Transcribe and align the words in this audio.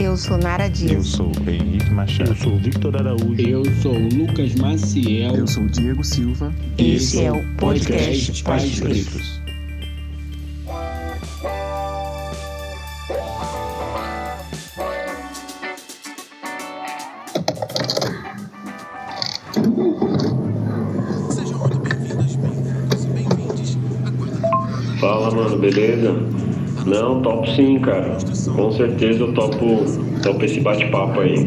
Eu 0.00 0.16
sou 0.16 0.38
Nara 0.38 0.68
Dias. 0.68 0.92
Eu 0.92 1.02
sou 1.02 1.32
Henrique 1.46 1.90
Machado. 1.90 2.30
Eu 2.30 2.36
sou 2.36 2.56
Victor 2.58 2.96
Araújo. 2.96 3.40
Eu 3.40 3.64
sou 3.82 3.92
Lucas 3.98 4.54
Maciel. 4.54 5.34
Eu 5.34 5.46
sou 5.46 5.66
Diego 5.66 6.04
Silva. 6.04 6.54
Esse 6.78 7.24
é 7.24 7.32
o 7.32 7.44
podcast 7.56 8.44
Pais 8.44 8.78
Pretos. 8.78 9.40
Fala, 25.00 25.30
mano, 25.32 25.58
beleza? 25.58 26.47
Não, 26.86 27.20
topo 27.20 27.46
sim, 27.50 27.78
cara. 27.80 28.16
Com 28.54 28.72
certeza 28.72 29.20
eu 29.20 29.32
topo, 29.32 29.84
topo 30.22 30.44
esse 30.44 30.60
bate-papo 30.60 31.20
aí. 31.20 31.46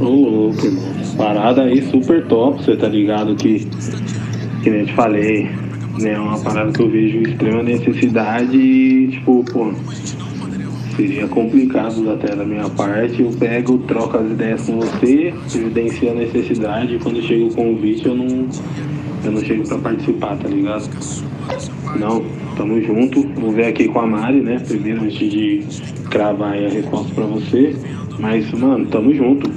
Ô 0.00 0.04
louco. 0.04 0.62
Parada 1.16 1.62
aí 1.62 1.82
super 1.90 2.26
top, 2.26 2.64
você 2.64 2.76
tá 2.76 2.88
ligado 2.88 3.34
que, 3.36 3.66
que 4.62 4.70
nem 4.70 4.86
te 4.86 4.94
falei, 4.94 5.50
né? 5.98 6.12
É 6.12 6.18
uma 6.18 6.38
parada 6.38 6.72
que 6.72 6.80
eu 6.80 6.88
vejo 6.88 7.18
extrema 7.18 7.62
necessidade 7.62 8.56
e, 8.56 9.08
tipo, 9.08 9.44
pô, 9.52 9.72
seria 10.96 11.26
complicado 11.28 12.10
até 12.10 12.34
da 12.34 12.44
minha 12.44 12.68
parte. 12.70 13.22
Eu 13.22 13.30
pego, 13.32 13.78
troco 13.78 14.16
as 14.16 14.30
ideias 14.30 14.62
com 14.62 14.80
você, 14.80 15.34
evidencio 15.54 16.10
a 16.10 16.14
necessidade 16.14 16.94
e 16.94 16.98
quando 16.98 17.20
chega 17.22 17.44
o 17.44 17.54
convite 17.54 18.06
eu 18.06 18.14
não, 18.14 18.48
eu 19.24 19.32
não 19.32 19.40
chego 19.40 19.66
pra 19.68 19.78
participar, 19.78 20.36
tá 20.36 20.48
ligado? 20.48 20.88
Não, 21.98 22.24
tamo 22.56 22.80
junto. 22.80 23.22
Vou 23.40 23.50
ver 23.50 23.66
aqui 23.66 23.88
com 23.88 24.00
a 24.00 24.06
Mari, 24.06 24.40
né? 24.40 24.58
Primeiro 24.66 25.02
antes 25.02 25.30
de 25.30 25.64
cravar 26.10 26.52
aí 26.52 26.66
a 26.66 26.70
resposta 26.70 27.14
pra 27.14 27.24
você. 27.24 27.76
Mas, 28.18 28.50
mano, 28.52 28.86
tamo 28.86 29.14
junto. 29.14 29.49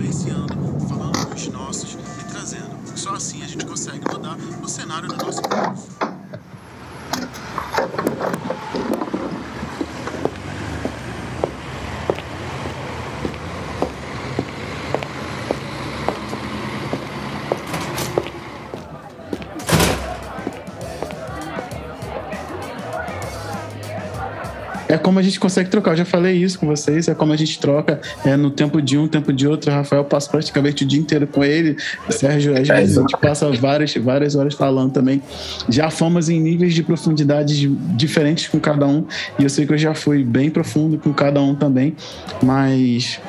É 25.14 25.16
como 25.16 25.20
a 25.20 25.24
gente 25.24 25.40
consegue 25.40 25.70
trocar. 25.70 25.92
Eu 25.92 25.98
já 25.98 26.06
falei 26.06 26.36
isso 26.36 26.58
com 26.58 26.66
vocês. 26.66 27.08
É 27.08 27.14
como 27.14 27.32
a 27.34 27.36
gente 27.36 27.60
troca 27.60 28.02
é, 28.26 28.36
no 28.36 28.50
tempo 28.50 28.82
de 28.82 28.98
um, 28.98 29.08
tempo 29.08 29.32
de 29.32 29.48
outro. 29.48 29.70
O 29.70 29.74
Rafael 29.74 30.04
passa 30.04 30.30
praticamente 30.30 30.84
o 30.84 30.88
dia 30.88 31.00
inteiro 31.00 31.28
com 31.28 31.44
ele. 31.44 31.78
O 32.10 32.12
Sérgio, 32.12 32.58
às 32.58 32.68
vezes, 32.68 32.98
a 32.98 33.02
gente 33.02 33.18
passa 33.18 33.52
várias, 33.52 33.94
várias 33.96 34.36
horas 34.36 34.56
falando 34.56 34.92
também. 34.92 35.22
Já 35.70 35.92
fomos 35.92 36.30
em 36.30 36.40
níveis 36.40 36.74
de 36.74 36.82
profundidade 36.82 37.68
diferentes 37.96 38.48
com 38.48 38.60
cada 38.60 38.88
um. 38.88 39.06
E 39.38 39.44
eu 39.44 39.50
sei 39.50 39.68
que 39.68 39.74
eu 39.74 39.78
já 39.78 39.94
fui 39.94 40.24
bem 40.24 40.50
profundo 40.50 40.98
com 40.98 41.14
cada 41.14 41.40
um 41.40 41.54
também. 41.54 41.96
Mas, 42.42 43.20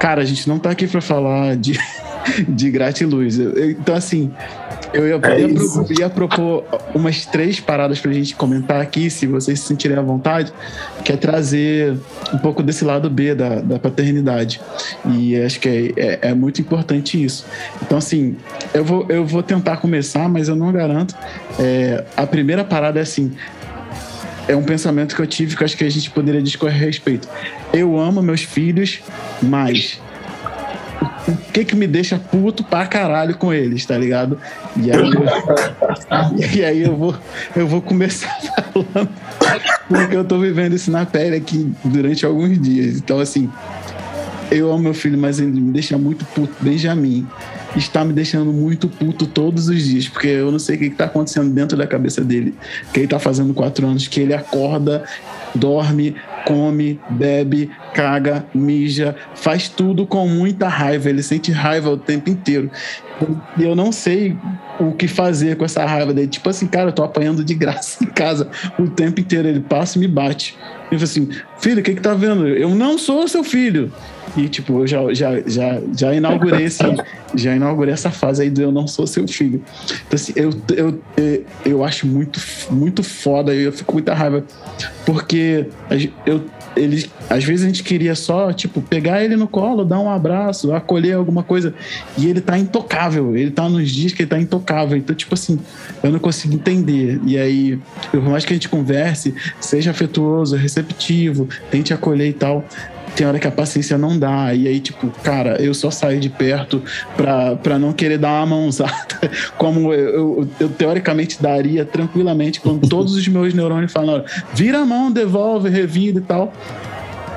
cara, 0.00 0.22
a 0.22 0.24
gente 0.24 0.48
não 0.48 0.58
tá 0.58 0.70
aqui 0.70 0.88
para 0.88 1.00
falar 1.00 1.56
de, 1.56 1.78
de 2.48 2.70
gratiluz. 2.70 3.38
Então, 3.38 3.94
assim, 3.94 4.32
eu 4.92 5.06
ia, 5.08 5.20
É 5.22 5.40
ia, 5.40 5.48
pro- 5.54 5.86
ia 6.00 6.10
propor 6.10 6.64
umas 6.94 7.24
três 7.26 7.60
paradas 7.60 7.98
pra 8.00 8.12
gente 8.12 8.34
comentar 8.34 8.80
aqui, 8.80 9.10
se 9.10 9.26
vocês 9.26 9.60
se 9.60 9.66
sentirem 9.66 9.96
à 9.96 10.02
vontade, 10.02 10.52
que 11.04 11.12
é 11.12 11.16
trazer 11.16 11.96
um 12.32 12.38
pouco 12.38 12.62
desse 12.62 12.84
lado 12.84 13.08
B 13.10 13.34
da, 13.34 13.56
da 13.56 13.78
paternidade. 13.78 14.60
E 15.14 15.36
acho 15.40 15.60
que 15.60 15.94
é, 15.96 16.00
é- 16.00 16.18
é 16.30 16.34
muito 16.34 16.60
importante 16.60 17.22
isso. 17.22 17.44
Então, 17.82 17.98
assim, 17.98 18.36
eu 18.74 18.84
vou, 18.84 19.06
eu 19.08 19.24
vou 19.24 19.42
tentar 19.42 19.76
começar, 19.78 20.28
mas 20.28 20.48
eu 20.48 20.56
não 20.56 20.72
garanto. 20.72 21.14
É, 21.58 22.04
a 22.16 22.26
primeira 22.26 22.64
parada 22.64 22.98
é 22.98 23.02
assim. 23.02 23.32
É 24.46 24.56
um 24.56 24.62
pensamento 24.62 25.14
que 25.14 25.20
eu 25.20 25.26
tive 25.26 25.54
que 25.54 25.62
eu 25.62 25.66
acho 25.66 25.76
que 25.76 25.84
a 25.84 25.90
gente 25.90 26.10
poderia 26.10 26.40
discorrer 26.40 26.82
a 26.82 26.86
respeito. 26.86 27.28
Eu 27.72 27.98
amo 27.98 28.22
meus 28.22 28.40
filhos, 28.42 29.00
mas 29.42 30.00
o 31.28 31.36
que 31.52 31.64
que 31.64 31.76
me 31.76 31.86
deixa 31.86 32.18
puto 32.18 32.64
pra 32.64 32.86
caralho 32.86 33.36
com 33.36 33.52
eles, 33.52 33.84
tá 33.84 33.96
ligado? 33.96 34.38
E 34.76 34.90
aí, 34.90 35.10
eu, 35.10 36.56
e 36.56 36.64
aí 36.64 36.82
eu, 36.82 36.96
vou, 36.96 37.14
eu 37.54 37.66
vou 37.66 37.82
começar 37.82 38.34
falando 38.72 39.10
porque 39.88 40.16
eu 40.16 40.24
tô 40.24 40.38
vivendo 40.38 40.74
isso 40.74 40.90
na 40.90 41.06
pele 41.06 41.36
aqui 41.36 41.72
durante 41.84 42.24
alguns 42.24 42.60
dias. 42.60 42.96
Então, 42.96 43.18
assim, 43.18 43.50
eu 44.50 44.70
amo 44.70 44.84
meu 44.84 44.94
filho, 44.94 45.18
mas 45.18 45.40
ele 45.40 45.60
me 45.60 45.72
deixa 45.72 45.96
muito 45.96 46.24
puto. 46.26 46.54
Benjamin 46.60 47.26
está 47.76 48.04
me 48.04 48.12
deixando 48.12 48.52
muito 48.52 48.88
puto 48.88 49.26
todos 49.26 49.68
os 49.68 49.82
dias, 49.82 50.08
porque 50.08 50.28
eu 50.28 50.50
não 50.50 50.58
sei 50.58 50.76
o 50.76 50.78
que 50.78 50.84
está 50.86 51.04
acontecendo 51.04 51.50
dentro 51.50 51.76
da 51.76 51.86
cabeça 51.86 52.22
dele. 52.22 52.54
Que 52.92 53.00
ele 53.00 53.06
está 53.06 53.18
fazendo 53.18 53.54
quatro 53.54 53.86
anos, 53.86 54.08
que 54.08 54.20
ele 54.20 54.34
acorda, 54.34 55.04
dorme, 55.58 56.14
come, 56.46 56.98
bebe, 57.10 57.70
caga, 57.92 58.46
mija, 58.54 59.14
faz 59.34 59.68
tudo 59.68 60.06
com 60.06 60.26
muita 60.26 60.68
raiva. 60.68 61.08
Ele 61.08 61.22
sente 61.22 61.52
raiva 61.52 61.90
o 61.90 61.96
tempo 61.96 62.30
inteiro. 62.30 62.70
Eu 63.58 63.74
não 63.74 63.90
sei 63.90 64.36
o 64.78 64.92
que 64.92 65.08
fazer 65.08 65.56
com 65.56 65.64
essa 65.64 65.84
raiva 65.84 66.14
dele. 66.14 66.28
Tipo 66.28 66.48
assim, 66.48 66.66
cara, 66.66 66.88
eu 66.88 66.92
tô 66.92 67.02
apanhando 67.02 67.44
de 67.44 67.54
graça 67.54 68.02
em 68.04 68.06
casa 68.06 68.48
o 68.78 68.88
tempo 68.88 69.20
inteiro. 69.20 69.48
Ele 69.48 69.60
passa 69.60 69.98
e 69.98 70.00
me 70.00 70.08
bate. 70.08 70.56
Ele 70.90 70.98
fala 70.98 71.04
assim, 71.04 71.28
filho, 71.58 71.80
o 71.80 71.82
que 71.82 71.94
que 71.94 72.00
tá 72.00 72.14
vendo? 72.14 72.46
Eu 72.46 72.74
não 72.74 72.96
sou 72.96 73.26
seu 73.26 73.42
filho. 73.42 73.92
E, 74.36 74.48
tipo, 74.48 74.80
eu 74.80 74.86
já, 74.86 75.12
já, 75.14 75.40
já, 75.46 75.80
já 75.96 76.14
inaugurei 76.14 76.66
esse, 76.66 76.82
já 77.34 77.56
inaugurei 77.56 77.92
essa 77.92 78.10
fase 78.10 78.42
aí 78.42 78.50
do 78.50 78.62
eu 78.62 78.70
não 78.70 78.86
sou 78.86 79.06
seu 79.06 79.26
filho. 79.26 79.62
Então, 80.06 80.14
assim, 80.14 80.32
eu, 80.36 80.50
eu, 80.76 81.02
eu, 81.64 81.84
acho 81.84 82.06
muito, 82.06 82.40
muito 82.70 83.02
foda, 83.02 83.54
eu 83.54 83.72
fico 83.72 83.86
com 83.86 83.92
muita 83.94 84.14
raiva. 84.14 84.44
Porque 85.04 85.66
eu, 86.26 86.44
ele, 86.78 87.10
às 87.28 87.44
vezes 87.44 87.64
a 87.64 87.68
gente 87.68 87.82
queria 87.82 88.14
só, 88.14 88.52
tipo, 88.52 88.80
pegar 88.80 89.24
ele 89.24 89.36
no 89.36 89.48
colo, 89.48 89.84
dar 89.84 89.98
um 90.00 90.10
abraço, 90.10 90.72
acolher 90.72 91.14
alguma 91.14 91.42
coisa. 91.42 91.74
E 92.16 92.26
ele 92.26 92.40
tá 92.40 92.58
intocável. 92.58 93.36
Ele 93.36 93.50
tá 93.50 93.68
nos 93.68 93.90
dias 93.90 94.12
que 94.12 94.22
ele 94.22 94.30
tá 94.30 94.38
intocável. 94.38 94.96
Então, 94.96 95.14
tipo 95.14 95.34
assim, 95.34 95.58
eu 96.02 96.10
não 96.10 96.18
consigo 96.18 96.54
entender. 96.54 97.20
E 97.24 97.36
aí, 97.38 97.78
por 98.10 98.22
mais 98.22 98.44
que 98.44 98.52
a 98.52 98.56
gente 98.56 98.68
converse, 98.68 99.34
seja 99.60 99.90
afetuoso, 99.90 100.56
receptivo, 100.56 101.48
tente 101.70 101.92
acolher 101.92 102.28
e 102.28 102.32
tal. 102.32 102.64
Tem 103.18 103.26
hora 103.26 103.40
que 103.40 103.48
a 103.48 103.50
paciência 103.50 103.98
não 103.98 104.16
dá. 104.16 104.54
E 104.54 104.68
aí, 104.68 104.78
tipo, 104.78 105.10
cara, 105.24 105.60
eu 105.60 105.74
só 105.74 105.90
saio 105.90 106.20
de 106.20 106.30
perto 106.30 106.80
pra, 107.16 107.56
pra 107.56 107.76
não 107.76 107.92
querer 107.92 108.16
dar 108.16 108.44
uma 108.44 108.46
mãozada, 108.46 108.92
como 109.58 109.92
eu, 109.92 110.08
eu, 110.08 110.48
eu 110.60 110.68
teoricamente 110.68 111.42
daria 111.42 111.84
tranquilamente, 111.84 112.60
quando 112.60 112.88
todos 112.88 113.16
os 113.16 113.26
meus 113.26 113.52
neurônios 113.52 113.90
falam, 113.90 114.24
vira 114.54 114.78
a 114.78 114.86
mão, 114.86 115.10
devolve, 115.10 115.68
revira 115.68 116.18
e 116.18 116.20
tal. 116.20 116.52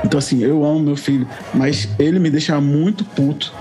Então, 0.06 0.20
assim, 0.20 0.44
eu 0.44 0.64
amo 0.64 0.82
meu 0.82 0.96
filho, 0.96 1.28
mas 1.52 1.90
ele 1.98 2.20
me 2.20 2.30
deixa 2.30 2.62
muito 2.62 3.04
puto 3.04 3.52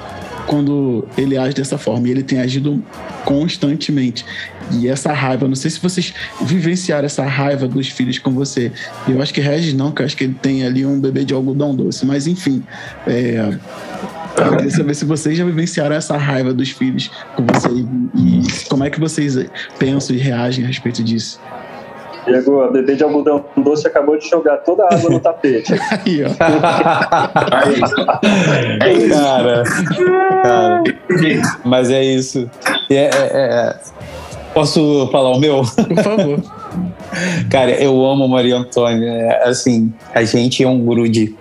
quando 0.51 1.07
ele 1.17 1.39
age 1.39 1.55
dessa 1.55 1.79
forma. 1.79 2.09
E 2.09 2.11
ele 2.11 2.25
tem 2.25 2.41
agido 2.41 2.83
constantemente. 3.25 4.27
E 4.73 4.89
essa 4.89 5.13
raiva, 5.13 5.47
não 5.47 5.55
sei 5.55 5.71
se 5.71 5.79
vocês 5.79 6.13
vivenciaram 6.43 7.07
essa 7.07 7.25
raiva 7.25 7.69
dos 7.69 7.87
filhos 7.87 8.19
com 8.19 8.33
você. 8.33 8.73
Eu 9.07 9.23
acho 9.23 9.33
que 9.33 9.41
Regis 9.41 9.75
não, 9.75 9.93
que 9.93 10.03
eu 10.03 10.07
acho 10.07 10.17
que 10.17 10.25
ele 10.25 10.35
tem 10.35 10.65
ali 10.65 10.85
um 10.85 11.01
bebê 11.01 11.25
de 11.25 11.33
algodão 11.33 11.73
doce. 11.73 12.05
Mas, 12.05 12.27
enfim, 12.27 12.65
é, 13.07 13.57
eu 14.39 14.57
queria 14.57 14.71
saber 14.73 14.95
se 14.95 15.05
vocês 15.05 15.39
já 15.39 15.45
vivenciaram 15.45 15.95
essa 15.95 16.17
raiva 16.17 16.53
dos 16.53 16.71
filhos 16.71 17.09
com 17.37 17.47
você 17.47 17.69
e, 18.17 18.67
como 18.69 18.83
é 18.83 18.91
que 18.91 18.99
vocês 18.99 19.39
pensam 19.79 20.17
e 20.17 20.19
reagem 20.19 20.65
a 20.65 20.67
respeito 20.67 21.05
disso. 21.05 21.39
Diego, 22.27 22.61
a 22.63 22.71
bebê 22.71 22.95
de 22.97 23.03
algodão 23.05 23.45
doce 23.57 23.87
acabou 23.87 24.19
de 24.19 24.29
jogar 24.29 24.59
toda 24.59 24.85
a 24.85 24.95
água 24.95 25.11
no 25.11 25.21
tapete. 25.21 25.73
Aí, 26.05 26.23
ó. 26.25 26.29
cara, 29.09 29.63
cara. 30.43 30.83
Mas 31.65 31.91
é 31.91 32.03
isso. 32.05 32.49
E 32.89 32.95
é- 32.97 33.11
é- 33.11 33.11
é- 33.33 33.77
Posso 34.53 35.09
falar 35.13 35.31
o 35.31 35.39
meu? 35.39 35.63
Por 35.63 36.03
favor. 36.03 36.43
Cara, 37.49 37.71
eu 37.71 38.05
amo 38.05 38.27
Maria 38.27 38.57
Antônia. 38.57 39.09
É, 39.09 39.49
Assim, 39.49 39.93
a 40.13 40.25
gente 40.25 40.63
é 40.65 40.69
um 40.69 40.85
grude. 40.85 41.37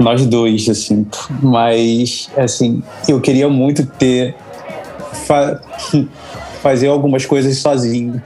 Nós 0.00 0.26
dois, 0.26 0.68
assim. 0.68 1.06
Mas, 1.40 2.28
assim, 2.36 2.82
eu 3.08 3.20
queria 3.20 3.48
muito 3.48 3.86
ter. 3.86 4.34
fa- 5.26 5.60
fazer 6.62 6.88
algumas 6.88 7.24
coisas 7.24 7.56
sozinho. 7.58 8.20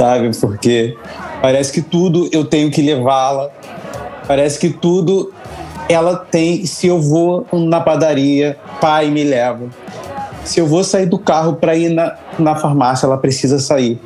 Sabe? 0.00 0.30
Porque 0.34 0.96
parece 1.42 1.70
que 1.70 1.82
tudo 1.82 2.26
eu 2.32 2.46
tenho 2.46 2.70
que 2.70 2.80
levá-la. 2.80 3.50
Parece 4.26 4.58
que 4.58 4.70
tudo 4.70 5.30
ela 5.90 6.16
tem. 6.16 6.64
Se 6.64 6.86
eu 6.86 6.98
vou 6.98 7.46
na 7.52 7.82
padaria, 7.82 8.56
pai 8.80 9.10
me 9.10 9.22
leva. 9.22 9.68
Se 10.42 10.58
eu 10.58 10.66
vou 10.66 10.82
sair 10.82 11.04
do 11.04 11.18
carro 11.18 11.56
para 11.56 11.76
ir 11.76 11.90
na, 11.90 12.16
na 12.38 12.56
farmácia, 12.56 13.04
ela 13.04 13.18
precisa 13.18 13.58
sair. 13.58 14.00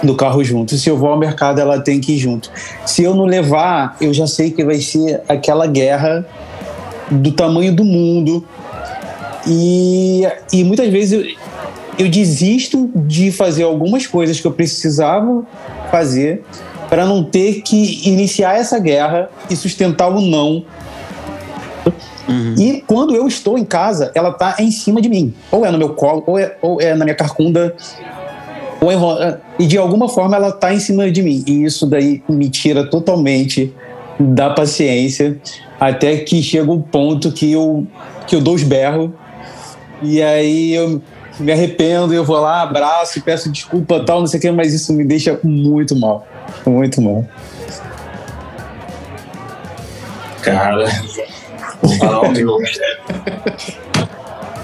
do 0.00 0.14
carro 0.14 0.44
junto. 0.44 0.78
Se 0.78 0.88
eu 0.88 0.96
vou 0.96 1.10
ao 1.10 1.18
mercado, 1.18 1.60
ela 1.60 1.80
tem 1.80 2.00
que 2.00 2.12
ir 2.12 2.18
junto. 2.18 2.48
Se 2.86 3.02
eu 3.02 3.12
não 3.12 3.24
levar, 3.24 3.96
eu 4.00 4.14
já 4.14 4.28
sei 4.28 4.52
que 4.52 4.64
vai 4.64 4.76
ser 4.76 5.22
aquela 5.28 5.66
guerra 5.66 6.24
do 7.10 7.32
tamanho 7.32 7.74
do 7.74 7.84
mundo. 7.84 8.44
E, 9.44 10.22
e 10.52 10.62
muitas 10.62 10.88
vezes 10.88 11.34
eu, 12.00 12.08
desisto 12.08 12.90
de 12.94 13.30
fazer 13.30 13.64
algumas 13.64 14.06
coisas 14.06 14.40
que 14.40 14.46
eu 14.46 14.52
precisava 14.52 15.44
fazer 15.90 16.42
para 16.88 17.06
não 17.06 17.22
ter 17.22 17.62
que 17.62 18.08
iniciar 18.08 18.58
essa 18.58 18.78
guerra 18.78 19.30
e 19.48 19.56
sustentar 19.56 20.08
o 20.08 20.20
não. 20.20 20.64
E 22.56 22.82
quando 22.86 23.14
eu 23.14 23.26
estou 23.26 23.58
em 23.58 23.64
casa, 23.64 24.12
ela 24.14 24.32
tá 24.32 24.56
em 24.58 24.70
cima 24.70 25.00
de 25.00 25.08
mim. 25.08 25.34
Ou 25.50 25.66
é 25.66 25.70
no 25.70 25.78
meu 25.78 25.90
colo, 25.90 26.22
ou 26.26 26.38
é, 26.38 26.56
ou 26.62 26.80
é 26.80 26.94
na 26.94 27.04
minha 27.04 27.14
carcunda, 27.14 27.74
ou 28.80 28.90
é, 28.90 29.38
e 29.58 29.66
de 29.66 29.76
alguma 29.76 30.08
forma 30.08 30.36
ela 30.36 30.52
tá 30.52 30.72
em 30.72 30.78
cima 30.78 31.10
de 31.10 31.22
mim. 31.22 31.42
E 31.46 31.64
isso 31.64 31.86
daí 31.86 32.22
me 32.28 32.48
tira 32.48 32.88
totalmente 32.88 33.72
da 34.18 34.50
paciência, 34.50 35.40
até 35.78 36.18
que 36.18 36.42
chega 36.42 36.70
um 36.70 36.80
ponto 36.80 37.32
que 37.32 37.50
eu, 37.50 37.86
que 38.26 38.36
eu 38.36 38.40
dou 38.40 38.54
os 38.54 38.62
berros, 38.62 39.10
e 40.02 40.22
aí 40.22 40.72
eu 40.72 41.00
me 41.40 41.52
arrependo, 41.52 42.12
eu 42.12 42.24
vou 42.24 42.38
lá, 42.38 42.62
abraço, 42.62 43.20
peço 43.22 43.50
desculpa 43.50 44.04
tal, 44.04 44.20
não 44.20 44.26
sei 44.26 44.38
o 44.38 44.40
que, 44.42 44.50
mas 44.50 44.72
isso 44.72 44.92
me 44.92 45.04
deixa 45.04 45.38
muito 45.42 45.96
mal. 45.96 46.26
Muito 46.66 47.00
mal. 47.00 47.24
Cara, 50.42 50.86
vou 51.82 51.98
falar 51.98 52.20
o 52.22 52.32
meu. 52.32 52.58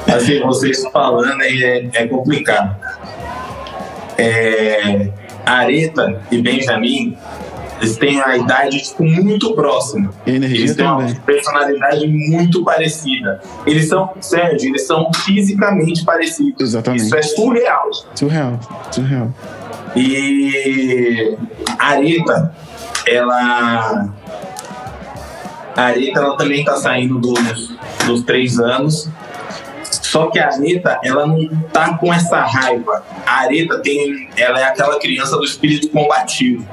Assim, 0.07 0.41
vocês 0.41 0.83
falando 0.93 1.41
aí 1.43 1.63
é, 1.63 1.89
é 1.93 2.07
complicado. 2.07 2.77
É, 4.19 5.09
Areta 5.45 6.23
e 6.31 6.41
Benjamin, 6.41 7.17
eles 7.87 7.97
têm 7.97 8.21
a 8.21 8.37
idade 8.37 8.83
tipo, 8.83 9.05
muito 9.05 9.55
próxima. 9.55 10.13
Energia 10.27 10.59
Eles 10.59 10.77
têm 10.77 10.85
uma 10.85 10.99
também. 10.99 11.15
personalidade 11.15 12.07
muito 12.09 12.65
parecida. 12.65 13.41
Eles 13.67 13.89
são, 13.89 14.11
Sérgio, 14.21 14.71
eles 14.71 14.87
são 14.87 15.11
fisicamente 15.25 16.05
parecidos. 16.05 16.61
Exatamente. 16.61 17.05
Isso 17.05 17.17
é 17.17 17.23
surreal. 17.23 17.91
Surreal, 18.15 18.61
surreal. 18.91 19.35
E 19.95 21.37
a 21.79 21.87
Areta, 21.89 22.55
ela. 23.07 24.09
A 25.77 25.83
Areta, 25.83 26.21
ela 26.21 26.37
também 26.37 26.65
tá 26.65 26.77
saindo 26.77 27.19
dos, 27.19 27.75
dos 28.05 28.23
três 28.23 28.59
anos. 28.59 29.09
Só 29.83 30.27
que 30.29 30.39
a 30.39 30.49
Areta, 30.49 30.99
ela 31.03 31.27
não 31.27 31.49
tá 31.73 31.97
com 31.97 32.13
essa 32.13 32.41
raiva. 32.41 33.05
A 33.27 33.41
Areta 33.41 33.79
tem. 33.79 34.29
Ela 34.37 34.61
é 34.61 34.65
aquela 34.65 34.99
criança 34.99 35.37
do 35.37 35.45
espírito 35.45 35.89
combativo. 35.89 36.67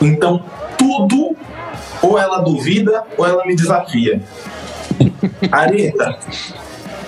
Então, 0.00 0.42
tudo, 0.76 1.36
ou 2.02 2.18
ela 2.18 2.38
duvida, 2.38 3.04
ou 3.16 3.26
ela 3.26 3.44
me 3.44 3.54
desafia. 3.54 4.20
Areta, 5.50 6.18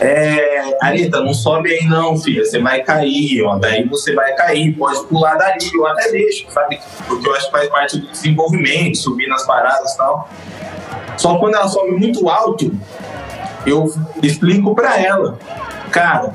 é, 0.00 0.78
Areta, 0.80 1.20
não 1.20 1.34
sobe 1.34 1.70
aí 1.70 1.86
não, 1.86 2.16
filha. 2.16 2.42
Você 2.42 2.58
vai 2.58 2.82
cair, 2.82 3.42
ó. 3.42 3.58
Daí 3.58 3.86
você 3.86 4.14
vai 4.14 4.34
cair, 4.34 4.72
pode 4.72 5.04
pular 5.04 5.34
dali. 5.36 5.70
Eu 5.74 5.86
até 5.86 6.10
deixo, 6.10 6.50
sabe? 6.50 6.80
Porque 7.06 7.28
eu 7.28 7.34
acho 7.34 7.46
que 7.46 7.52
faz 7.52 7.68
parte 7.68 7.98
do 7.98 8.06
desenvolvimento, 8.10 8.96
subir 8.96 9.28
nas 9.28 9.46
paradas 9.46 9.92
e 9.92 9.96
tal. 9.98 10.28
Só 11.18 11.36
quando 11.38 11.54
ela 11.54 11.68
sobe 11.68 11.92
muito 11.92 12.30
alto, 12.30 12.72
eu 13.66 13.92
explico 14.22 14.74
pra 14.74 14.98
ela. 14.98 15.38
Cara, 15.90 16.32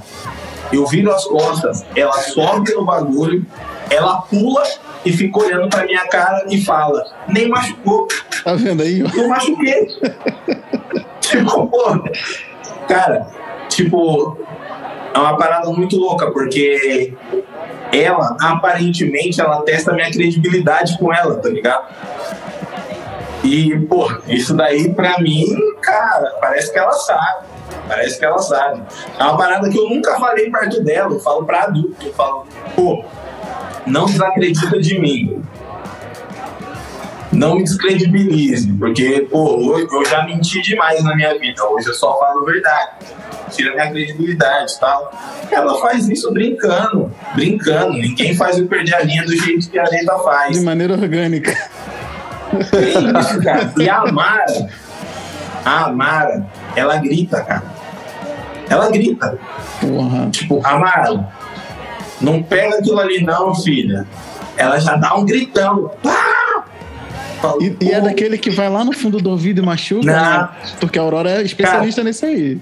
eu 0.72 0.86
viro 0.86 1.12
as 1.12 1.26
costas, 1.26 1.84
ela 1.96 2.14
sobe 2.14 2.72
no 2.76 2.86
bagulho, 2.86 3.44
ela 3.90 4.22
pula 4.22 4.64
e 5.06 5.14
fica 5.14 5.40
olhando 5.40 5.70
pra 5.70 5.86
minha 5.86 6.08
cara 6.08 6.46
e 6.50 6.64
fala: 6.64 7.06
nem 7.28 7.48
machucou. 7.48 8.08
Tá 8.44 8.56
vendo 8.56 8.82
aí? 8.82 9.00
Eu 9.00 9.28
machuquei. 9.30 9.88
tipo, 11.22 11.68
pô, 11.68 12.04
cara, 12.88 13.28
tipo, 13.70 14.38
é 15.14 15.18
uma 15.18 15.38
parada 15.38 15.70
muito 15.70 15.96
louca, 15.98 16.32
porque 16.32 17.14
ela, 17.92 18.36
aparentemente, 18.42 19.40
ela 19.40 19.62
testa 19.62 19.92
a 19.92 19.94
minha 19.94 20.12
credibilidade 20.12 20.98
com 20.98 21.14
ela, 21.14 21.36
tá 21.38 21.50
ligado? 21.50 21.86
E, 23.44 23.78
pô, 23.82 24.12
isso 24.28 24.56
daí 24.56 24.92
pra 24.94 25.20
mim, 25.20 25.46
cara, 25.82 26.36
parece 26.42 26.74
que 26.74 26.80
ela 26.80 26.94
sabe. 26.94 27.46
Parece 27.88 28.18
que 28.18 28.26
ela 28.26 28.40
sabe. 28.40 28.82
É 29.20 29.24
uma 29.24 29.38
parada 29.38 29.70
que 29.70 29.78
eu 29.78 29.88
nunca 29.88 30.20
falei 30.20 30.50
perto 30.50 30.84
dela, 30.84 31.14
eu 31.14 31.20
falo 31.20 31.46
pra 31.46 31.64
adulto, 31.64 31.96
eu 32.04 32.14
falo, 32.14 32.48
pô, 32.76 33.06
não 33.86 34.06
desacredita 34.06 34.80
de 34.80 35.00
mim 35.00 35.44
não 37.36 37.56
me 37.56 37.64
descredibilize, 37.64 38.72
porque, 38.74 39.28
pô, 39.30 39.58
hoje 39.58 39.88
eu 39.92 40.06
já 40.06 40.24
menti 40.24 40.62
demais 40.62 41.04
na 41.04 41.16
minha 41.16 41.38
vida, 41.38 41.64
hoje 41.66 41.88
eu 41.88 41.94
só 41.94 42.18
falo 42.18 42.46
verdade, 42.46 42.92
tira 43.52 43.74
minha 43.74 43.90
credibilidade 43.92 44.74
e 44.74 44.80
tal. 44.80 45.12
Ela 45.52 45.80
faz 45.80 46.08
isso 46.08 46.32
brincando, 46.32 47.12
brincando, 47.34 47.94
ninguém 47.94 48.34
faz 48.36 48.58
eu 48.58 48.68
perder 48.68 48.96
a 48.96 49.04
linha 49.04 49.24
do 49.26 49.36
jeito 49.36 49.70
que 49.70 49.78
a 49.78 49.84
Areta 49.84 50.18
faz. 50.20 50.58
De 50.58 50.64
maneira 50.64 50.94
orgânica. 50.94 51.52
É 52.56 53.20
isso, 53.20 53.42
cara. 53.44 53.74
E 53.78 53.90
a 53.90 53.98
Amara, 53.98 54.70
a 55.66 55.86
Amara, 55.86 56.48
ela 56.76 56.98
grita, 56.98 57.42
cara. 57.42 57.64
Ela 58.70 58.90
grita. 58.90 59.38
Porra. 59.82 60.30
Tipo, 60.32 60.62
Amara, 60.66 61.28
não 62.22 62.42
pega 62.44 62.78
aquilo 62.78 63.00
ali 63.00 63.22
não, 63.24 63.54
filha. 63.56 64.06
Ela 64.58 64.80
já 64.80 64.96
dá 64.96 65.16
um 65.16 65.26
gritão. 65.26 65.92
Pá! 66.02 66.64
E, 67.60 67.76
e 67.86 67.92
é 67.92 68.00
"Pô, 68.00 68.06
daquele 68.06 68.38
que 68.38 68.50
vai 68.50 68.70
lá 68.70 68.84
no 68.84 68.92
fundo 68.94 69.20
do 69.20 69.30
ouvido 69.30 69.62
e 69.62 69.66
machuca, 69.66 70.06
Não. 70.06 70.14
né? 70.42 70.50
Porque 70.80 70.98
a 70.98 71.02
Aurora 71.02 71.30
é 71.30 71.42
especialista 71.44 72.04
nisso 72.04 72.26
aí. 72.26 72.60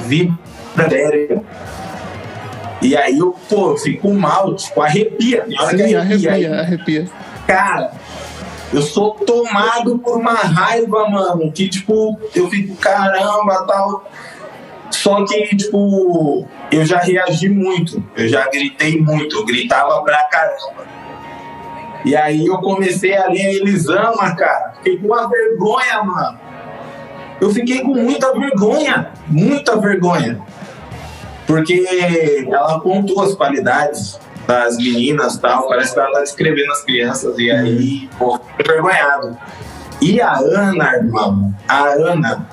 vibra. 0.00 1.42
E 2.80 2.96
aí 2.96 3.18
eu, 3.18 3.34
pô, 3.48 3.72
eu 3.72 3.76
fico 3.78 4.12
mal, 4.12 4.54
tipo, 4.54 4.80
arrepia. 4.80 5.42
Tem 5.42 5.60
hora 5.60 5.76
que 5.76 5.84
Sim, 5.88 5.94
arrepia. 5.94 6.30
arrepia, 6.30 6.60
arrepia. 6.60 7.08
Cara, 7.46 7.92
eu 8.72 8.82
sou 8.82 9.12
tomado 9.12 9.98
por 9.98 10.18
uma 10.18 10.34
raiva, 10.34 11.08
mano, 11.08 11.50
que, 11.52 11.68
tipo, 11.68 12.18
eu 12.34 12.48
fico, 12.50 12.76
caramba, 12.76 13.64
tal. 13.66 14.10
Só 14.94 15.24
que, 15.24 15.56
tipo, 15.56 16.46
eu 16.70 16.84
já 16.86 16.98
reagi 16.98 17.48
muito, 17.48 18.02
eu 18.16 18.28
já 18.28 18.48
gritei 18.48 19.00
muito, 19.00 19.36
eu 19.36 19.44
gritava 19.44 20.00
pra 20.02 20.22
caramba. 20.24 20.86
E 22.04 22.14
aí 22.14 22.46
eu 22.46 22.58
comecei 22.58 23.16
a 23.16 23.26
ler 23.26 23.40
a 23.40 23.52
Elisama, 23.52 24.36
cara. 24.36 24.74
Fiquei 24.76 24.98
com 24.98 25.06
uma 25.08 25.28
vergonha, 25.28 26.02
mano. 26.04 26.38
Eu 27.40 27.50
fiquei 27.50 27.80
com 27.80 27.94
muita 27.94 28.32
vergonha, 28.32 29.10
muita 29.26 29.76
vergonha. 29.78 30.40
Porque 31.46 32.46
ela 32.48 32.80
contou 32.80 33.22
as 33.22 33.34
qualidades 33.34 34.18
das 34.46 34.76
meninas 34.76 35.34
e 35.34 35.40
tal. 35.40 35.66
Parece 35.66 35.92
que 35.92 36.00
ela 36.00 36.12
tá 36.12 36.20
descrevendo 36.20 36.72
as 36.72 36.84
crianças. 36.84 37.36
E 37.38 37.50
aí, 37.50 38.08
pô, 38.16 38.38
fiquei 38.56 38.64
envergonhado. 38.64 39.36
E 40.00 40.20
a 40.20 40.36
Ana, 40.38 40.94
irmão, 40.94 41.54
a 41.68 41.84
Ana, 41.88 42.46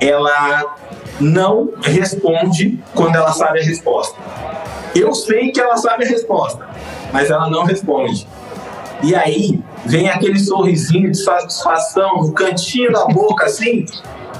ela 0.00 0.76
não 1.20 1.70
responde 1.82 2.78
quando 2.94 3.16
ela 3.16 3.32
sabe 3.32 3.60
a 3.60 3.64
resposta. 3.64 4.16
Eu 4.94 5.14
sei 5.14 5.50
que 5.50 5.60
ela 5.60 5.76
sabe 5.76 6.04
a 6.04 6.08
resposta, 6.08 6.66
mas 7.12 7.30
ela 7.30 7.48
não 7.50 7.64
responde. 7.64 8.26
E 9.02 9.14
aí 9.14 9.60
vem 9.84 10.08
aquele 10.08 10.38
sorrisinho 10.38 11.10
de 11.10 11.18
satisfação 11.18 12.22
no 12.22 12.32
cantinho 12.32 12.92
da 12.92 13.06
boca, 13.06 13.46
assim. 13.46 13.84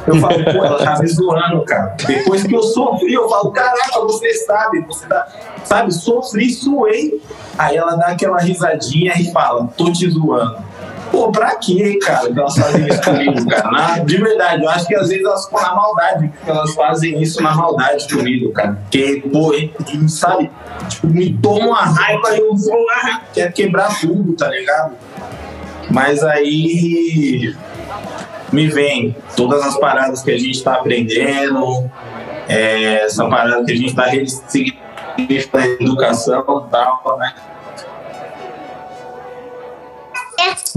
Eu 0.07 0.21
falo, 0.21 0.45
pô, 0.45 0.65
ela 0.65 0.79
tá 0.79 0.99
me 1.01 1.09
zoando, 1.09 1.65
cara. 1.65 1.97
Depois 2.07 2.45
que 2.45 2.55
eu 2.55 2.63
sofri, 2.63 3.13
eu 3.13 3.29
falo, 3.29 3.51
caraca, 3.51 4.01
você 4.03 4.33
sabe, 4.35 4.81
você 4.83 5.07
tá, 5.07 5.27
sabe, 5.65 5.93
sofri, 5.93 6.49
suei. 6.51 7.21
Aí 7.59 7.77
ela 7.77 7.97
dá 7.97 8.09
aquela 8.09 8.39
risadinha 8.39 9.15
e 9.19 9.33
fala, 9.33 9.67
tô 9.77 9.91
te 9.91 10.09
zoando. 10.09 10.59
Pô, 11.17 11.33
pra 11.33 11.57
quê, 11.57 11.99
cara, 12.03 12.31
que 12.33 12.39
elas 12.39 12.57
fazem 12.57 12.87
isso 12.89 13.03
comigo, 13.03 13.47
cara? 13.49 13.71
Na- 13.71 13.99
de 14.01 14.17
verdade, 14.19 14.63
eu 14.65 14.69
acho 14.71 14.87
que 14.87 14.95
às 14.95 15.09
vezes 15.09 15.25
elas 15.25 15.45
ficam 15.47 15.63
na 15.63 15.75
maldade, 15.75 16.29
porque 16.29 16.51
elas 16.51 16.75
fazem 16.75 17.23
isso 17.23 17.43
na 17.43 17.55
maldade 17.55 18.07
comigo, 18.09 18.53
cara. 18.53 18.79
Porque, 18.83 19.23
pô, 19.33 19.53
sabe, 20.09 20.51
tipo, 20.89 21.07
me 21.07 21.33
toma 21.39 21.67
uma 21.67 21.83
raiva 21.85 22.37
e 22.37 22.41
eu 22.41 22.55
vou 22.55 22.85
lá, 22.85 23.23
quero 23.33 23.53
quebrar 23.53 23.99
tudo, 24.01 24.35
tá 24.35 24.49
ligado? 24.49 24.95
Mas 25.91 26.23
aí 26.23 27.55
me 28.53 28.67
vem 28.69 29.15
todas 29.37 29.63
as 29.63 29.79
paradas 29.79 30.23
que 30.23 30.31
a 30.31 30.39
gente 30.39 30.63
tá 30.63 30.75
aprendendo, 30.75 31.91
é, 32.49 33.05
essa 33.05 33.27
parada 33.29 33.65
que 33.65 33.73
a 33.73 33.77
gente 33.77 33.95
tá 33.95 34.05
ressignificando 34.05 35.65
a 35.65 35.83
educação 35.83 36.65
e 36.67 36.71
tal, 36.71 37.17
né? 37.19 37.35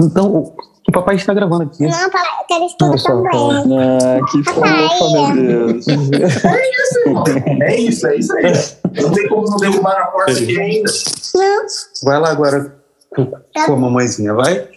Então, 0.00 0.54
o, 0.86 0.92
papai 0.92 1.16
está 1.16 1.32
gravando 1.34 1.64
aqui. 1.64 1.86
Não, 1.86 2.10
papai, 2.10 2.22
eu 2.40 2.46
quero 2.48 2.98
só, 2.98 3.22
também. 3.22 3.78
Ah, 3.78 4.20
que 4.30 4.42
fofa, 4.44 5.34
meu 5.34 5.66
Deus. 5.66 5.86
É 7.60 7.76
isso, 7.76 8.06
é 8.06 8.16
isso 8.16 8.36
aí. 8.36 8.52
Não 9.02 9.12
tem 9.12 9.28
como 9.28 9.48
não 9.48 9.56
derrubar 9.56 9.98
na 9.98 10.06
porta 10.06 10.32
aqui 10.32 10.60
ainda. 10.60 10.90
Vai 12.02 12.20
lá 12.20 12.30
agora 12.30 12.76
com, 13.14 13.26
com 13.26 13.72
a 13.72 13.76
mamãezinha, 13.76 14.34
vai? 14.34 14.68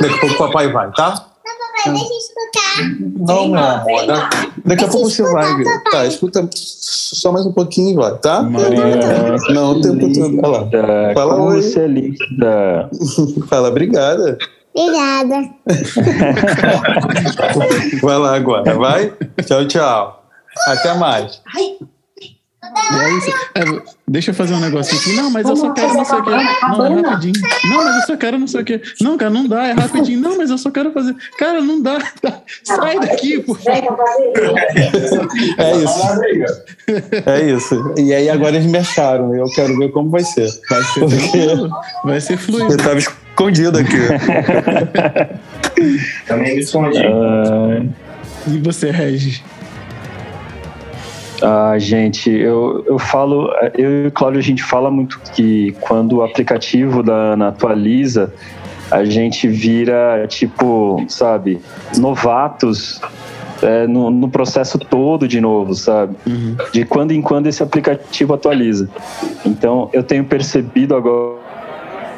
Daqui 0.00 0.14
a 0.14 0.20
pouco 0.20 0.34
o 0.34 0.38
papai 0.38 0.72
vai, 0.72 0.90
tá? 0.92 1.12
Papai, 1.12 1.92
deixa 1.92 2.08
eu 2.08 2.33
escutar. 2.58 3.26
Não, 3.26 3.48
meu 3.48 3.60
amor. 3.62 4.06
da- 4.06 4.30
Daqui 4.64 4.84
a 4.84 4.88
pouco 4.88 5.08
você 5.10 5.22
vai. 5.22 5.46
Tá, 5.90 6.06
escuta 6.06 6.48
só 6.52 7.32
mais 7.32 7.46
um 7.46 7.52
pouquinho 7.52 7.90
e 7.90 7.94
vai, 7.94 8.16
tá? 8.18 8.42
Não, 8.42 9.72
o 9.72 9.80
tempo 9.80 10.12
todo. 10.12 10.40
Lá. 10.40 10.68
Fala 11.14 11.34
como 11.36 11.48
oi. 11.48 11.62
você 11.62 11.80
é 11.80 11.86
linda. 11.86 12.90
Fala, 13.48 13.68
obrigada. 13.68 14.38
Obrigada. 14.76 15.50
Vai 18.02 18.18
lá 18.18 18.34
agora, 18.36 18.74
vai? 18.76 19.12
Tchau, 19.46 19.64
tchau. 19.68 20.24
Até 20.66 20.94
mais. 20.94 21.40
E 21.56 21.78
aí, 22.76 23.12
você- 23.20 23.30
é, 23.54 23.82
deixa 24.08 24.30
eu 24.30 24.34
fazer 24.34 24.54
um 24.54 24.60
negocinho 24.60 25.00
aqui. 25.00 25.12
Não, 25.16 25.30
mas 25.30 25.48
eu 25.48 25.56
só 25.56 25.72
quero 25.72 25.94
não 25.94 26.04
sei 26.04 26.18
o 26.18 26.24
quê. 26.24 26.30
Não, 26.30 26.86
é 26.86 27.00
rapidinho. 27.02 27.34
Não, 27.64 27.84
mas 27.84 27.96
eu 27.96 28.02
só 28.06 28.16
quero 28.16 28.38
não 28.38 28.46
sei 28.46 28.60
o 28.60 28.64
quê. 28.64 28.82
Não, 29.00 29.16
cara, 29.16 29.30
não 29.30 29.46
dá, 29.48 29.66
é 29.68 29.72
rapidinho. 29.72 30.20
Não, 30.20 30.36
mas 30.36 30.50
eu 30.50 30.58
só 30.58 30.70
quero 30.70 30.92
fazer. 30.92 31.14
Cara, 31.38 31.60
não 31.60 31.80
dá. 31.82 31.98
Sai 32.64 32.98
daqui, 33.00 33.38
por 33.40 33.58
favor. 33.60 33.98
É 35.58 35.76
isso. 35.76 36.00
É 37.26 37.42
isso. 37.50 37.94
E 37.98 38.12
aí 38.12 38.28
agora 38.28 38.56
eles 38.56 38.66
me 38.66 38.78
acharam. 38.78 39.34
Eu 39.34 39.46
quero 39.46 39.76
ver 39.78 39.90
como 39.90 40.10
vai 40.10 40.22
ser. 40.24 40.48
Vai 40.68 40.82
ser 40.82 41.06
tranquilo. 41.06 41.70
Vai 42.04 42.20
ser 42.20 42.36
fluido. 42.36 42.72
Eu 42.72 42.76
tava 42.78 42.98
escondido 42.98 43.78
aqui. 43.78 43.96
Também 46.26 46.54
me 46.56 46.60
escondi. 46.60 46.98
E 48.46 48.58
você, 48.58 48.90
Regis? 48.90 49.42
Ah, 51.42 51.74
gente, 51.78 52.30
eu, 52.30 52.84
eu 52.86 52.98
falo, 52.98 53.50
eu 53.76 54.04
e 54.04 54.06
o 54.06 54.12
Cláudio, 54.12 54.38
a 54.38 54.42
gente 54.42 54.62
fala 54.62 54.90
muito 54.90 55.20
que 55.34 55.72
quando 55.80 56.18
o 56.18 56.22
aplicativo 56.22 57.02
da 57.02 57.12
Ana 57.12 57.48
atualiza, 57.48 58.32
a 58.90 59.04
gente 59.04 59.48
vira, 59.48 60.26
tipo, 60.28 61.04
sabe, 61.08 61.60
novatos 61.98 63.00
é, 63.62 63.86
no, 63.86 64.10
no 64.10 64.28
processo 64.28 64.78
todo 64.78 65.26
de 65.26 65.40
novo, 65.40 65.74
sabe? 65.74 66.16
De 66.72 66.84
quando 66.84 67.12
em 67.12 67.20
quando 67.20 67.46
esse 67.46 67.62
aplicativo 67.62 68.34
atualiza. 68.34 68.88
Então, 69.44 69.90
eu 69.92 70.02
tenho 70.02 70.24
percebido 70.24 70.94
agora, 70.94 71.38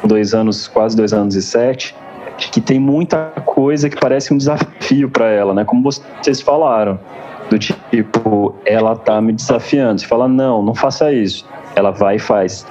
dois 0.03 0.33
anos, 0.33 0.67
quase 0.67 0.95
dois 0.95 1.13
anos 1.13 1.35
e 1.35 1.41
sete, 1.41 1.95
que 2.37 2.61
tem 2.61 2.79
muita 2.79 3.31
coisa 3.45 3.89
que 3.89 3.99
parece 3.99 4.33
um 4.33 4.37
desafio 4.37 5.09
para 5.09 5.27
ela, 5.29 5.53
né? 5.53 5.65
Como 5.65 5.81
vocês 5.81 6.39
falaram 6.39 6.99
do 7.49 7.57
tipo, 7.57 8.55
ela 8.65 8.95
tá 8.95 9.21
me 9.21 9.33
desafiando. 9.33 10.01
Você 10.01 10.07
fala, 10.07 10.27
não, 10.27 10.61
não 10.61 10.75
faça 10.75 11.11
isso. 11.11 11.45
Ela 11.75 11.91
vai 11.91 12.15
e 12.15 12.19
faz. 12.19 12.65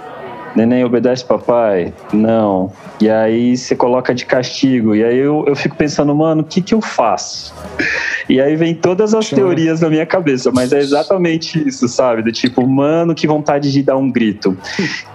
Neném, 0.56 0.83
obedece 0.85 1.23
papai? 1.23 1.92
Não. 2.14 2.73
E 2.99 3.11
aí 3.11 3.54
você 3.54 3.76
coloca 3.76 4.14
de 4.14 4.25
castigo. 4.25 4.95
E 4.95 5.04
aí 5.04 5.18
eu, 5.18 5.45
eu 5.47 5.54
fico 5.54 5.76
pensando, 5.76 6.14
mano, 6.14 6.40
o 6.40 6.45
que 6.45 6.62
que 6.62 6.73
eu 6.73 6.80
faço? 6.80 7.54
E 8.26 8.40
aí 8.40 8.56
vem 8.56 8.75
todas 8.75 9.12
as 9.12 9.28
teorias 9.28 9.83
na 9.83 9.90
minha 9.90 10.06
cabeça, 10.06 10.50
mas 10.50 10.73
é 10.73 10.78
exatamente 10.78 11.62
isso, 11.68 11.87
sabe? 11.88 12.23
Do 12.23 12.33
tipo, 12.33 12.66
mano, 12.66 13.14
que 13.14 13.26
vontade 13.26 13.71
de 13.71 13.83
dar 13.83 13.99
um 13.99 14.11
grito. 14.11 14.56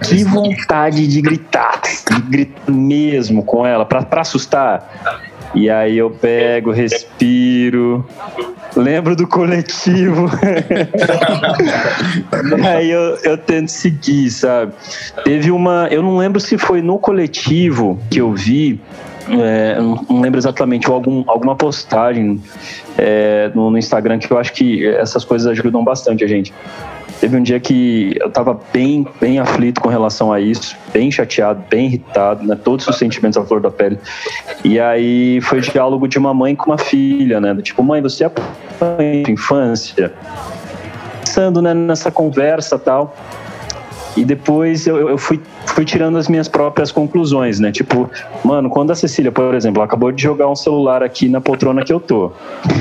Que 0.07 0.23
vontade 0.23 1.07
de 1.07 1.21
gritar, 1.21 1.81
de 1.81 2.21
gritar 2.23 2.71
mesmo 2.71 3.43
com 3.43 3.65
ela, 3.65 3.85
pra 3.85 4.05
assustar. 4.21 5.30
E 5.53 5.69
aí 5.69 5.97
eu 5.97 6.09
pego, 6.09 6.71
respiro, 6.71 8.05
lembro 8.75 9.15
do 9.15 9.27
coletivo. 9.27 10.27
aí 12.65 12.89
eu, 12.89 13.17
eu 13.23 13.37
tento 13.37 13.69
seguir, 13.69 14.31
sabe? 14.31 14.73
Teve 15.23 15.51
uma. 15.51 15.87
Eu 15.91 16.01
não 16.01 16.17
lembro 16.17 16.39
se 16.39 16.57
foi 16.57 16.81
no 16.81 16.97
coletivo 16.97 17.99
que 18.09 18.21
eu 18.21 18.33
vi. 18.33 18.79
é, 19.29 19.79
não 19.79 20.21
lembro 20.21 20.39
exatamente, 20.39 20.89
ou 20.89 20.95
algum, 20.95 21.23
alguma 21.27 21.55
postagem 21.55 22.41
é, 22.97 23.51
no, 23.53 23.69
no 23.69 23.77
Instagram 23.77 24.19
que 24.19 24.31
eu 24.31 24.37
acho 24.37 24.53
que 24.53 24.87
essas 24.87 25.25
coisas 25.25 25.47
ajudam 25.47 25.83
bastante 25.83 26.23
a 26.23 26.27
gente. 26.27 26.53
Teve 27.21 27.37
um 27.37 27.43
dia 27.43 27.59
que 27.59 28.17
eu 28.19 28.31
tava 28.31 28.59
bem, 28.73 29.07
bem 29.21 29.37
aflito 29.37 29.79
com 29.79 29.89
relação 29.89 30.33
a 30.33 30.41
isso, 30.41 30.75
bem 30.91 31.11
chateado, 31.11 31.63
bem 31.69 31.85
irritado, 31.85 32.43
né? 32.43 32.55
Todos 32.55 32.87
os 32.87 32.97
sentimentos 32.97 33.37
à 33.37 33.45
flor 33.45 33.61
da 33.61 33.69
pele. 33.69 33.99
E 34.63 34.79
aí 34.79 35.39
foi 35.41 35.59
o 35.59 35.61
diálogo 35.61 36.07
de 36.07 36.17
uma 36.17 36.33
mãe 36.33 36.55
com 36.55 36.71
uma 36.71 36.79
filha, 36.79 37.39
né? 37.39 37.55
Tipo, 37.61 37.83
mãe, 37.83 38.01
você 38.01 38.23
apanhou 38.23 38.51
na 39.23 39.31
infância? 39.31 40.11
Pensando 41.19 41.61
né, 41.61 41.75
nessa 41.75 42.09
conversa 42.09 42.79
tal. 42.79 43.15
E 44.17 44.25
depois 44.25 44.87
eu, 44.87 45.09
eu 45.09 45.17
fui, 45.19 45.39
fui 45.67 45.85
tirando 45.85 46.17
as 46.17 46.27
minhas 46.27 46.47
próprias 46.47 46.91
conclusões, 46.91 47.59
né? 47.59 47.71
Tipo, 47.71 48.09
mano, 48.43 48.67
quando 48.67 48.89
a 48.89 48.95
Cecília, 48.95 49.31
por 49.31 49.53
exemplo, 49.53 49.83
acabou 49.83 50.11
de 50.11 50.23
jogar 50.23 50.49
um 50.49 50.55
celular 50.55 51.03
aqui 51.03 51.29
na 51.29 51.39
poltrona 51.39 51.83
que 51.83 51.93
eu 51.93 51.99
tô, 51.99 52.31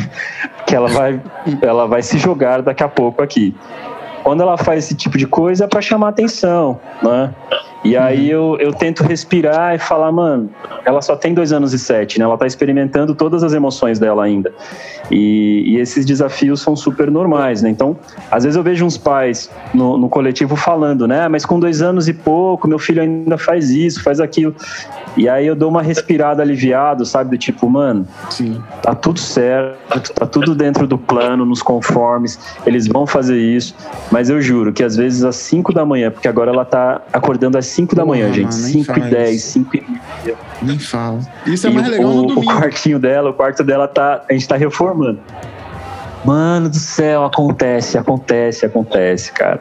que 0.67 0.75
ela 0.75 0.89
vai, 0.89 1.21
ela 1.61 1.87
vai 1.87 2.01
se 2.03 2.17
jogar 2.17 2.63
daqui 2.63 2.83
a 2.83 2.89
pouco 2.89 3.23
aqui. 3.23 3.55
Quando 4.23 4.43
ela 4.43 4.57
faz 4.57 4.85
esse 4.85 4.95
tipo 4.95 5.17
de 5.17 5.27
coisa 5.27 5.65
é 5.65 5.67
para 5.67 5.81
chamar 5.81 6.09
atenção, 6.09 6.81
né? 7.03 7.35
E 7.83 7.97
aí 7.97 8.31
eu, 8.31 8.59
eu 8.61 8.73
tento 8.75 9.03
respirar 9.03 9.75
e 9.75 9.79
falar, 9.79 10.13
mano, 10.13 10.51
ela 10.85 11.01
só 11.01 11.17
tem 11.17 11.33
dois 11.33 11.51
anos 11.51 11.73
e 11.73 11.79
sete, 11.79 12.19
né? 12.19 12.27
Ela 12.27 12.37
tá 12.37 12.47
experimentando 12.47 13.15
todas 13.15 13.43
as 13.43 13.55
emoções 13.55 13.99
dela 13.99 14.23
ainda. 14.23 14.53
E, 15.11 15.65
e 15.67 15.79
esses 15.79 16.05
desafios 16.05 16.61
são 16.61 16.77
super 16.77 17.11
normais, 17.11 17.63
né? 17.63 17.71
Então, 17.71 17.97
às 18.31 18.45
vezes 18.45 18.57
eu 18.57 18.63
vejo 18.63 18.85
uns 18.85 18.99
pais 18.99 19.51
no, 19.73 19.97
no 19.97 20.09
coletivo 20.11 20.57
falando, 20.57 21.09
né? 21.09 21.27
Mas 21.29 21.47
com 21.47 21.59
dois 21.59 21.81
anos 21.81 22.07
e 22.07 22.13
pouco, 22.13 22.69
meu 22.69 22.79
filho 22.79 23.01
ainda 23.01 23.39
faz 23.39 23.71
isso, 23.71 24.03
faz 24.03 24.21
aquilo. 24.21 24.55
E 25.17 25.29
aí 25.29 25.47
eu 25.47 25.57
dou 25.57 25.69
uma 25.69 25.83
respirada 25.83 26.43
aliviado, 26.43 27.05
sabe? 27.05 27.31
Do 27.31 27.39
tipo, 27.39 27.69
mano, 27.69 28.07
tá 28.83 28.95
tudo 28.95 29.19
certo, 29.19 30.13
tá 30.13 30.27
tudo 30.27 30.55
dentro 30.55 30.87
do 30.87 30.97
plano, 30.97 31.45
nos 31.45 31.63
conformes, 31.63 32.39
eles 32.65 32.87
vão 32.87 33.07
fazer 33.07 33.39
isso. 33.39 33.75
Mas 34.11 34.31
eu 34.31 34.41
juro 34.41 34.73
que 34.73 34.85
às 34.85 34.97
vezes 34.97 35.25
às 35.25 35.37
5 35.37 35.73
da 35.73 35.85
manhã, 35.85 36.11
porque 36.11 36.29
agora 36.29 36.51
ela 36.51 36.65
tá 36.65 37.03
acordando 37.13 37.59
às 37.59 37.67
5 37.71 37.95
da 37.95 38.05
manhã, 38.05 38.25
Porra, 38.27 38.35
gente. 38.35 38.51
mano, 38.53 38.63
nem 38.63 38.73
5 38.73 38.83
e 38.83 38.85
fala 38.85 39.07
10, 39.11 39.37
isso. 39.37 39.53
5 39.53 39.77
e 39.77 39.81
meia. 39.81 40.37
Nem 40.63 40.79
fala. 40.79 41.21
Isso 41.47 41.67
é 41.67 41.71
E 41.71 41.75
mais 41.75 41.89
o- 41.89 41.91
legal 41.91 42.09
no 42.11 42.15
o, 42.15 42.25
o 42.25 42.27
domingo. 42.27 42.53
quartinho 42.53 42.99
dela, 42.99 43.31
o 43.31 43.35
quarto 43.35 43.63
dela 43.65 43.89
tá. 43.89 44.25
A 44.29 44.33
gente 44.33 44.47
tá 44.49 44.57
reformando. 44.57 45.19
Mano 46.25 46.69
do 46.69 46.77
céu, 46.77 47.25
acontece, 47.25 47.97
acontece, 47.97 48.67
acontece, 48.67 49.33
cara. 49.33 49.61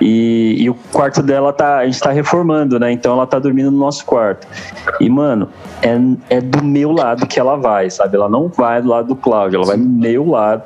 E, 0.00 0.56
e 0.58 0.70
o 0.70 0.74
quarto 0.92 1.22
dela 1.22 1.52
tá. 1.52 1.78
A 1.78 1.84
gente 1.84 2.00
tá 2.00 2.10
reformando, 2.10 2.78
né? 2.78 2.90
Então 2.90 3.12
ela 3.12 3.26
tá 3.26 3.38
dormindo 3.38 3.70
no 3.70 3.78
nosso 3.78 4.04
quarto. 4.04 4.46
E, 5.00 5.10
mano, 5.10 5.48
é, 5.82 5.98
é 6.30 6.40
do 6.40 6.64
meu 6.64 6.90
lado 6.90 7.26
que 7.26 7.38
ela 7.38 7.56
vai, 7.56 7.90
sabe? 7.90 8.16
Ela 8.16 8.28
não 8.28 8.48
vai 8.48 8.80
do 8.80 8.88
lado 8.88 9.08
do 9.08 9.16
Cláudio, 9.16 9.58
ela 9.58 9.66
vai 9.66 9.76
do 9.76 9.84
meu 9.84 10.26
lado. 10.28 10.62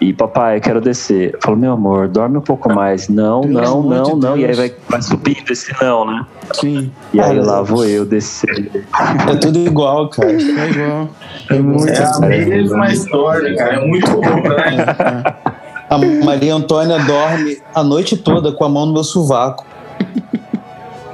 E, 0.00 0.12
papai, 0.12 0.58
eu 0.58 0.60
quero 0.60 0.80
descer. 0.80 1.34
Eu 1.34 1.40
falo, 1.42 1.56
meu 1.56 1.72
amor, 1.72 2.08
dorme 2.08 2.38
um 2.38 2.42
pouco 2.42 2.72
mais. 2.72 3.08
Não, 3.08 3.40
Pelo 3.42 3.52
não, 3.52 3.82
não, 3.82 4.02
de 4.04 4.26
não. 4.26 4.36
E 4.36 4.44
aí 4.44 4.46
Deus. 4.46 4.58
vai, 4.58 4.74
vai 4.88 5.02
subindo 5.02 5.50
esse 5.50 5.74
não, 5.82 6.06
né? 6.06 6.24
Sim. 6.52 6.92
E 7.12 7.20
aí 7.20 7.40
lá 7.40 7.62
vou 7.62 7.84
eu 7.84 8.04
descer. 8.04 8.84
É 9.28 9.36
tudo 9.36 9.58
igual, 9.58 10.08
cara. 10.08 10.34
É 10.54 10.70
igual. 10.70 11.08
É 11.50 11.58
muito 11.58 11.88
É 11.88 12.04
a 12.04 12.20
mesma 12.20 12.92
história, 12.92 13.56
cara. 13.56 13.74
É 13.74 13.86
muito 13.86 14.10
louco, 14.10 14.43
né? 14.48 15.34
A 15.88 15.98
Maria 15.98 16.54
Antônia 16.54 16.98
dorme 16.98 17.58
a 17.74 17.82
noite 17.82 18.16
toda 18.16 18.52
com 18.52 18.64
a 18.64 18.68
mão 18.68 18.86
no 18.86 18.92
meu 18.92 19.04
sovaco. 19.04 19.64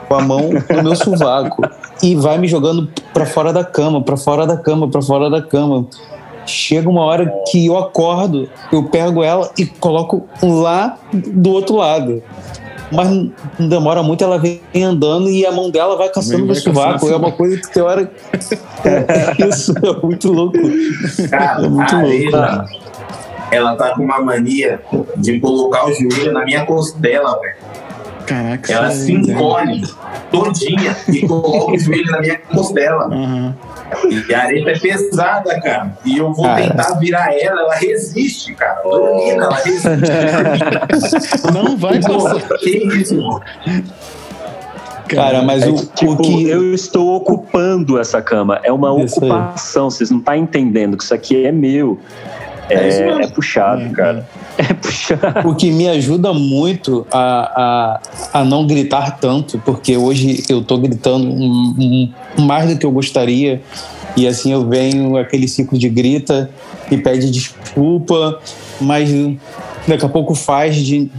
Com 0.08 0.14
a 0.14 0.20
mão 0.22 0.50
no 0.50 0.82
meu 0.82 0.96
sovaco. 0.96 1.62
E 2.02 2.14
vai 2.14 2.38
me 2.38 2.48
jogando 2.48 2.88
pra 3.12 3.26
fora 3.26 3.52
da 3.52 3.64
cama, 3.64 4.02
pra 4.02 4.16
fora 4.16 4.46
da 4.46 4.56
cama, 4.56 4.88
pra 4.88 5.02
fora 5.02 5.28
da 5.28 5.42
cama. 5.42 5.86
Chega 6.46 6.88
uma 6.88 7.02
hora 7.02 7.32
que 7.50 7.66
eu 7.66 7.76
acordo, 7.76 8.48
eu 8.72 8.84
pego 8.84 9.22
ela 9.22 9.50
e 9.58 9.66
coloco 9.66 10.26
lá 10.42 10.96
do 11.12 11.50
outro 11.50 11.76
lado. 11.76 12.22
Mas 12.92 13.08
não 13.08 13.68
demora 13.68 14.02
muito, 14.02 14.24
ela 14.24 14.38
vem 14.38 14.60
andando 14.82 15.30
e 15.30 15.46
a 15.46 15.52
mão 15.52 15.70
dela 15.70 15.96
vai 15.96 16.08
caçando 16.08 16.48
caçando 16.48 16.74
sovaco. 16.74 17.08
É 17.08 17.16
uma 17.16 17.30
coisa 17.30 17.56
que 17.58 17.72
tem 17.72 17.82
hora. 17.82 18.10
É, 18.84 19.46
isso 19.46 19.74
é 19.78 20.06
muito 20.06 20.32
louco. 20.32 20.58
Cara, 21.30 21.66
É 21.66 21.68
muito 21.68 21.96
louco. 21.96 22.89
Ela 23.50 23.74
tá 23.76 23.94
com 23.94 24.02
uma 24.04 24.20
mania 24.20 24.80
de 25.16 25.40
colocar 25.40 25.86
o 25.86 25.92
joelho 25.92 26.32
na 26.32 26.44
minha 26.44 26.64
costela, 26.64 27.38
velho. 27.40 27.56
Caraca, 28.26 28.72
Ela 28.72 28.90
se 28.92 29.10
é- 29.12 29.16
encolhe 29.16 29.82
todinha 30.30 30.96
e 31.08 31.26
coloca 31.26 31.72
o 31.72 31.78
joelho 31.78 32.12
na 32.12 32.20
minha 32.20 32.38
costela. 32.38 33.10
E 34.08 34.32
a 34.32 34.42
areia 34.44 34.70
é 34.70 34.78
pesada, 34.78 35.60
cara. 35.60 35.98
E 36.04 36.16
eu 36.18 36.32
vou 36.32 36.44
Cara. 36.44 36.62
tentar 36.62 36.94
virar 37.00 37.34
ela, 37.36 37.62
ela 37.62 37.74
resiste, 37.74 38.54
cara. 38.54 38.82
Dormindo, 38.84 39.42
ela 39.42 39.56
resiste. 39.56 39.90
Não 41.52 41.76
vai 41.76 42.00
passar. 42.00 42.40
Que 42.58 42.70
isso, 43.00 43.16
mano? 43.16 43.42
Cara, 45.08 45.42
mas 45.42 45.64
É 45.64 45.68
o, 45.68 45.74
tipo, 45.86 46.12
o 46.12 46.16
que. 46.18 46.48
eu 46.48 46.72
estou 46.72 47.16
ocupando 47.16 47.98
essa 47.98 48.22
cama. 48.22 48.60
É 48.62 48.70
uma 48.70 48.92
ocupação. 48.92 49.90
Vocês 49.90 50.08
não 50.08 50.18
estão 50.18 50.36
entendendo 50.36 50.96
que 50.96 51.02
isso 51.02 51.12
aqui 51.12 51.44
é 51.46 51.50
meu. 51.50 51.98
É, 52.70 52.88
isso 52.88 53.02
mesmo. 53.02 53.20
é 53.22 53.26
puxado, 53.28 53.90
cara. 53.90 54.28
É 54.58 54.74
puxado. 54.74 55.48
O 55.48 55.54
que 55.54 55.70
me 55.70 55.88
ajuda 55.88 56.32
muito 56.32 57.06
a, 57.12 58.00
a, 58.32 58.40
a 58.40 58.44
não 58.44 58.66
gritar 58.66 59.18
tanto, 59.18 59.58
porque 59.64 59.96
hoje 59.96 60.42
eu 60.48 60.62
tô 60.62 60.78
gritando 60.78 61.26
um- 61.28 62.10
um- 62.38 62.42
mais 62.42 62.68
do 62.68 62.78
que 62.78 62.86
eu 62.86 62.90
gostaria, 62.92 63.60
e 64.16 64.26
assim 64.26 64.52
eu 64.52 64.68
venho 64.68 65.16
aquele 65.16 65.46
ciclo 65.48 65.78
de 65.78 65.88
grita 65.88 66.50
e 66.90 66.96
pede 66.96 67.30
desculpa, 67.30 68.38
mas 68.80 69.08
daqui 69.86 70.04
a 70.04 70.08
pouco 70.08 70.34
faz 70.34 70.76
de, 70.76 71.10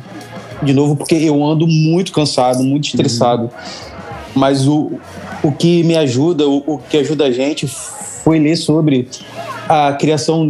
de 0.61 0.73
novo, 0.73 0.95
porque 0.95 1.15
eu 1.15 1.43
ando 1.43 1.65
muito 1.67 2.11
cansado, 2.11 2.63
muito 2.63 2.85
estressado. 2.87 3.49
Mas 4.35 4.67
o, 4.67 4.93
o 5.43 5.51
que 5.51 5.83
me 5.83 5.97
ajuda, 5.97 6.47
o, 6.47 6.63
o 6.65 6.77
que 6.77 6.97
ajuda 6.97 7.25
a 7.25 7.31
gente 7.31 7.67
foi 7.67 8.39
ler 8.39 8.55
sobre 8.55 9.07
a 9.67 9.93
criação 9.93 10.45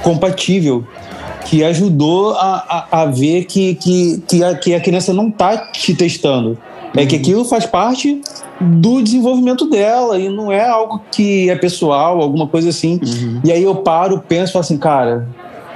neurocompatível, 0.00 0.84
que 1.44 1.64
ajudou 1.64 2.34
a, 2.34 2.86
a, 2.90 3.02
a 3.02 3.04
ver 3.06 3.44
que, 3.44 3.74
que, 3.74 4.22
que, 4.26 4.44
a, 4.44 4.54
que 4.54 4.74
a 4.74 4.80
criança 4.80 5.12
não 5.12 5.28
está 5.28 5.56
te 5.56 5.94
testando. 5.94 6.58
É 6.96 7.06
que 7.06 7.14
aquilo 7.14 7.44
faz 7.44 7.66
parte 7.66 8.20
do 8.60 9.00
desenvolvimento 9.00 9.70
dela 9.70 10.18
e 10.18 10.28
não 10.28 10.50
é 10.50 10.68
algo 10.68 11.00
que 11.12 11.48
é 11.48 11.54
pessoal, 11.54 12.20
alguma 12.20 12.48
coisa 12.48 12.70
assim. 12.70 13.00
E 13.44 13.52
aí 13.52 13.62
eu 13.62 13.76
paro, 13.76 14.24
penso 14.26 14.58
assim, 14.58 14.76
cara, 14.76 15.28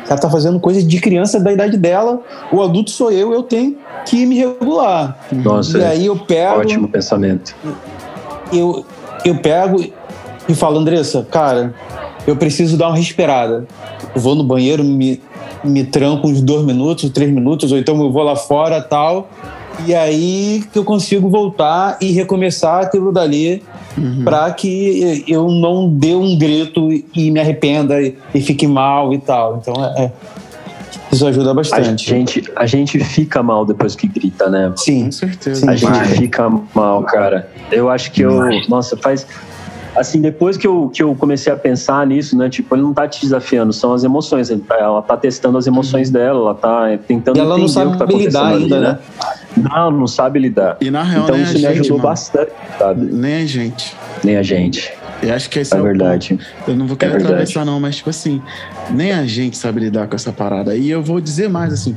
ela 0.08 0.18
tá 0.18 0.28
fazendo 0.28 0.58
coisa 0.58 0.82
de 0.82 1.00
criança 1.00 1.38
da 1.38 1.52
idade 1.52 1.78
dela, 1.78 2.20
o 2.52 2.60
adulto 2.60 2.90
sou 2.90 3.12
eu, 3.12 3.32
eu 3.32 3.44
tenho 3.44 3.76
que 4.04 4.26
me 4.26 4.36
regular. 4.36 5.16
Nossa, 5.30 5.78
e 5.78 5.84
aí 5.84 6.06
eu 6.06 6.16
pego 6.16 6.60
ótimo 6.60 6.88
pensamento. 6.88 7.54
eu, 8.52 8.84
eu 9.24 9.38
pego 9.38 9.84
e 10.48 10.54
falo, 10.54 10.78
Andressa, 10.78 11.26
cara, 11.30 11.72
eu 12.26 12.36
preciso 12.36 12.76
dar 12.76 12.88
uma 12.88 12.96
respirada. 12.96 13.66
Eu 14.14 14.20
vou 14.20 14.34
no 14.34 14.44
banheiro, 14.44 14.82
me, 14.84 15.20
me 15.62 15.84
tranco 15.84 16.26
uns 16.28 16.40
dois 16.40 16.64
minutos, 16.64 17.10
três 17.10 17.30
minutos, 17.30 17.72
ou 17.72 17.78
então 17.78 18.00
eu 18.02 18.10
vou 18.10 18.22
lá 18.22 18.36
fora 18.36 18.80
tal. 18.80 19.28
E 19.86 19.92
aí 19.94 20.62
que 20.72 20.78
eu 20.78 20.84
consigo 20.84 21.28
voltar 21.28 21.98
e 22.00 22.12
recomeçar 22.12 22.84
aquilo 22.84 23.10
dali 23.12 23.60
para 24.24 24.50
que 24.52 25.24
eu 25.26 25.48
não 25.48 25.88
dê 25.88 26.14
um 26.14 26.36
grito 26.38 26.88
e 27.14 27.30
me 27.30 27.40
arrependa 27.40 28.00
e, 28.00 28.16
e 28.32 28.40
fique 28.40 28.66
mal 28.68 29.12
e 29.12 29.18
tal. 29.18 29.56
Então, 29.60 29.74
é, 29.96 30.04
é- 30.04 30.12
isso 31.12 31.26
ajuda 31.26 31.50
A 31.52 31.54
bastante. 31.54 32.08
gente, 32.08 32.42
a 32.56 32.66
gente 32.66 32.98
fica 33.04 33.40
mal 33.42 33.64
depois 33.64 33.94
que 33.94 34.08
grita, 34.08 34.48
né? 34.48 34.72
Sim, 34.76 35.04
Com 35.04 35.12
certeza. 35.12 35.70
A 35.70 35.76
gente 35.76 35.90
Vai. 35.92 36.04
fica 36.06 36.50
mal, 36.74 37.02
cara. 37.04 37.48
Eu 37.70 37.88
acho 37.88 38.10
que 38.10 38.22
eu. 38.22 38.32
Nossa, 38.68 38.96
faz. 38.96 39.24
Assim, 39.96 40.20
depois 40.20 40.56
que 40.56 40.66
eu, 40.66 40.90
que 40.92 41.02
eu 41.02 41.14
comecei 41.14 41.52
a 41.52 41.56
pensar 41.56 42.06
nisso, 42.06 42.36
né? 42.36 42.48
Tipo, 42.48 42.74
ele 42.74 42.82
não 42.82 42.92
tá 42.92 43.06
te 43.06 43.20
desafiando, 43.20 43.72
são 43.72 43.92
as 43.92 44.02
emoções. 44.02 44.50
Ele 44.50 44.60
tá- 44.60 44.76
Ela 44.76 45.00
tá 45.02 45.16
testando 45.16 45.56
as 45.56 45.66
emoções 45.66 46.10
dela, 46.10 46.38
ela 46.40 46.54
tá 46.54 46.98
tentando 47.06 47.36
E 47.36 47.40
ela 47.40 47.50
não 47.50 47.64
entender 47.64 47.72
sabe 47.72 47.88
o 47.88 47.92
que 47.92 47.98
tá 47.98 48.04
lidar 48.06 48.46
acontecendo 48.48 48.74
ainda, 48.74 48.76
ali, 48.76 48.84
né? 48.86 48.98
Não, 49.56 49.90
não 49.92 50.06
sabe 50.08 50.38
lidar. 50.40 50.76
E 50.80 50.90
na 50.90 51.02
real, 51.04 51.24
Então 51.24 51.36
nem 51.36 51.44
isso 51.44 51.52
a 51.52 51.54
me 51.54 51.60
gente, 51.60 51.80
ajudou 51.80 51.98
mano. 51.98 52.08
bastante, 52.08 52.50
sabe? 52.78 53.12
Nem 53.12 53.34
a 53.36 53.46
gente. 53.46 53.96
Nem 54.24 54.36
a 54.36 54.42
gente. 54.42 54.92
Eu 55.22 55.32
acho 55.34 55.48
que 55.48 55.58
esse 55.58 55.74
É 55.74 55.78
é, 55.78 55.80
o 55.80 55.84
verdade. 55.84 56.28
ponto. 56.34 56.70
Eu 56.70 56.76
não 56.76 56.86
vou 56.86 56.96
querer 56.96 57.12
É 57.14 57.16
atravessar, 57.16 57.64
não, 57.64 57.80
mas, 57.80 57.96
tipo 57.96 58.10
assim, 58.10 58.42
nem 58.90 59.12
a 59.12 59.24
gente 59.26 59.56
sabe 59.56 59.80
lidar 59.80 60.06
com 60.06 60.14
essa 60.16 60.32
parada. 60.32 60.74
E 60.76 60.90
eu 60.90 61.02
vou 61.02 61.20
dizer 61.20 61.48
mais, 61.48 61.72
assim, 61.72 61.96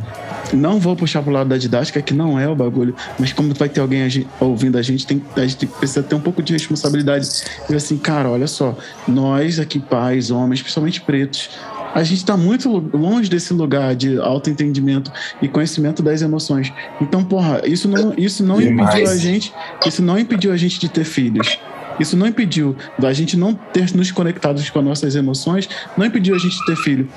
não 0.53 0.79
vou 0.79 0.95
puxar 0.95 1.21
pro 1.21 1.31
lado 1.31 1.50
da 1.50 1.57
didática, 1.57 2.01
que 2.01 2.13
não 2.13 2.39
é 2.39 2.47
o 2.47 2.55
bagulho, 2.55 2.95
mas 3.19 3.33
como 3.33 3.53
vai 3.53 3.67
ter 3.69 3.81
alguém 3.81 4.03
a 4.03 4.09
gente- 4.09 4.27
ouvindo 4.39 4.77
a 4.77 4.81
gente, 4.81 5.05
tem, 5.05 5.21
a 5.36 5.41
gente 5.45 5.65
precisa 5.65 6.01
ter 6.03 6.15
um 6.15 6.21
pouco 6.21 6.41
de 6.41 6.53
responsabilidade. 6.53 7.27
E 7.69 7.75
assim, 7.75 7.97
cara, 7.97 8.29
olha 8.29 8.47
só, 8.47 8.77
nós 9.07 9.59
aqui, 9.59 9.79
pais, 9.79 10.31
homens, 10.31 10.62
principalmente 10.62 11.01
pretos, 11.01 11.50
a 11.93 12.03
gente 12.03 12.17
está 12.19 12.38
muito 12.38 12.69
lo- 12.69 12.89
longe 12.93 13.29
desse 13.29 13.51
lugar 13.53 13.95
de 13.95 14.19
autoentendimento 14.19 15.12
e 15.41 15.47
conhecimento 15.47 16.03
das 16.03 16.21
emoções. 16.21 16.71
Então, 17.01 17.24
porra, 17.24 17.62
isso 17.65 17.88
não, 17.88 18.13
isso 18.17 18.43
não 18.43 18.59
Demais. 18.59 18.89
impediu 18.89 19.12
a 19.12 19.17
gente, 19.17 19.53
isso 19.86 20.01
não 20.03 20.17
impediu 20.19 20.51
a 20.53 20.57
gente 20.57 20.79
de 20.79 20.88
ter 20.89 21.03
filhos. 21.03 21.59
Isso 21.99 22.15
não 22.15 22.27
impediu 22.27 22.75
da 22.97 23.11
gente 23.13 23.37
não 23.37 23.53
ter 23.53 23.93
nos 23.95 24.11
conectados 24.11 24.69
com 24.69 24.79
as 24.79 24.86
nossas 24.86 25.15
emoções, 25.15 25.69
não 25.97 26.05
impediu 26.05 26.36
a 26.36 26.39
gente 26.39 26.63
ter 26.65 26.75
filho. 26.75 27.10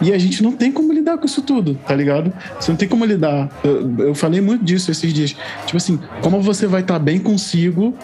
E 0.00 0.12
a 0.12 0.18
gente 0.18 0.42
não 0.42 0.52
tem 0.52 0.72
como 0.72 0.92
lidar 0.92 1.18
com 1.18 1.26
isso 1.26 1.40
tudo, 1.42 1.74
tá 1.86 1.94
ligado? 1.94 2.32
Você 2.58 2.70
não 2.70 2.76
tem 2.76 2.88
como 2.88 3.04
lidar. 3.04 3.48
Eu, 3.62 4.06
eu 4.08 4.14
falei 4.14 4.40
muito 4.40 4.64
disso 4.64 4.90
esses 4.90 5.12
dias. 5.12 5.36
Tipo 5.66 5.76
assim, 5.76 5.98
como 6.20 6.40
você 6.40 6.66
vai 6.66 6.80
estar 6.80 6.98
bem 6.98 7.18
consigo, 7.18 7.94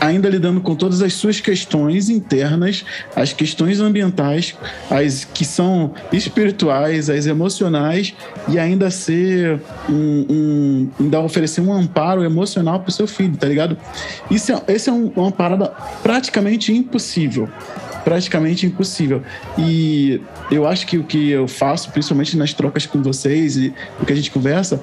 ainda 0.00 0.28
lidando 0.28 0.60
com 0.60 0.74
todas 0.74 1.02
as 1.02 1.14
suas 1.14 1.40
questões 1.40 2.08
internas, 2.08 2.84
as 3.16 3.32
questões 3.32 3.80
ambientais, 3.80 4.54
as 4.90 5.24
que 5.24 5.44
são 5.44 5.92
espirituais, 6.12 7.10
as 7.10 7.26
emocionais, 7.26 8.14
e 8.48 8.58
ainda 8.58 8.90
ser 8.90 9.60
um. 9.88 10.26
um 10.30 10.88
ainda 11.00 11.20
oferecer 11.20 11.60
um 11.60 11.72
amparo 11.72 12.22
emocional 12.24 12.80
pro 12.80 12.92
seu 12.92 13.06
filho, 13.06 13.36
tá 13.36 13.46
ligado? 13.46 13.76
Isso 14.30 14.52
é, 14.52 14.62
esse 14.68 14.88
é 14.88 14.92
um- 14.92 15.12
uma 15.16 15.30
parada 15.32 15.72
praticamente 16.02 16.72
impossível 16.72 17.48
praticamente 18.04 18.66
impossível. 18.66 19.22
E 19.58 20.20
eu 20.50 20.66
acho 20.66 20.86
que 20.86 20.98
o 20.98 21.04
que 21.04 21.30
eu 21.30 21.46
faço, 21.48 21.90
principalmente 21.90 22.36
nas 22.36 22.52
trocas 22.52 22.86
com 22.86 23.02
vocês 23.02 23.56
e 23.56 23.74
o 24.00 24.06
que 24.06 24.12
a 24.12 24.16
gente 24.16 24.30
conversa, 24.30 24.80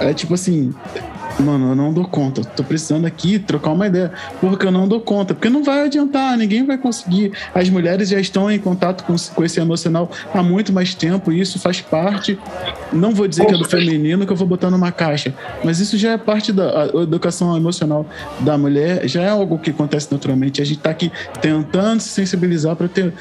é 0.00 0.12
tipo 0.12 0.34
assim. 0.34 0.72
Mano, 1.38 1.70
eu 1.70 1.74
não 1.74 1.92
dou 1.92 2.04
conta. 2.04 2.44
Tô 2.44 2.62
precisando 2.62 3.06
aqui 3.06 3.38
trocar 3.38 3.72
uma 3.72 3.86
ideia. 3.86 4.12
Porque 4.40 4.66
eu 4.66 4.70
não 4.70 4.86
dou 4.86 5.00
conta. 5.00 5.34
Porque 5.34 5.48
não 5.48 5.62
vai 5.62 5.86
adiantar, 5.86 6.36
ninguém 6.36 6.64
vai 6.64 6.78
conseguir. 6.78 7.32
As 7.54 7.68
mulheres 7.68 8.08
já 8.08 8.20
estão 8.20 8.50
em 8.50 8.58
contato 8.58 9.04
com, 9.04 9.16
com 9.34 9.44
esse 9.44 9.60
emocional 9.60 10.10
há 10.32 10.42
muito 10.42 10.72
mais 10.72 10.94
tempo. 10.94 11.32
E 11.32 11.40
isso 11.40 11.58
faz 11.58 11.80
parte. 11.80 12.38
Não 12.92 13.12
vou 13.12 13.26
dizer 13.26 13.46
que 13.46 13.54
é 13.54 13.58
do 13.58 13.64
feminino 13.64 14.26
que 14.26 14.32
eu 14.32 14.36
vou 14.36 14.46
botar 14.46 14.70
numa 14.70 14.92
caixa. 14.92 15.34
Mas 15.64 15.80
isso 15.80 15.96
já 15.96 16.12
é 16.12 16.18
parte 16.18 16.52
da 16.52 16.86
educação 17.02 17.56
emocional 17.56 18.06
da 18.40 18.56
mulher. 18.56 19.08
Já 19.08 19.22
é 19.22 19.28
algo 19.28 19.58
que 19.58 19.70
acontece 19.70 20.08
naturalmente. 20.10 20.60
A 20.60 20.64
gente 20.64 20.80
tá 20.80 20.90
aqui 20.90 21.10
tentando 21.40 22.00
se 22.00 22.08
sensibilizar 22.08 22.76
para 22.76 22.88
ter 22.88 23.12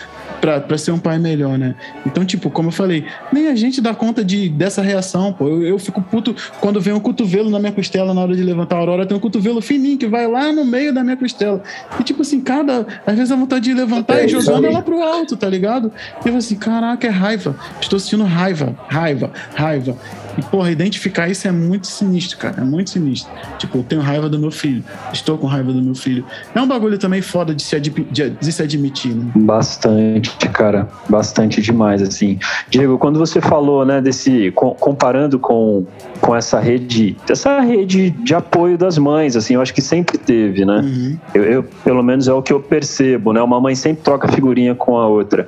para 0.41 0.77
ser 0.77 0.91
um 0.91 0.97
pai 0.97 1.19
melhor, 1.19 1.58
né? 1.58 1.75
Então, 2.06 2.25
tipo, 2.25 2.49
como 2.49 2.69
eu 2.69 2.71
falei, 2.71 3.06
nem 3.32 3.47
a 3.47 3.56
gente 3.56 3.80
dá 3.80 3.93
conta 3.93 4.25
de, 4.25 4.49
dessa 4.49 4.82
reação, 4.82 5.32
pô. 5.32 5.47
Eu, 5.47 5.62
eu 5.63 5.80
fico 5.80 6.01
puto 6.01 6.36
quando 6.60 6.82
vem 6.82 6.93
um 6.93 6.99
cotovelo 6.99 7.49
na 7.49 7.60
minha 7.60 7.71
costela 7.71 8.13
na 8.13 8.21
hora 8.21 8.36
de 8.36 8.43
levantar 8.43 8.77
a 8.77 8.80
aurora, 8.80 9.06
tem 9.06 9.15
um 9.15 9.19
cotovelo 9.19 9.62
fininho 9.62 9.97
que 9.97 10.08
vai 10.08 10.27
lá 10.27 10.51
no 10.51 10.65
meio 10.65 10.91
da 10.91 11.04
minha 11.04 11.15
costela. 11.15 11.62
E, 11.99 12.04
tipo 12.04 12.23
assim, 12.23 12.41
cada. 12.41 12.88
Às 13.06 13.15
vezes 13.15 13.32
a 13.32 13.36
vontade 13.36 13.65
de 13.65 13.73
levantar 13.73 14.19
É 14.19 14.25
e 14.25 14.27
jogando 14.27 14.65
ela 14.65 14.82
pro 14.82 15.01
alto, 15.01 15.38
tá 15.38 15.47
ligado? 15.47 15.91
E 16.25 16.30
eu 16.30 16.36
assim, 16.36 16.56
caraca, 16.56 17.06
é 17.06 17.10
raiva. 17.10 17.56
Estou 17.80 17.99
sentindo 17.99 18.23
raiva, 18.23 18.75
raiva, 18.88 19.32
raiva. 19.54 19.95
E, 20.38 20.41
porra, 20.44 20.72
identificar 20.72 21.28
isso 21.30 21.48
é 21.48 21.52
muito 21.52 21.88
sinistro, 21.88 22.38
cara. 22.38 22.56
É 22.62 22.63
muito 22.63 22.89
sinistro. 22.91 23.32
Tipo, 23.58 23.80
eu 23.80 23.84
tenho 23.84 24.02
raiva 24.02 24.30
do 24.30 24.39
meu 24.39 24.52
filho. 24.52 24.84
Estou 25.12 25.38
com 25.38 25.48
raiva 25.48 25.72
do 25.74 25.82
meu 25.82 25.96
filho. 25.96 26.24
É 26.54 26.62
um 26.62 26.67
bagulho 26.67 26.98
também 26.98 27.22
foda 27.22 27.54
de 27.54 27.62
se, 27.63 27.80
de- 27.80 28.38
se 28.41 28.62
admitir, 28.63 29.13
né? 29.13 29.32
Bastante, 29.36 30.30
cara. 30.50 30.88
Bastante 31.10 31.62
demais, 31.62 32.02
assim. 32.02 32.39
Diego, 32.70 32.98
quando 32.98 33.20
você 33.20 33.39
falou, 33.41 33.86
né, 33.86 34.02
desse. 34.02 34.52
com- 34.52 34.74
comparando 34.76 35.38
com, 35.39 35.86
com 36.20 36.36
essa 36.36 36.60
rede. 36.60 37.15
Essa 37.30 37.60
rede 37.60 38.10
de 38.12 38.34
apoio 38.34 38.78
das 38.78 38.98
mães, 38.98 39.36
assim, 39.36 39.56
eu 39.56 39.62
acho 39.62 39.74
que 39.74 39.82
sempre 39.82 40.17
teve, 40.17 40.65
né? 40.65 40.80
Uhum. 40.84 41.17
Eu, 41.34 41.44
eu, 41.44 41.63
pelo 41.84 42.02
menos 42.04 42.28
é 42.28 42.34
o 42.34 42.41
que 42.41 42.52
eu 42.54 42.60
percebo, 42.60 43.34
né? 43.34 43.41
Uma 43.41 43.60
mãe 43.60 43.76
sempre 43.76 44.04
troca 44.04 44.28
figurinha 44.28 44.74
com 44.76 44.98
a 44.98 45.08
outra, 45.08 45.48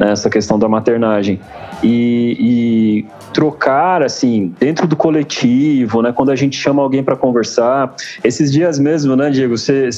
né? 0.00 0.10
Essa 0.12 0.30
questão 0.30 0.58
da 0.58 0.66
maternagem. 0.68 1.38
E, 1.82 2.36
e 2.40 3.06
trocar, 3.32 4.02
assim, 4.02 4.52
dentro 4.58 4.86
do 4.88 4.96
coletivo, 4.96 6.02
né? 6.02 6.12
Quando 6.12 6.30
a 6.30 6.36
gente 6.36 6.56
chama 6.56 6.82
alguém 6.82 7.04
para 7.04 7.14
conversar. 7.16 7.94
Esses 8.24 8.50
dias 8.50 8.78
mesmo, 8.78 9.14
né, 9.14 9.30
Diego? 9.30 9.56
Você, 9.56 9.90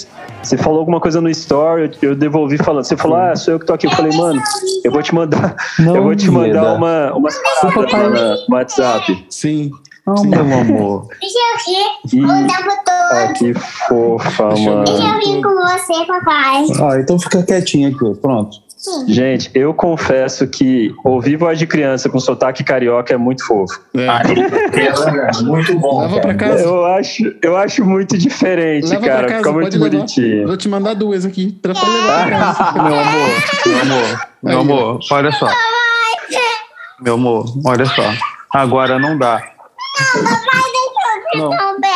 você 0.42 0.58
falou 0.58 0.80
alguma 0.80 1.00
coisa 1.00 1.20
no 1.20 1.30
story, 1.30 1.92
eu 2.02 2.14
devolvi 2.16 2.58
falando. 2.58 2.84
Você 2.84 2.96
falou, 2.96 3.16
ah, 3.16 3.34
sou 3.36 3.54
eu 3.54 3.60
que 3.60 3.66
tô 3.66 3.72
aqui. 3.72 3.86
Eu 3.86 3.90
falei, 3.92 4.16
mano, 4.16 4.40
eu 4.84 4.90
vou 4.92 5.02
te 5.02 5.14
mandar, 5.14 5.54
Não 5.78 5.96
eu 5.96 6.02
vou 6.02 6.14
te 6.16 6.30
mandar 6.30 6.74
uma, 6.74 7.12
umas 7.14 7.38
paradas 7.62 7.92
lá 7.92 8.36
no 8.48 8.54
WhatsApp. 8.56 9.26
Sim. 9.30 9.70
Não, 10.04 10.24
meu 10.24 10.40
amor. 10.58 11.06
Deixa 11.20 11.38
eu 11.38 11.72
rir 11.74 12.16
E, 12.16 12.24
o 12.24 12.46
tempo 12.48 12.70
todo. 12.84 13.12
ah, 13.12 13.32
que 13.38 13.54
fofa, 13.54 14.48
Deixa 14.48 14.68
eu- 14.70 14.84
Deixa 14.84 15.00
mano. 15.02 15.20
eu 15.24 15.34
rir 15.34 15.42
com 15.42 15.54
você, 15.54 16.06
papai. 16.06 16.64
Ah, 16.80 16.98
então 17.00 17.18
fica 17.20 17.40
quietinho 17.44 17.88
aqui, 17.88 18.20
pronto. 18.20 18.56
Gente, 19.06 19.48
eu 19.54 19.72
confesso 19.72 20.46
que 20.48 20.92
ouvir 21.04 21.36
voz 21.36 21.56
de 21.58 21.66
criança 21.68 22.08
com 22.08 22.18
sotaque 22.18 22.64
carioca 22.64 23.14
é 23.14 23.16
muito 23.16 23.46
fofo. 23.46 23.80
É. 23.94 24.08
Muito 25.44 25.78
bom. 25.78 26.02
Leva 26.02 26.20
pra 26.20 26.34
casa. 26.34 26.64
Eu 26.64 26.84
acho, 26.86 27.34
eu 27.42 27.56
acho 27.56 27.84
muito 27.84 28.18
diferente, 28.18 28.88
Leva 28.88 29.06
cara. 29.06 29.26
casa, 29.28 29.38
Fica 29.38 29.52
muito 29.52 29.64
pode 29.66 29.78
levar. 29.78 29.90
bonitinho. 29.96 30.46
Vou 30.48 30.56
te 30.56 30.68
mandar 30.68 30.94
duas 30.94 31.24
aqui. 31.24 31.52
Pra 31.62 31.72
pra 31.74 31.88
levar 31.88 32.26
pra 32.26 32.38
casa. 32.38 32.72
meu 32.72 32.98
amor, 32.98 33.28
meu 33.66 33.80
amor, 33.80 34.20
meu 34.42 34.52
Aí, 34.52 34.60
amor, 34.60 34.98
olha 35.10 35.32
só. 35.32 35.46
Meu 37.00 37.14
amor, 37.14 37.44
olha 37.64 37.86
só. 37.86 38.02
Agora 38.52 38.98
não 38.98 39.16
dá. 39.18 39.42
Não. 41.34 41.50
Também. 41.50 41.90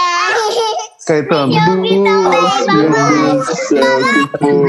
Caetano, 1.07 1.53
Meu 1.55 1.83
Deus 1.83 3.47
do 3.47 3.55
céu, 3.55 3.99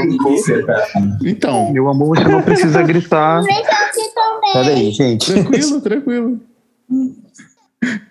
que 0.08 0.18
fofo. 0.18 1.26
Então, 1.26 1.72
meu 1.72 1.88
amor, 1.88 2.16
você 2.16 2.28
não 2.28 2.42
precisa 2.42 2.80
gritar. 2.82 3.42
Peraí, 4.52 4.92
gente. 4.92 5.32
Tranquilo, 5.32 5.80
tranquilo. 5.80 6.40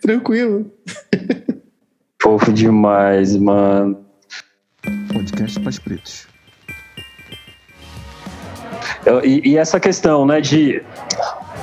tranquilo. 0.02 0.72
Fofo 2.22 2.52
demais, 2.52 3.36
mano. 3.38 4.06
Podcast 5.14 5.60
Pais 5.62 5.80
Pretos. 5.80 6.28
E, 9.24 9.52
e 9.52 9.58
essa 9.58 9.80
questão, 9.80 10.26
né, 10.26 10.42
de 10.42 10.84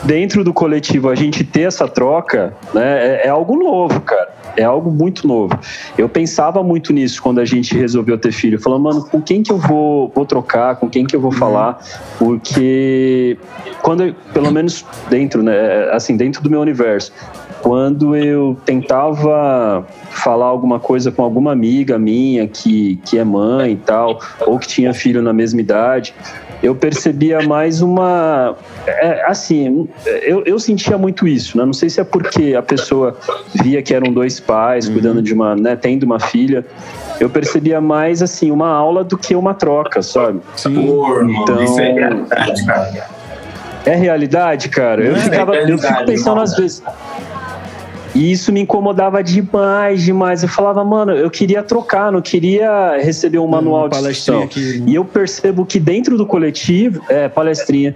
dentro 0.04 0.42
do 0.42 0.54
coletivo 0.54 1.10
a 1.10 1.14
gente 1.14 1.44
ter 1.44 1.62
essa 1.62 1.86
troca, 1.86 2.54
né, 2.72 3.18
é, 3.22 3.26
é 3.26 3.28
algo 3.28 3.54
novo, 3.56 4.00
cara. 4.00 4.33
É 4.56 4.64
algo 4.64 4.90
muito 4.90 5.26
novo. 5.26 5.58
Eu 5.98 6.08
pensava 6.08 6.62
muito 6.62 6.92
nisso 6.92 7.20
quando 7.22 7.40
a 7.40 7.44
gente 7.44 7.76
resolveu 7.76 8.16
ter 8.18 8.32
filho. 8.32 8.60
Falando, 8.60 8.82
mano, 8.82 9.04
com 9.04 9.20
quem 9.20 9.42
que 9.42 9.50
eu 9.50 9.58
vou, 9.58 10.12
vou 10.14 10.24
trocar, 10.24 10.76
com 10.76 10.88
quem 10.88 11.04
que 11.04 11.14
eu 11.16 11.20
vou 11.20 11.32
falar, 11.32 11.80
porque 12.18 13.36
quando, 13.82 14.04
eu- 14.04 14.14
pelo 14.32 14.50
menos 14.50 14.84
dentro, 15.10 15.42
né, 15.42 15.90
assim, 15.92 16.16
dentro 16.16 16.42
do 16.42 16.50
meu 16.50 16.60
universo, 16.60 17.12
quando 17.62 18.14
eu 18.14 18.56
tentava 18.64 19.86
falar 20.10 20.46
alguma 20.46 20.78
coisa 20.78 21.10
com 21.10 21.22
alguma 21.22 21.52
amiga 21.52 21.98
minha 21.98 22.46
que, 22.46 22.96
que 23.04 23.18
é 23.18 23.24
mãe 23.24 23.72
e 23.72 23.76
tal, 23.76 24.20
ou 24.46 24.58
que 24.58 24.66
tinha 24.68 24.92
filho 24.92 25.22
na 25.22 25.32
mesma 25.32 25.60
idade, 25.60 26.14
eu 26.64 26.74
percebia 26.74 27.42
mais 27.42 27.82
uma. 27.82 28.56
é, 28.86 29.22
assim, 29.26 29.86
eu, 30.22 30.42
eu 30.44 30.58
sentia 30.58 30.96
muito 30.96 31.28
isso, 31.28 31.58
né? 31.58 31.64
Não 31.64 31.74
sei 31.74 31.90
se 31.90 32.00
é 32.00 32.04
porque 32.04 32.54
a 32.56 32.62
pessoa 32.62 33.18
via 33.62 33.82
que 33.82 33.94
eram 33.94 34.10
dois 34.12 34.40
pais 34.40 34.88
cuidando 34.88 35.20
de 35.20 35.34
uma. 35.34 35.54
Né, 35.54 35.76
tendo 35.76 36.04
uma 36.04 36.18
filha. 36.18 36.64
Eu 37.20 37.28
percebia 37.28 37.80
mais, 37.80 38.22
assim, 38.22 38.50
uma 38.50 38.68
aula 38.68 39.04
do 39.04 39.16
que 39.18 39.36
uma 39.36 39.52
troca, 39.54 40.02
sabe? 40.02 40.40
Irmão, 40.64 41.30
Então- 41.30 41.62
isso 41.62 41.78
é 41.80 41.92
realidade, 41.92 42.64
cara. 42.66 43.06
É 43.86 43.94
realidade, 43.94 44.68
cara. 44.70 45.04
Eu, 45.04 45.14
É 45.14 45.18
ficava, 45.20 45.54
eu 45.56 45.78
fico 45.78 46.04
pensando 46.06 46.40
às 46.40 46.56
vezes. 46.56 46.82
E 48.14 48.30
isso 48.30 48.52
me 48.52 48.60
incomodava 48.60 49.22
demais, 49.22 50.02
demais. 50.04 50.42
Eu 50.42 50.48
falava, 50.48 50.84
mano, 50.84 51.12
eu 51.12 51.28
queria 51.28 51.62
trocar, 51.62 52.12
não 52.12 52.22
queria 52.22 52.96
receber 52.98 53.38
um 53.38 53.46
manual 53.46 53.88
de 53.88 53.96
palestrinha 53.96 54.44
instrução. 54.44 54.70
aqui, 54.70 54.78
né? 54.80 54.86
E 54.88 54.94
eu 54.94 55.04
percebo 55.04 55.66
que 55.66 55.80
dentro 55.80 56.16
do 56.16 56.24
coletivo, 56.24 57.02
é, 57.08 57.28
palestrinha. 57.28 57.94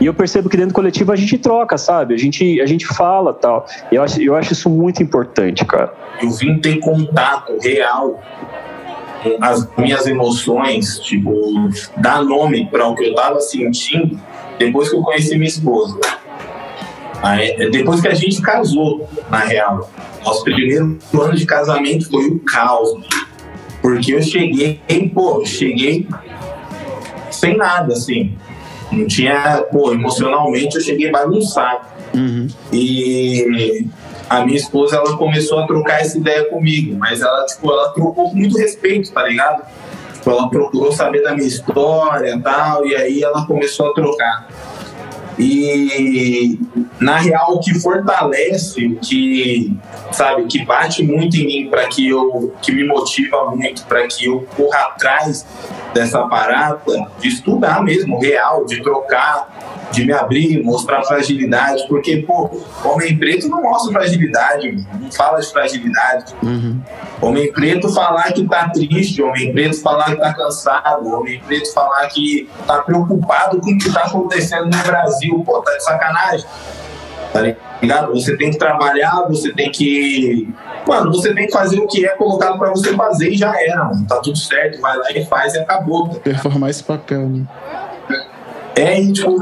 E 0.00 0.06
eu 0.06 0.12
percebo 0.12 0.48
que 0.48 0.56
dentro 0.56 0.72
do 0.72 0.74
coletivo 0.74 1.12
a 1.12 1.16
gente 1.16 1.38
troca, 1.38 1.78
sabe? 1.78 2.14
A 2.14 2.18
gente, 2.18 2.60
a 2.60 2.66
gente 2.66 2.84
fala 2.86 3.32
tal. 3.32 3.64
E 3.92 3.94
eu 3.94 4.02
acho, 4.02 4.20
eu 4.20 4.34
acho 4.34 4.52
isso 4.52 4.68
muito 4.68 5.02
importante, 5.02 5.64
cara. 5.64 5.92
Eu 6.20 6.30
vim 6.30 6.58
ter 6.58 6.78
contato 6.80 7.56
real 7.62 8.20
com 9.22 9.36
as 9.40 9.68
minhas 9.76 10.06
emoções, 10.06 10.98
tipo, 10.98 11.32
dar 11.96 12.24
nome 12.24 12.66
para 12.66 12.88
o 12.88 12.94
que 12.96 13.04
eu 13.04 13.14
tava 13.14 13.40
sentindo 13.40 14.18
depois 14.58 14.88
que 14.88 14.96
eu 14.96 15.02
conheci 15.02 15.36
minha 15.36 15.48
esposa. 15.48 15.98
Depois 17.70 18.00
que 18.00 18.08
a 18.08 18.14
gente 18.14 18.40
casou, 18.40 19.08
na 19.30 19.40
real. 19.40 19.90
Nosso 20.24 20.44
primeiro 20.44 20.98
ano 21.14 21.34
de 21.34 21.46
casamento 21.46 22.08
foi 22.10 22.26
o 22.26 22.38
caos. 22.40 22.98
Porque 23.82 24.14
eu 24.14 24.22
cheguei, 24.22 24.80
pô, 25.14 25.44
cheguei 25.44 26.06
sem 27.30 27.56
nada, 27.56 27.94
assim. 27.94 28.36
Não 28.92 29.06
tinha, 29.06 29.64
pô, 29.70 29.92
emocionalmente 29.92 30.76
eu 30.76 30.82
cheguei 30.82 31.10
bagunçado. 31.10 31.86
E 32.72 33.86
a 34.28 34.44
minha 34.44 34.56
esposa, 34.56 34.96
ela 34.96 35.16
começou 35.16 35.60
a 35.60 35.66
trocar 35.66 36.00
essa 36.00 36.18
ideia 36.18 36.44
comigo, 36.44 36.96
mas 36.98 37.20
ela, 37.20 37.44
tipo, 37.46 37.70
ela 37.70 37.90
trocou 37.90 38.30
com 38.30 38.36
muito 38.36 38.58
respeito, 38.58 39.12
tá 39.12 39.22
ligado? 39.24 39.62
Tipo, 40.14 40.30
ela 40.30 40.50
procurou 40.50 40.92
saber 40.92 41.22
da 41.22 41.34
minha 41.34 41.48
história 41.48 42.34
e 42.34 42.40
tal, 42.40 42.86
e 42.86 42.94
aí 42.94 43.22
ela 43.22 43.46
começou 43.46 43.90
a 43.90 43.94
trocar. 43.94 44.48
E 45.40 46.58
na 47.00 47.18
real 47.18 47.54
o 47.54 47.60
que 47.60 47.74
fortalece, 47.78 48.86
o 48.86 48.96
que 48.96 49.74
sabe, 50.12 50.44
que 50.46 50.64
bate 50.64 51.02
muito 51.02 51.36
em 51.36 51.46
mim 51.46 51.70
para 51.70 51.88
que 51.88 52.08
eu 52.08 52.54
que 52.60 52.72
me 52.72 52.86
motiva 52.86 53.50
muito 53.54 53.84
para 53.86 54.06
que 54.06 54.26
eu 54.26 54.46
corra 54.56 54.78
atrás 54.78 55.46
dessa 55.92 56.26
parada 56.28 56.80
de 57.18 57.28
estudar 57.28 57.82
mesmo, 57.82 58.18
real, 58.20 58.64
de 58.64 58.82
trocar, 58.82 59.88
de 59.90 60.04
me 60.04 60.12
abrir, 60.12 60.62
mostrar 60.62 61.02
fragilidade, 61.02 61.86
porque 61.88 62.18
pô, 62.18 62.50
homem 62.84 63.16
preto 63.18 63.48
não 63.48 63.62
mostra 63.62 63.92
fragilidade, 63.92 64.86
não 65.00 65.10
fala 65.10 65.40
de 65.40 65.50
fragilidade. 65.50 66.34
Homem 67.20 67.52
preto 67.52 67.92
falar 67.92 68.32
que 68.32 68.46
tá 68.46 68.68
triste, 68.70 69.22
homem 69.22 69.52
preto 69.52 69.80
falar 69.82 70.06
que 70.06 70.16
tá 70.16 70.32
cansado, 70.32 71.08
homem 71.08 71.40
preto 71.40 71.72
falar 71.72 72.06
que 72.08 72.48
tá 72.66 72.78
preocupado 72.78 73.60
com 73.60 73.72
o 73.72 73.78
que 73.78 73.92
tá 73.92 74.04
acontecendo 74.04 74.64
no 74.64 74.82
Brasil. 74.82 75.42
Pô, 75.44 75.60
tá 75.60 75.72
de 75.76 75.84
sacanagem. 75.84 76.46
Tá 77.32 77.42
ligado? 77.80 78.12
Você 78.12 78.36
tem 78.36 78.50
que 78.50 78.58
trabalhar, 78.58 79.26
você 79.28 79.52
tem 79.52 79.70
que. 79.70 80.52
Mano, 80.86 81.12
você 81.12 81.32
tem 81.32 81.46
que 81.46 81.52
fazer 81.52 81.78
o 81.78 81.86
que 81.86 82.04
é 82.04 82.10
colocado 82.16 82.58
pra 82.58 82.70
você 82.70 82.94
fazer 82.94 83.30
e 83.30 83.36
já 83.36 83.54
era, 83.60 83.84
mano. 83.84 84.06
Tá 84.06 84.16
tudo 84.16 84.36
certo, 84.36 84.80
vai 84.80 84.96
lá 84.96 85.12
e 85.12 85.24
faz 85.24 85.54
e 85.54 85.58
acabou. 85.58 86.08
Performar 86.08 86.70
esse 86.70 86.82
papel, 86.82 87.28
né? 87.28 87.46
É, 88.74 89.00
e, 89.00 89.12
tipo. 89.12 89.36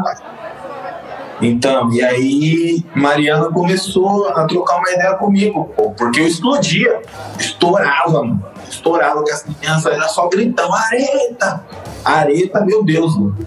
Então, 1.41 1.93
e 1.93 2.03
aí 2.03 2.85
Mariana 2.97 3.51
começou 3.53 4.29
a 4.29 4.45
trocar 4.45 4.79
uma 4.79 4.91
ideia 4.91 5.15
comigo, 5.15 5.71
pô, 5.77 5.93
porque 5.93 6.21
eu 6.21 6.27
explodia, 6.27 7.01
estourava, 7.39 8.25
mano. 8.25 8.45
Estourava 8.69 9.23
com 9.23 9.31
as 9.31 9.45
crianças, 9.45 9.87
era 9.87 10.09
só 10.09 10.29
gritão, 10.29 10.69
areta! 10.75 11.65
Areta, 12.05 12.61
meu 12.65 12.83
Deus, 12.83 13.17
mano. 13.17 13.39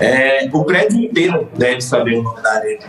É, 0.00 0.48
o 0.52 0.64
prédio 0.64 1.04
inteiro 1.04 1.48
deve 1.56 1.80
saber 1.80 2.18
o 2.18 2.22
nome 2.22 2.42
da 2.42 2.52
areta. 2.52 2.86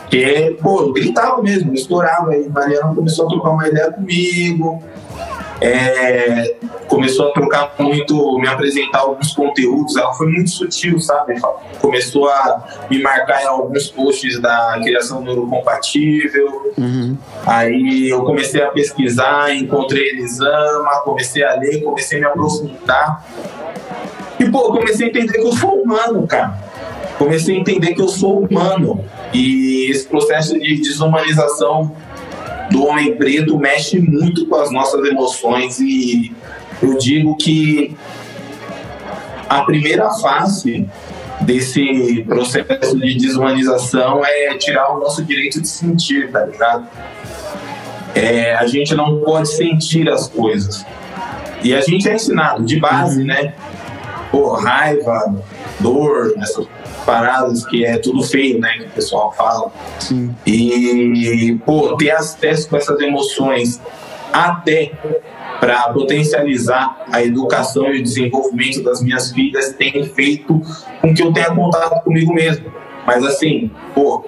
Porque, 0.00 0.56
pô, 0.62 0.82
eu 0.82 0.92
gritava 0.92 1.42
mesmo, 1.42 1.70
eu 1.70 1.74
estourava. 1.74 2.30
Aí 2.30 2.48
Mariana 2.48 2.94
começou 2.94 3.26
a 3.26 3.28
trocar 3.28 3.50
uma 3.50 3.68
ideia 3.68 3.92
comigo. 3.92 4.82
é, 5.60 6.54
começou 6.88 7.28
a 7.28 7.32
trocar 7.32 7.74
muito, 7.78 8.38
me 8.38 8.48
apresentar 8.48 9.00
alguns 9.00 9.32
conteúdos. 9.32 9.96
Ela 9.96 10.12
foi 10.12 10.28
muito 10.28 10.50
sutil, 10.50 10.98
sabe? 11.00 11.40
Começou 11.80 12.28
a 12.28 12.86
me 12.90 13.00
marcar 13.00 13.42
em 13.42 13.46
alguns 13.46 13.88
posts 13.88 14.40
da 14.40 14.78
criação 14.82 15.20
neurocompatível. 15.22 16.74
Aí 17.46 18.08
eu 18.08 18.22
comecei 18.24 18.62
a 18.62 18.70
pesquisar, 18.70 19.54
encontrei 19.54 20.10
Elisama, 20.10 21.00
comecei 21.04 21.42
a 21.42 21.54
ler, 21.54 21.82
comecei 21.82 22.18
a 22.18 22.20
me 22.20 22.26
aprofundar. 22.26 23.24
E, 24.38 24.44
pô, 24.50 24.72
comecei 24.72 25.06
a 25.06 25.08
entender 25.10 25.32
que 25.32 25.46
eu 25.46 25.52
sou 25.52 25.82
humano, 25.82 26.26
cara. 26.26 26.58
Comecei 27.18 27.56
a 27.56 27.58
entender 27.58 27.94
que 27.94 28.02
eu 28.02 28.08
sou 28.08 28.40
humano. 28.40 29.04
E 29.32 29.90
esse 29.90 30.06
processo 30.06 30.58
de 30.58 30.76
desumanização 30.76 31.94
do 32.70 32.84
homem 32.84 33.16
preto 33.16 33.58
mexe 33.58 33.98
muito 33.98 34.46
com 34.46 34.56
as 34.56 34.70
nossas 34.70 35.04
emoções. 35.06 35.78
E 35.80 36.32
eu 36.82 36.98
digo 36.98 37.36
que 37.36 37.96
a 39.48 39.62
primeira 39.62 40.10
face 40.10 40.86
desse 41.40 42.24
processo 42.26 42.98
de 42.98 43.14
desumanização 43.16 44.22
é 44.24 44.54
tirar 44.56 44.94
o 44.94 45.00
nosso 45.00 45.24
direito 45.24 45.60
de 45.60 45.68
sentir, 45.68 46.30
tá 46.30 46.44
ligado? 46.44 46.86
É, 48.14 48.54
a 48.54 48.66
gente 48.66 48.94
não 48.94 49.20
pode 49.20 49.48
sentir 49.48 50.08
as 50.08 50.28
coisas. 50.28 50.84
E 51.62 51.74
a 51.74 51.80
gente 51.80 52.08
é 52.08 52.14
ensinado 52.14 52.64
de 52.64 52.78
base, 52.78 53.24
né? 53.24 53.54
Pô, 54.36 54.52
raiva, 54.52 55.34
dor, 55.80 56.34
essas 56.36 56.66
paradas 57.06 57.64
que 57.64 57.86
é 57.86 57.96
tudo 57.96 58.22
feio, 58.22 58.60
né? 58.60 58.74
Que 58.76 58.84
o 58.84 58.90
pessoal 58.90 59.32
fala. 59.32 59.72
E, 60.46 61.58
pô, 61.64 61.96
ter 61.96 62.10
acesso 62.10 62.68
com 62.68 62.76
essas 62.76 63.00
emoções 63.00 63.80
até 64.30 64.92
para 65.58 65.90
potencializar 65.90 67.06
a 67.10 67.22
educação 67.22 67.86
e 67.94 68.00
o 68.00 68.02
desenvolvimento 68.02 68.82
das 68.82 69.00
minhas 69.00 69.32
filhas 69.32 69.72
tem 69.72 70.04
feito 70.04 70.60
com 71.00 71.14
que 71.14 71.22
eu 71.22 71.32
tenha 71.32 71.54
contato 71.54 72.04
comigo 72.04 72.34
mesmo. 72.34 72.70
Mas 73.06 73.24
assim, 73.24 73.70
pô, 73.94 74.26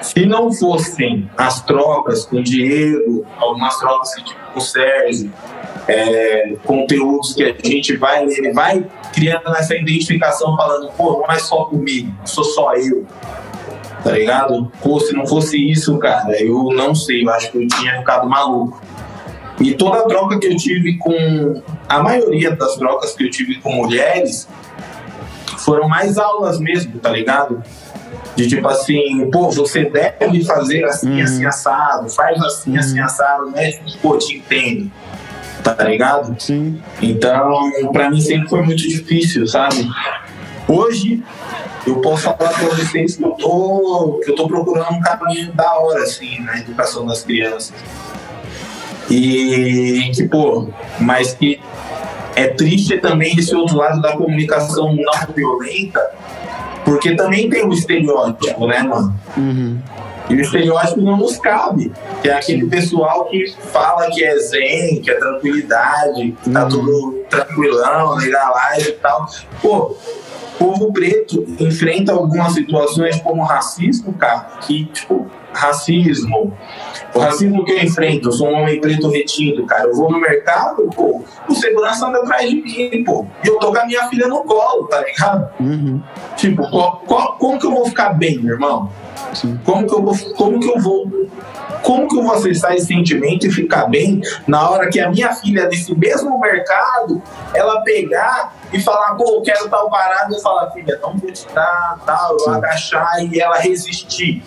se 0.00 0.24
não 0.24 0.52
fossem 0.52 1.28
as 1.36 1.60
trocas 1.62 2.24
com 2.24 2.36
o 2.36 2.42
Diego, 2.44 3.26
algumas 3.38 3.76
trocas 3.76 4.14
que, 4.14 4.22
tipo, 4.22 4.52
com 4.52 4.60
o 4.60 4.62
Sérgio, 4.62 5.32
é, 5.88 6.54
conteúdos 6.64 7.34
que 7.34 7.42
a 7.42 7.54
gente 7.66 7.96
vai 7.96 8.24
ler, 8.24 8.52
vai 8.52 8.86
criando 9.12 9.48
essa 9.56 9.74
identificação, 9.74 10.54
falando, 10.56 10.92
pô, 10.92 11.24
não 11.26 11.34
é 11.34 11.38
só 11.38 11.64
comigo, 11.64 12.12
sou 12.24 12.44
só 12.44 12.74
eu. 12.74 13.06
Tá 14.04 14.12
ligado? 14.12 14.70
Pô, 14.80 15.00
se 15.00 15.12
não 15.12 15.26
fosse 15.26 15.58
isso, 15.58 15.98
cara, 15.98 16.40
eu 16.40 16.70
não 16.72 16.94
sei, 16.94 17.24
eu 17.24 17.30
acho 17.30 17.50
que 17.50 17.58
eu 17.58 17.66
tinha 17.66 17.98
ficado 17.98 18.28
maluco. 18.28 18.80
E 19.60 19.74
toda 19.74 19.98
a 19.98 20.02
troca 20.02 20.38
que 20.38 20.46
eu 20.46 20.56
tive 20.56 20.96
com. 20.98 21.60
A 21.88 22.00
maioria 22.00 22.54
das 22.54 22.76
trocas 22.76 23.14
que 23.14 23.24
eu 23.24 23.30
tive 23.30 23.56
com 23.56 23.72
mulheres 23.72 24.46
foram 25.58 25.88
mais 25.88 26.16
aulas 26.16 26.60
mesmo, 26.60 26.98
tá 27.00 27.10
ligado? 27.10 27.62
De 28.36 28.46
tipo 28.46 28.68
assim, 28.68 29.28
pô, 29.30 29.50
você 29.50 29.84
deve 29.86 30.44
fazer 30.44 30.84
assim, 30.84 31.20
assim, 31.20 31.44
assado, 31.44 32.08
faz 32.08 32.40
assim, 32.40 32.78
assim, 32.78 33.00
assado, 33.00 33.50
né? 33.50 33.72
Pô, 34.00 34.16
te 34.16 34.36
entendo. 34.36 34.92
Tá 35.74 35.84
ligado? 35.84 36.40
Sim. 36.40 36.80
Então, 37.00 37.70
pra 37.92 38.10
mim 38.10 38.20
sempre 38.20 38.48
foi 38.48 38.62
muito 38.62 38.82
difícil, 38.82 39.46
sabe? 39.46 39.88
Hoje, 40.66 41.22
eu 41.86 41.96
posso 42.00 42.24
falar 42.24 42.50
para 42.50 42.68
vocês 42.68 43.16
que 43.16 43.24
eu, 43.24 43.30
tô, 43.30 44.20
que 44.24 44.30
eu 44.30 44.34
tô 44.34 44.46
procurando 44.46 44.92
um 44.92 45.00
caminho 45.00 45.52
da 45.52 45.78
hora, 45.78 46.02
assim, 46.02 46.40
na 46.40 46.58
educação 46.58 47.06
das 47.06 47.22
crianças. 47.22 47.72
E 49.10 50.10
que, 50.14 50.28
pô, 50.28 50.68
mas 51.00 51.32
que 51.32 51.60
é 52.36 52.48
triste 52.48 52.98
também 52.98 53.34
esse 53.38 53.54
outro 53.54 53.76
lado 53.76 54.02
da 54.02 54.16
comunicação 54.16 54.94
não 54.94 55.34
violenta, 55.34 56.10
porque 56.84 57.14
também 57.14 57.48
tem 57.48 57.64
o 57.64 57.72
estereótipo, 57.72 58.66
né, 58.66 58.82
mano? 58.82 59.18
E 60.30 60.34
o 60.34 60.40
estereótipo 60.40 61.00
não 61.00 61.16
nos 61.16 61.38
cabe, 61.38 61.90
que 62.22 62.28
é 62.28 62.34
aquele 62.34 62.66
pessoal 62.66 63.24
que 63.26 63.50
fala 63.72 64.10
que 64.10 64.22
é 64.24 64.36
zen, 64.38 65.00
que 65.00 65.10
é 65.10 65.14
tranquilidade, 65.14 66.36
que 66.42 66.50
tá 66.50 66.66
tudo 66.66 67.24
tranquilão, 67.30 68.14
legalize 68.16 68.88
e 68.90 68.92
tal. 68.92 69.26
Pô, 69.62 69.96
povo 70.58 70.92
preto 70.92 71.44
enfrenta 71.58 72.12
algumas 72.12 72.52
situações 72.52 73.16
como 73.22 73.42
racismo, 73.42 74.12
cara, 74.14 74.58
que, 74.60 74.84
tipo, 74.86 75.26
racismo. 75.52 76.52
O 77.14 77.18
racismo 77.20 77.64
que 77.64 77.72
eu 77.72 77.82
enfrento, 77.82 78.28
eu 78.28 78.32
sou 78.32 78.48
um 78.48 78.54
homem 78.62 78.80
preto 78.80 79.08
retido, 79.08 79.64
cara. 79.64 79.84
Eu 79.88 79.94
vou 79.94 80.10
no 80.12 80.20
mercado, 80.20 80.88
pô, 80.94 81.22
o 81.48 81.54
segurança 81.54 82.06
anda 82.06 82.18
atrás 82.18 82.48
de 82.50 82.56
mim, 82.56 83.02
pô. 83.02 83.24
E 83.42 83.48
eu 83.48 83.58
tô 83.58 83.72
com 83.72 83.78
a 83.78 83.86
minha 83.86 84.06
filha 84.08 84.28
no 84.28 84.42
colo, 84.44 84.86
tá 84.88 85.00
ligado? 85.02 85.48
Tipo, 86.36 86.68
qual- 86.70 87.02
qual- 87.06 87.36
como 87.38 87.58
que 87.58 87.66
eu 87.66 87.70
vou 87.70 87.86
ficar 87.86 88.10
bem, 88.10 88.38
meu 88.38 88.54
irmão? 88.54 88.90
Como 89.64 89.86
que 89.86 89.94
eu 89.94 90.02
vou. 90.02 90.16
Como 90.34 90.60
que 90.60 90.68
eu 90.68 90.80
vou. 90.80 91.28
Como 91.82 92.08
que 92.08 92.18
eu 92.18 92.22
vou 92.22 92.34
acessar 92.34 92.74
esse 92.74 92.86
sentimento 92.86 93.46
e 93.46 93.50
ficar 93.50 93.86
bem 93.86 94.20
na 94.46 94.68
hora 94.68 94.88
que 94.88 94.98
a 95.00 95.08
minha 95.10 95.32
filha 95.34 95.66
desse 95.68 95.94
mesmo 95.94 96.38
mercado 96.40 97.22
ela 97.54 97.80
pegar 97.82 98.52
e 98.72 98.80
falar, 98.80 99.14
pô, 99.14 99.36
eu 99.36 99.42
quero 99.42 99.68
tal 99.68 99.88
parada, 99.88 100.34
eu 100.34 100.40
falar, 100.40 100.70
filha, 100.72 100.98
não 101.00 101.16
vou 101.16 101.30
te 101.30 101.46
dar, 101.54 101.98
tal, 102.04 102.36
eu 102.40 102.52
agachar 102.52 103.24
e 103.24 103.40
ela 103.40 103.58
resistir. 103.58 104.42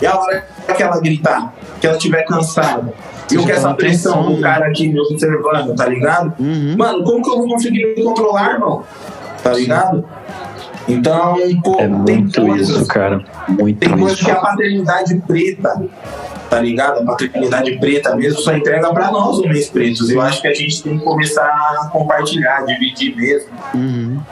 E 0.00 0.06
a 0.06 0.18
hora 0.18 0.46
que 0.74 0.82
ela 0.82 1.00
gritar, 1.00 1.52
que 1.80 1.86
ela 1.86 1.96
estiver 1.96 2.24
cansada. 2.24 2.94
E 3.30 3.34
eu 3.34 3.42
com 3.42 3.50
essa 3.50 3.68
uma 3.68 3.76
pressão 3.76 4.22
do 4.24 4.36
né? 4.36 4.42
cara 4.42 4.66
aqui 4.66 4.88
me 4.88 5.00
observando, 5.00 5.74
tá 5.74 5.86
ligado? 5.86 6.34
Mano, 6.76 7.04
como 7.04 7.22
que 7.22 7.30
eu 7.30 7.36
vou 7.36 7.48
conseguir 7.48 7.94
me 7.94 8.02
controlar, 8.02 8.54
irmão? 8.54 8.84
Tá 9.42 9.52
ligado? 9.52 10.04
Então, 10.88 11.36
pô, 11.62 11.78
É 11.78 11.88
muito 11.88 12.40
coisas 12.40 12.68
isso, 12.76 12.86
cara. 12.86 13.22
Muito 13.48 13.78
tem 13.78 13.90
coisa 13.90 14.14
isso. 14.14 14.24
que 14.24 14.30
a 14.30 14.36
paternidade 14.36 15.22
preta, 15.26 15.82
tá 16.48 16.60
ligado? 16.60 17.00
A 17.00 17.04
paternidade 17.04 17.78
preta 17.78 18.16
mesmo 18.16 18.40
só 18.40 18.54
entrega 18.54 18.92
pra 18.92 19.10
nós, 19.10 19.38
homens 19.38 19.68
pretos. 19.68 20.10
Eu 20.10 20.20
acho 20.20 20.40
que 20.42 20.48
a 20.48 20.54
gente 20.54 20.82
tem 20.82 20.98
que 20.98 21.04
começar 21.04 21.44
a 21.44 21.88
compartilhar, 21.92 22.64
dividir 22.64 23.14
mesmo. 23.16 23.50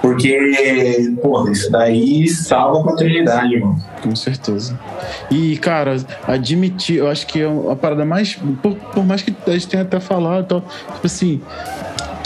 Porque, 0.03 1.13
porra, 1.23 1.51
isso 1.53 1.71
daí 1.71 2.29
salva 2.29 2.81
a 2.81 2.93
paternidade, 2.93 3.61
mano. 3.61 3.79
Com 4.03 4.17
certeza. 4.17 4.79
E, 5.31 5.57
cara, 5.59 5.97
admitir, 6.27 6.97
eu 6.99 7.09
acho 7.09 7.27
que 7.27 7.41
é 7.43 7.49
uma 7.49 7.77
parada 7.77 8.05
mais. 8.05 8.39
Por, 8.63 8.75
por 8.75 9.05
mais 9.05 9.23
que 9.23 9.35
a 9.47 9.51
gente 9.51 9.69
tenha 9.69 9.83
até 9.83 10.01
falado, 10.01 10.47
tal, 10.47 10.61
tipo 10.61 11.07
assim, 11.07 11.41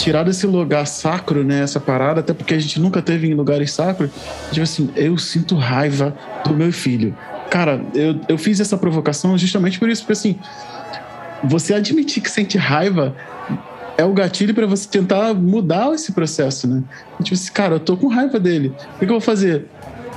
tirar 0.03 0.23
desse 0.23 0.45
lugar 0.45 0.85
sacro, 0.85 1.45
né? 1.45 1.61
Essa 1.61 1.79
parada, 1.79 2.19
até 2.19 2.33
porque 2.33 2.53
a 2.53 2.59
gente 2.59 2.77
nunca 2.77 3.01
teve 3.01 3.29
em 3.29 3.33
lugares 3.33 3.71
sacros. 3.71 4.11
Tipo 4.51 4.63
assim, 4.63 4.89
eu 4.97 5.17
sinto 5.17 5.55
raiva 5.55 6.13
do 6.45 6.53
meu 6.53 6.73
filho. 6.73 7.15
Cara, 7.49 7.81
eu, 7.95 8.19
eu 8.27 8.37
fiz 8.37 8.59
essa 8.59 8.77
provocação 8.77 9.37
justamente 9.37 9.79
por 9.79 9.89
isso, 9.89 10.01
porque 10.01 10.13
assim, 10.13 10.37
você 11.41 11.73
admitir 11.73 12.21
que 12.21 12.29
sente 12.29 12.57
raiva 12.57 13.15
é 13.97 14.03
o 14.03 14.11
gatilho 14.11 14.53
para 14.53 14.65
você 14.65 14.89
tentar 14.89 15.33
mudar 15.33 15.93
esse 15.93 16.11
processo, 16.11 16.67
né? 16.67 16.83
Tipo 17.21 17.35
assim, 17.35 17.53
cara, 17.53 17.75
eu 17.75 17.79
tô 17.79 17.95
com 17.95 18.07
raiva 18.07 18.39
dele. 18.39 18.73
O 18.95 18.99
que, 18.99 19.05
eu 19.05 19.09
vou 19.09 19.21
fazer? 19.21 19.67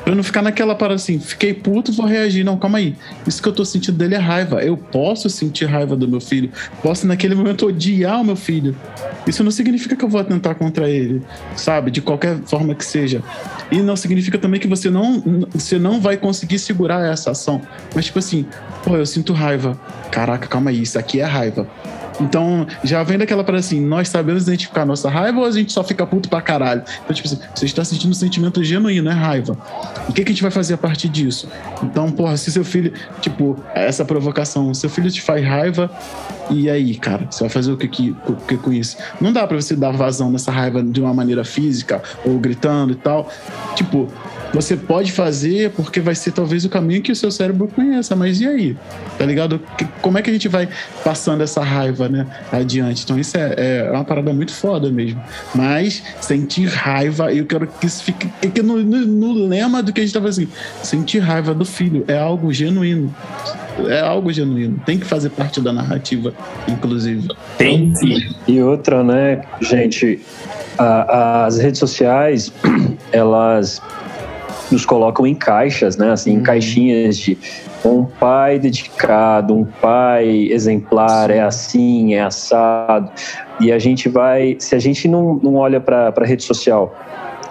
Pra 0.06 0.14
não 0.14 0.22
ficar 0.22 0.40
naquela 0.40 0.72
parada 0.72 0.94
assim, 0.94 1.18
fiquei 1.18 1.52
puto, 1.52 1.90
vou 1.90 2.06
reagir. 2.06 2.44
Não, 2.44 2.56
calma 2.56 2.78
aí. 2.78 2.94
Isso 3.26 3.42
que 3.42 3.48
eu 3.48 3.52
tô 3.52 3.64
sentindo 3.64 3.98
dele 3.98 4.14
é 4.14 4.18
raiva. 4.18 4.62
Eu 4.62 4.76
posso 4.76 5.28
sentir 5.28 5.64
raiva 5.64 5.96
do 5.96 6.06
meu 6.06 6.20
filho. 6.20 6.48
Posso, 6.80 7.08
naquele 7.08 7.34
momento, 7.34 7.66
odiar 7.66 8.20
o 8.20 8.24
meu 8.24 8.36
filho. 8.36 8.76
Isso 9.26 9.42
não 9.42 9.50
significa 9.50 9.96
que 9.96 10.04
eu 10.04 10.08
vou 10.08 10.20
atentar 10.20 10.54
contra 10.54 10.88
ele, 10.88 11.22
sabe? 11.56 11.90
De 11.90 12.00
qualquer 12.00 12.38
forma 12.46 12.72
que 12.72 12.84
seja. 12.84 13.20
E 13.68 13.82
não 13.82 13.96
significa 13.96 14.38
também 14.38 14.60
que 14.60 14.68
você 14.68 14.88
não, 14.88 15.48
você 15.52 15.76
não 15.76 16.00
vai 16.00 16.16
conseguir 16.16 16.60
segurar 16.60 17.04
essa 17.04 17.32
ação. 17.32 17.60
Mas, 17.92 18.04
tipo 18.04 18.20
assim, 18.20 18.46
pô, 18.84 18.94
eu 18.94 19.06
sinto 19.06 19.32
raiva. 19.32 19.76
Caraca, 20.12 20.46
calma 20.46 20.70
aí, 20.70 20.82
isso 20.82 20.96
aqui 20.96 21.20
é 21.20 21.24
raiva. 21.24 21.68
Então, 22.20 22.66
já 22.82 23.02
vem 23.02 23.18
daquela 23.18 23.44
parada 23.44 23.60
assim, 23.60 23.80
nós 23.80 24.08
sabemos 24.08 24.44
identificar 24.44 24.84
nossa 24.84 25.10
raiva 25.10 25.40
ou 25.40 25.46
a 25.46 25.50
gente 25.50 25.72
só 25.72 25.84
fica 25.84 26.06
puto 26.06 26.28
pra 26.28 26.40
caralho? 26.40 26.82
Então, 27.04 27.14
tipo 27.14 27.28
assim, 27.28 27.38
você 27.54 27.66
está 27.66 27.84
sentindo 27.84 28.10
um 28.10 28.14
sentimento 28.14 28.62
genuíno, 28.64 29.08
é 29.10 29.12
raiva. 29.12 29.56
O 30.08 30.12
que, 30.12 30.24
que 30.24 30.30
a 30.30 30.32
gente 30.32 30.42
vai 30.42 30.50
fazer 30.50 30.74
a 30.74 30.78
partir 30.78 31.08
disso? 31.08 31.48
Então, 31.82 32.10
porra, 32.10 32.36
se 32.36 32.50
seu 32.50 32.64
filho, 32.64 32.92
tipo, 33.20 33.56
essa 33.74 34.04
provocação, 34.04 34.72
seu 34.72 34.88
filho 34.88 35.10
te 35.10 35.20
faz 35.20 35.44
raiva, 35.44 35.90
e 36.50 36.70
aí, 36.70 36.94
cara, 36.94 37.26
você 37.30 37.40
vai 37.40 37.48
fazer 37.48 37.72
o 37.72 37.76
que, 37.76 37.88
que, 37.88 38.16
o 38.26 38.34
que 38.34 38.56
com 38.56 38.72
isso? 38.72 38.96
Não 39.20 39.32
dá 39.32 39.46
pra 39.46 39.56
você 39.56 39.74
dar 39.74 39.90
vazão 39.90 40.30
nessa 40.30 40.52
raiva 40.52 40.82
de 40.82 41.00
uma 41.00 41.12
maneira 41.12 41.44
física 41.44 42.02
ou 42.24 42.38
gritando 42.38 42.92
e 42.92 42.96
tal. 42.96 43.28
Tipo, 43.74 44.08
você 44.52 44.76
pode 44.76 45.12
fazer 45.12 45.70
porque 45.70 46.00
vai 46.00 46.14
ser 46.14 46.32
talvez 46.32 46.64
o 46.64 46.68
caminho 46.68 47.02
que 47.02 47.12
o 47.12 47.16
seu 47.16 47.30
cérebro 47.30 47.68
conheça, 47.68 48.14
mas 48.16 48.40
e 48.40 48.46
aí? 48.46 48.76
Tá 49.18 49.26
ligado? 49.26 49.60
Que- 49.76 49.86
Como 50.00 50.16
é 50.18 50.22
que 50.22 50.30
a 50.30 50.32
gente 50.32 50.48
vai 50.48 50.68
passando 51.04 51.42
essa 51.42 51.62
raiva, 51.62 52.08
né, 52.08 52.26
adiante? 52.52 53.02
Então 53.04 53.18
isso 53.18 53.36
é, 53.36 53.54
é 53.86 53.90
uma 53.90 54.04
parada 54.04 54.32
muito 54.32 54.52
foda 54.52 54.90
mesmo. 54.90 55.20
Mas 55.54 56.02
sentir 56.20 56.66
raiva, 56.68 57.32
eu 57.32 57.44
quero 57.44 57.66
que 57.66 57.86
isso 57.86 58.02
fique 58.04 58.28
que- 58.48 58.62
no, 58.62 58.78
no- 58.82 59.06
no 59.06 59.46
lema 59.46 59.82
do 59.82 59.92
que 59.92 60.00
a 60.00 60.04
gente 60.04 60.12
tá 60.14 60.22
fazendo. 60.22 60.48
Sentir 60.82 61.18
raiva 61.18 61.52
do 61.54 61.64
filho 61.64 62.04
é 62.08 62.16
algo 62.18 62.52
genuíno. 62.52 63.14
É 63.88 64.00
algo 64.00 64.32
genuíno. 64.32 64.80
Tem 64.86 64.98
que 64.98 65.04
fazer 65.04 65.28
parte 65.30 65.60
da 65.60 65.72
narrativa, 65.72 66.32
inclusive. 66.66 67.28
Tem 67.58 67.94
sim. 67.94 68.34
E 68.48 68.62
outra, 68.62 69.04
né, 69.04 69.42
gente, 69.60 70.20
a- 70.78 71.44
as 71.46 71.58
redes 71.58 71.78
sociais, 71.78 72.50
elas 73.12 73.82
nos 74.70 74.84
colocam 74.84 75.26
em 75.26 75.34
caixas, 75.34 75.96
né, 75.96 76.10
assim, 76.10 76.34
em 76.34 76.42
caixinhas 76.42 77.16
de 77.16 77.38
um 77.84 78.04
pai 78.04 78.58
dedicado, 78.58 79.54
um 79.54 79.64
pai 79.64 80.48
exemplar, 80.50 81.30
é 81.30 81.40
assim, 81.40 82.14
é 82.14 82.22
assado. 82.22 83.10
E 83.60 83.70
a 83.70 83.78
gente 83.78 84.08
vai, 84.08 84.56
se 84.58 84.74
a 84.74 84.78
gente 84.78 85.06
não, 85.08 85.38
não 85.42 85.54
olha 85.56 85.80
para 85.80 86.12
a 86.14 86.24
rede 86.24 86.42
social 86.42 86.94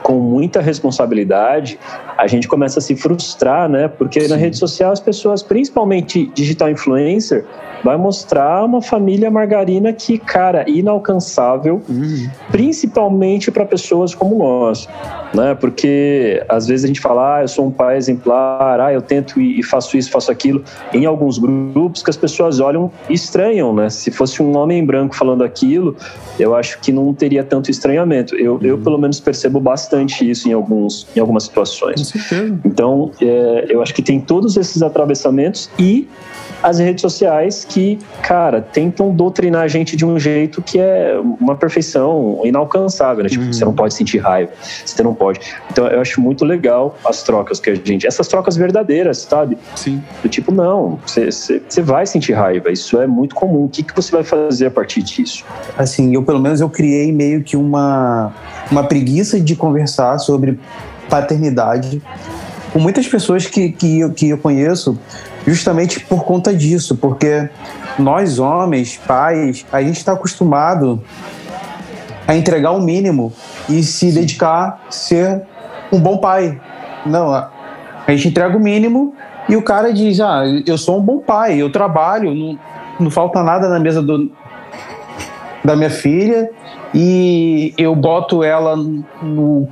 com 0.05 0.19
muita 0.19 0.61
responsabilidade, 0.61 1.79
a 2.15 2.27
gente 2.27 2.47
começa 2.47 2.77
a 2.77 2.81
se 2.81 2.95
frustrar, 2.95 3.67
né? 3.67 3.87
Porque 3.87 4.27
na 4.27 4.35
rede 4.35 4.55
social 4.55 4.91
as 4.91 4.99
pessoas, 4.99 5.41
principalmente 5.41 6.31
digital 6.35 6.69
influencer, 6.69 7.43
vai 7.83 7.97
mostrar 7.97 8.63
uma 8.63 8.83
família 8.83 9.31
margarina 9.31 9.91
que, 9.91 10.19
cara, 10.19 10.63
inalcançável, 10.69 11.81
principalmente 12.51 13.49
para 13.49 13.65
pessoas 13.65 14.13
como 14.13 14.37
nós, 14.37 14.87
né? 15.33 15.55
Porque 15.55 16.45
às 16.47 16.67
vezes 16.67 16.83
a 16.83 16.87
gente 16.87 17.01
fala, 17.01 17.37
ah, 17.37 17.41
eu 17.41 17.47
sou 17.47 17.65
um 17.65 17.71
pai 17.71 17.97
exemplar, 17.97 18.79
ah, 18.79 18.93
eu 18.93 19.01
tento 19.01 19.41
e 19.41 19.63
faço 19.63 19.97
isso, 19.97 20.11
faço 20.11 20.31
aquilo, 20.31 20.63
em 20.93 21.07
alguns 21.07 21.39
grupos 21.39 22.03
que 22.03 22.11
as 22.11 22.17
pessoas 22.17 22.59
olham 22.59 22.91
e 23.09 23.15
estranham, 23.15 23.73
né? 23.73 23.89
Se 23.89 24.11
fosse 24.11 24.43
um 24.43 24.55
homem 24.55 24.85
branco 24.85 25.15
falando 25.15 25.43
aquilo, 25.43 25.97
eu 26.39 26.53
acho 26.53 26.79
que 26.79 26.91
não 26.91 27.11
teria 27.11 27.43
tanto 27.43 27.71
estranhamento. 27.71 28.35
Eu, 28.35 28.59
eu 28.61 28.77
pelo 28.77 28.99
menos 28.99 29.19
percebo 29.19 29.59
bastante 29.59 29.94
isso 30.29 30.49
em 30.49 30.53
alguns 30.53 31.07
em 31.15 31.19
algumas 31.19 31.43
situações. 31.43 32.01
Então, 32.65 33.11
é, 33.21 33.65
eu 33.69 33.81
acho 33.81 33.93
que 33.93 34.01
tem 34.01 34.19
todos 34.19 34.57
esses 34.57 34.81
atravessamentos 34.81 35.69
e 35.79 36.07
as 36.65 36.79
redes 36.79 36.99
sociais 36.99 37.63
que, 37.63 37.99
cara, 38.23 38.59
tentam 38.59 39.13
doutrinar 39.13 39.61
a 39.61 39.67
gente 39.67 39.95
de 39.95 40.03
um 40.03 40.17
jeito 40.17 40.63
que 40.63 40.79
é 40.79 41.15
uma 41.39 41.55
perfeição 41.55 42.41
inalcançável, 42.43 43.23
né? 43.23 43.29
Tipo, 43.29 43.45
você 43.45 43.63
não 43.63 43.71
pode 43.71 43.93
sentir 43.93 44.17
raiva, 44.17 44.51
você 44.83 45.03
não 45.03 45.13
pode. 45.13 45.41
Então, 45.71 45.85
eu 45.85 46.01
acho 46.01 46.19
muito 46.19 46.43
legal 46.43 46.97
as 47.05 47.21
trocas 47.21 47.59
que 47.59 47.69
a 47.69 47.75
gente... 47.75 48.07
Essas 48.07 48.27
trocas 48.27 48.57
verdadeiras, 48.57 49.19
sabe? 49.19 49.59
Sim. 49.75 50.03
Do 50.23 50.27
tipo, 50.27 50.51
não, 50.51 50.97
você, 51.05 51.31
você, 51.31 51.61
você 51.69 51.83
vai 51.83 52.07
sentir 52.07 52.33
raiva, 52.33 52.71
isso 52.71 52.99
é 52.99 53.05
muito 53.05 53.35
comum. 53.35 53.65
O 53.65 53.69
que, 53.69 53.83
que 53.83 53.95
você 53.95 54.11
vai 54.11 54.23
fazer 54.23 54.65
a 54.65 54.71
partir 54.71 55.03
disso? 55.03 55.45
assim, 55.77 56.15
eu 56.15 56.23
pelo 56.23 56.39
menos 56.39 56.61
eu 56.61 56.69
criei 56.69 57.11
meio 57.11 57.43
que 57.43 57.55
uma, 57.55 58.33
uma 58.71 58.83
preguiça 58.83 59.39
de 59.39 59.55
conversar 59.55 60.17
sobre 60.17 60.59
paternidade 61.07 62.01
com 62.73 62.79
muitas 62.79 63.07
pessoas 63.07 63.45
que, 63.45 63.71
que, 63.71 63.99
eu, 63.99 64.11
que 64.11 64.29
eu 64.29 64.37
conheço 64.37 64.99
justamente 65.45 65.99
por 65.99 66.23
conta 66.23 66.53
disso, 66.53 66.95
porque 66.95 67.49
nós 67.97 68.39
homens, 68.39 68.97
pais, 68.97 69.65
a 69.71 69.81
gente 69.81 69.97
está 69.97 70.13
acostumado 70.13 71.01
a 72.27 72.35
entregar 72.35 72.71
o 72.71 72.81
mínimo 72.81 73.31
e 73.69 73.83
se 73.83 74.11
dedicar 74.11 74.81
a 74.87 74.91
ser 74.91 75.43
um 75.91 75.99
bom 75.99 76.17
pai. 76.17 76.59
Não, 77.05 77.33
a 77.33 77.51
gente 78.09 78.29
entrega 78.29 78.57
o 78.57 78.59
mínimo 78.59 79.13
e 79.47 79.55
o 79.55 79.61
cara 79.61 79.93
diz: 79.93 80.19
Ah, 80.19 80.43
eu 80.65 80.77
sou 80.77 80.99
um 80.99 81.01
bom 81.01 81.19
pai, 81.19 81.61
eu 81.61 81.71
trabalho, 81.71 82.33
não, 82.33 82.59
não 82.99 83.11
falta 83.11 83.43
nada 83.43 83.69
na 83.69 83.79
mesa 83.79 84.01
do, 84.01 84.31
da 85.63 85.75
minha 85.75 85.89
filha 85.89 86.49
e 86.93 87.73
eu 87.77 87.95
boto 87.95 88.43
ela 88.43 88.75
no 88.75 89.67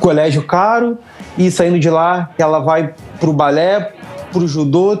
colégio 0.00 0.46
caro 0.46 0.98
e 1.36 1.50
saindo 1.50 1.78
de 1.78 1.90
lá 1.90 2.30
ela 2.38 2.60
vai 2.60 2.94
pro 3.18 3.32
balé, 3.32 3.92
pro 4.32 4.46
judô, 4.46 4.98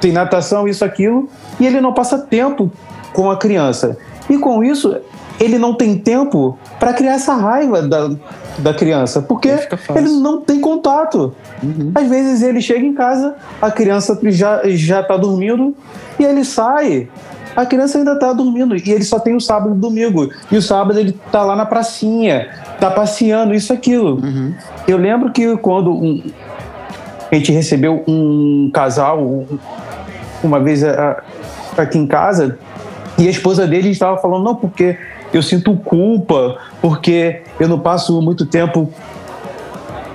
tem 0.00 0.12
natação, 0.12 0.66
isso, 0.66 0.84
aquilo, 0.84 1.28
e 1.60 1.66
ele 1.66 1.80
não 1.80 1.92
passa 1.92 2.18
tempo 2.18 2.70
com 3.12 3.30
a 3.30 3.36
criança. 3.36 3.96
E 4.28 4.38
com 4.38 4.62
isso, 4.64 4.96
ele 5.40 5.58
não 5.58 5.74
tem 5.74 5.96
tempo 5.98 6.56
para 6.78 6.92
criar 6.92 7.14
essa 7.14 7.34
raiva 7.34 7.82
da, 7.82 8.10
da 8.58 8.74
criança, 8.74 9.20
porque 9.22 9.48
ele 9.98 10.08
não 10.20 10.40
tem 10.40 10.60
contato. 10.60 11.34
Às 11.94 12.08
vezes 12.08 12.42
ele 12.42 12.60
chega 12.60 12.84
em 12.84 12.94
casa, 12.94 13.34
a 13.60 13.70
criança 13.70 14.18
já, 14.24 14.62
já 14.68 15.02
tá 15.02 15.16
dormindo, 15.16 15.74
e 16.18 16.24
ele 16.24 16.44
sai, 16.44 17.08
a 17.54 17.66
criança 17.66 17.98
ainda 17.98 18.18
tá 18.18 18.32
dormindo, 18.32 18.74
e 18.76 18.90
ele 18.90 19.04
só 19.04 19.18
tem 19.18 19.34
o 19.36 19.40
sábado 19.40 19.70
e 19.74 19.78
o 19.78 19.80
domingo. 19.80 20.30
E 20.50 20.56
o 20.56 20.62
sábado 20.62 20.98
ele 20.98 21.12
tá 21.30 21.42
lá 21.42 21.54
na 21.54 21.66
pracinha, 21.66 22.48
tá 22.80 22.90
passeando, 22.90 23.54
isso, 23.54 23.72
aquilo. 23.72 24.20
Eu 24.88 24.96
lembro 24.98 25.30
que 25.32 25.56
quando 25.58 25.92
um- 25.92 26.22
a 27.32 27.34
gente 27.36 27.50
recebeu 27.50 28.04
um 28.06 28.70
casal 28.72 29.20
um- 29.22 29.46
uma 30.44 30.60
vez 30.60 30.82
aqui 31.76 31.98
em 31.98 32.06
casa, 32.06 32.58
e 33.16 33.26
a 33.26 33.30
esposa 33.30 33.66
dele 33.66 33.90
estava 33.90 34.18
falando, 34.18 34.44
não, 34.44 34.54
porque 34.54 34.98
eu 35.32 35.42
sinto 35.42 35.74
culpa, 35.76 36.58
porque 36.80 37.40
eu 37.58 37.68
não 37.68 37.78
passo 37.78 38.20
muito 38.20 38.44
tempo 38.44 38.90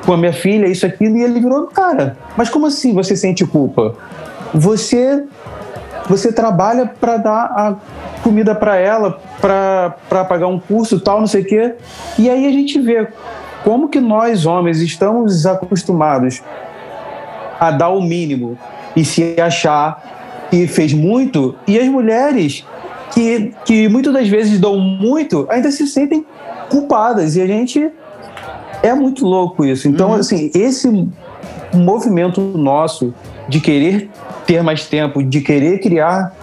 com 0.06 0.13
a 0.13 0.17
minha 0.17 0.34
filha, 0.34 0.67
isso, 0.67 0.86
aquilo, 0.86 1.17
e 1.17 1.23
ele 1.23 1.39
virou, 1.39 1.67
cara, 1.67 2.15
mas 2.36 2.49
como 2.49 2.67
assim 2.67 2.93
você 2.93 3.15
sente 3.15 3.45
culpa? 3.45 3.95
Você 4.53 5.23
você 6.08 6.32
trabalha 6.32 6.86
para 6.86 7.17
dar 7.17 7.43
a 7.43 7.75
comida 8.23 8.56
para 8.56 8.77
ela, 8.77 9.19
para 9.41 10.23
pagar 10.23 10.47
um 10.47 10.58
curso 10.58 11.01
tal, 11.01 11.19
não 11.19 11.27
sei 11.27 11.41
o 11.41 11.45
quê. 11.45 11.73
E 12.17 12.30
aí 12.30 12.47
a 12.47 12.51
gente 12.51 12.80
vê 12.80 13.10
como 13.62 13.89
que 13.89 13.99
nós 13.99 14.45
homens 14.45 14.80
estamos 14.80 15.45
acostumados 15.45 16.41
a 17.60 17.72
dar 17.72 17.89
o 17.89 18.02
mínimo 18.02 18.58
e 18.96 19.04
se 19.06 19.39
achar 19.39 20.48
que 20.50 20.67
fez 20.67 20.93
muito, 20.93 21.56
e 21.67 21.78
as 21.78 21.88
mulheres 21.88 22.65
que, 23.13 23.54
que 23.65 23.88
muitas 23.89 24.13
das 24.13 24.28
vezes 24.28 24.60
dão 24.60 24.80
muito 24.80 25.48
ainda 25.50 25.72
se 25.72 25.86
sentem 25.88 26.26
culpadas. 26.70 27.36
E 27.36 27.41
a 27.41 27.48
gente 27.48 27.91
é 28.84 28.93
muito 28.93 29.26
louco 29.26 29.65
isso. 29.65 29.88
Então, 29.88 30.13
assim, 30.13 30.52
esse 30.54 30.89
movimento 31.74 32.41
nosso 32.41 33.13
de 33.48 33.60
querer 33.60 34.10
ter 34.46 34.62
mais 34.63 34.86
tempo, 34.86 35.24
de 35.24 35.41
querer 35.41 35.80
criar 35.80 36.34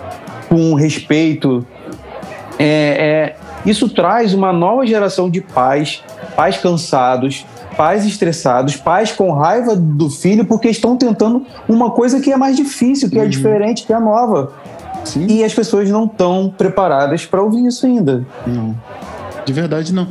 com 0.49 0.75
respeito, 0.75 1.67
é, 2.59 3.37
é, 3.37 3.37
isso 3.65 3.89
traz 3.89 4.35
uma 4.35 4.53
nova 4.53 4.87
geração 4.87 5.31
de 5.31 5.41
pais, 5.41 6.03
pais 6.37 6.59
cansados, 6.59 7.47
pais 7.77 8.05
estressados, 8.05 8.77
pais 8.77 9.13
com 9.13 9.33
raiva 9.33 9.77
do 9.77 10.09
filho 10.11 10.45
porque 10.45 10.69
estão 10.69 10.97
tentando 10.97 11.45
uma 11.69 11.91
coisa 11.91 12.21
que 12.21 12.33
é 12.33 12.37
mais 12.37 12.57
difícil, 12.57 13.11
que 13.11 13.19
é 13.19 13.27
diferente, 13.27 13.85
que 13.87 13.93
é 13.93 13.99
nova. 13.99 14.53
E 15.29 15.45
as 15.45 15.53
pessoas 15.53 15.91
não 15.91 16.05
estão 16.07 16.53
preparadas 16.57 17.27
para 17.27 17.43
ouvir 17.43 17.67
isso 17.67 17.85
ainda. 17.85 18.27
Não. 18.47 18.75
De 19.45 19.53
verdade, 19.53 19.93
não. 19.93 20.09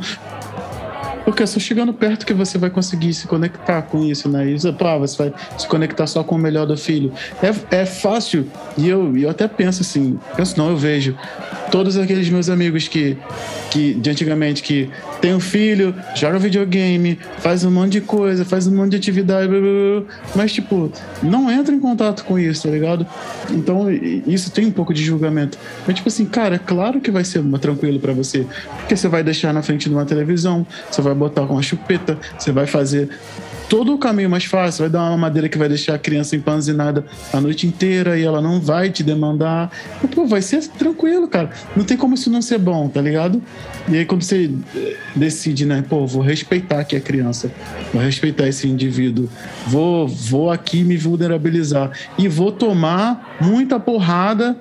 Porque 1.24 1.42
é 1.42 1.46
só 1.46 1.58
chegando 1.58 1.92
perto 1.92 2.26
que 2.26 2.34
você 2.34 2.58
vai 2.58 2.68
conseguir 2.68 3.14
se 3.14 3.26
conectar 3.26 3.82
com 3.82 4.04
isso, 4.04 4.28
né? 4.28 4.46
Isso, 4.46 4.70
pá, 4.74 4.98
você 4.98 5.16
vai 5.16 5.34
se 5.56 5.66
conectar 5.66 6.06
só 6.06 6.22
com 6.22 6.34
o 6.34 6.38
melhor 6.38 6.66
do 6.66 6.76
filho. 6.76 7.12
É, 7.42 7.78
é 7.78 7.86
fácil, 7.86 8.46
e 8.76 8.88
eu, 8.88 9.16
eu 9.16 9.30
até 9.30 9.48
penso 9.48 9.80
assim, 9.80 10.18
penso 10.36 10.58
não, 10.58 10.68
eu 10.68 10.76
vejo 10.76 11.16
todos 11.70 11.96
aqueles 11.96 12.28
meus 12.28 12.48
amigos 12.48 12.88
que, 12.88 13.16
que 13.70 13.94
de 13.94 14.10
antigamente 14.10 14.62
que 14.62 14.90
tem 15.20 15.34
um 15.34 15.40
filho, 15.40 15.94
joga 16.14 16.38
videogame, 16.38 17.18
faz 17.38 17.64
um 17.64 17.70
monte 17.70 17.92
de 17.92 18.00
coisa, 18.00 18.44
faz 18.44 18.66
um 18.66 18.76
monte 18.76 18.90
de 18.90 18.96
atividade, 18.96 19.48
blá, 19.48 19.58
blá, 19.58 20.00
blá, 20.00 20.14
mas 20.34 20.52
tipo, 20.52 20.92
não 21.22 21.50
entra 21.50 21.74
em 21.74 21.80
contato 21.80 22.24
com 22.24 22.38
isso, 22.38 22.64
tá 22.64 22.70
ligado? 22.70 23.06
Então, 23.50 23.90
isso 23.90 24.50
tem 24.50 24.66
um 24.66 24.70
pouco 24.70 24.92
de 24.92 25.02
julgamento. 25.02 25.58
Mas 25.86 25.96
tipo 25.96 26.08
assim, 26.08 26.24
cara, 26.26 26.58
claro 26.58 27.00
que 27.00 27.10
vai 27.10 27.24
ser 27.24 27.42
tranquilo 27.60 27.98
pra 27.98 28.12
você, 28.12 28.46
porque 28.78 28.96
você 28.96 29.08
vai 29.08 29.22
deixar 29.22 29.52
na 29.52 29.62
frente 29.62 29.88
de 29.88 29.94
uma 29.94 30.04
televisão, 30.04 30.66
você 30.90 31.00
vai 31.00 31.14
botar 31.14 31.42
uma 31.42 31.62
chupeta, 31.62 32.18
você 32.38 32.52
vai 32.52 32.66
fazer 32.66 33.08
todo 33.68 33.94
o 33.94 33.98
caminho 33.98 34.30
mais 34.30 34.44
fácil, 34.44 34.82
vai 34.82 34.90
dar 34.90 35.02
uma 35.08 35.16
madeira 35.16 35.48
que 35.48 35.58
vai 35.58 35.68
deixar 35.68 35.94
a 35.94 35.98
criança 35.98 36.36
empanzinada 36.36 37.04
a 37.32 37.40
noite 37.40 37.66
inteira 37.66 38.18
e 38.18 38.22
ela 38.22 38.40
não 38.40 38.60
vai 38.60 38.90
te 38.90 39.02
demandar. 39.02 39.70
Pô, 40.14 40.26
vai 40.26 40.42
ser 40.42 40.66
tranquilo, 40.68 41.28
cara. 41.28 41.50
Não 41.76 41.84
tem 41.84 41.96
como 41.96 42.14
isso 42.14 42.30
não 42.30 42.42
ser 42.42 42.58
bom, 42.58 42.88
tá 42.88 43.00
ligado? 43.00 43.42
E 43.88 43.96
aí 43.96 44.04
quando 44.04 44.22
você 44.22 44.50
eh, 44.76 44.96
decide, 45.14 45.66
né, 45.66 45.84
pô, 45.88 46.06
vou 46.06 46.22
respeitar 46.22 46.80
aqui 46.80 46.96
a 46.96 47.00
criança, 47.00 47.50
vou 47.92 48.02
respeitar 48.02 48.48
esse 48.48 48.68
indivíduo, 48.68 49.28
vou, 49.66 50.08
vou 50.08 50.50
aqui 50.50 50.82
me 50.82 50.96
vulnerabilizar 50.96 51.90
e 52.18 52.28
vou 52.28 52.50
tomar 52.52 53.36
muita 53.40 53.78
porrada 53.78 54.56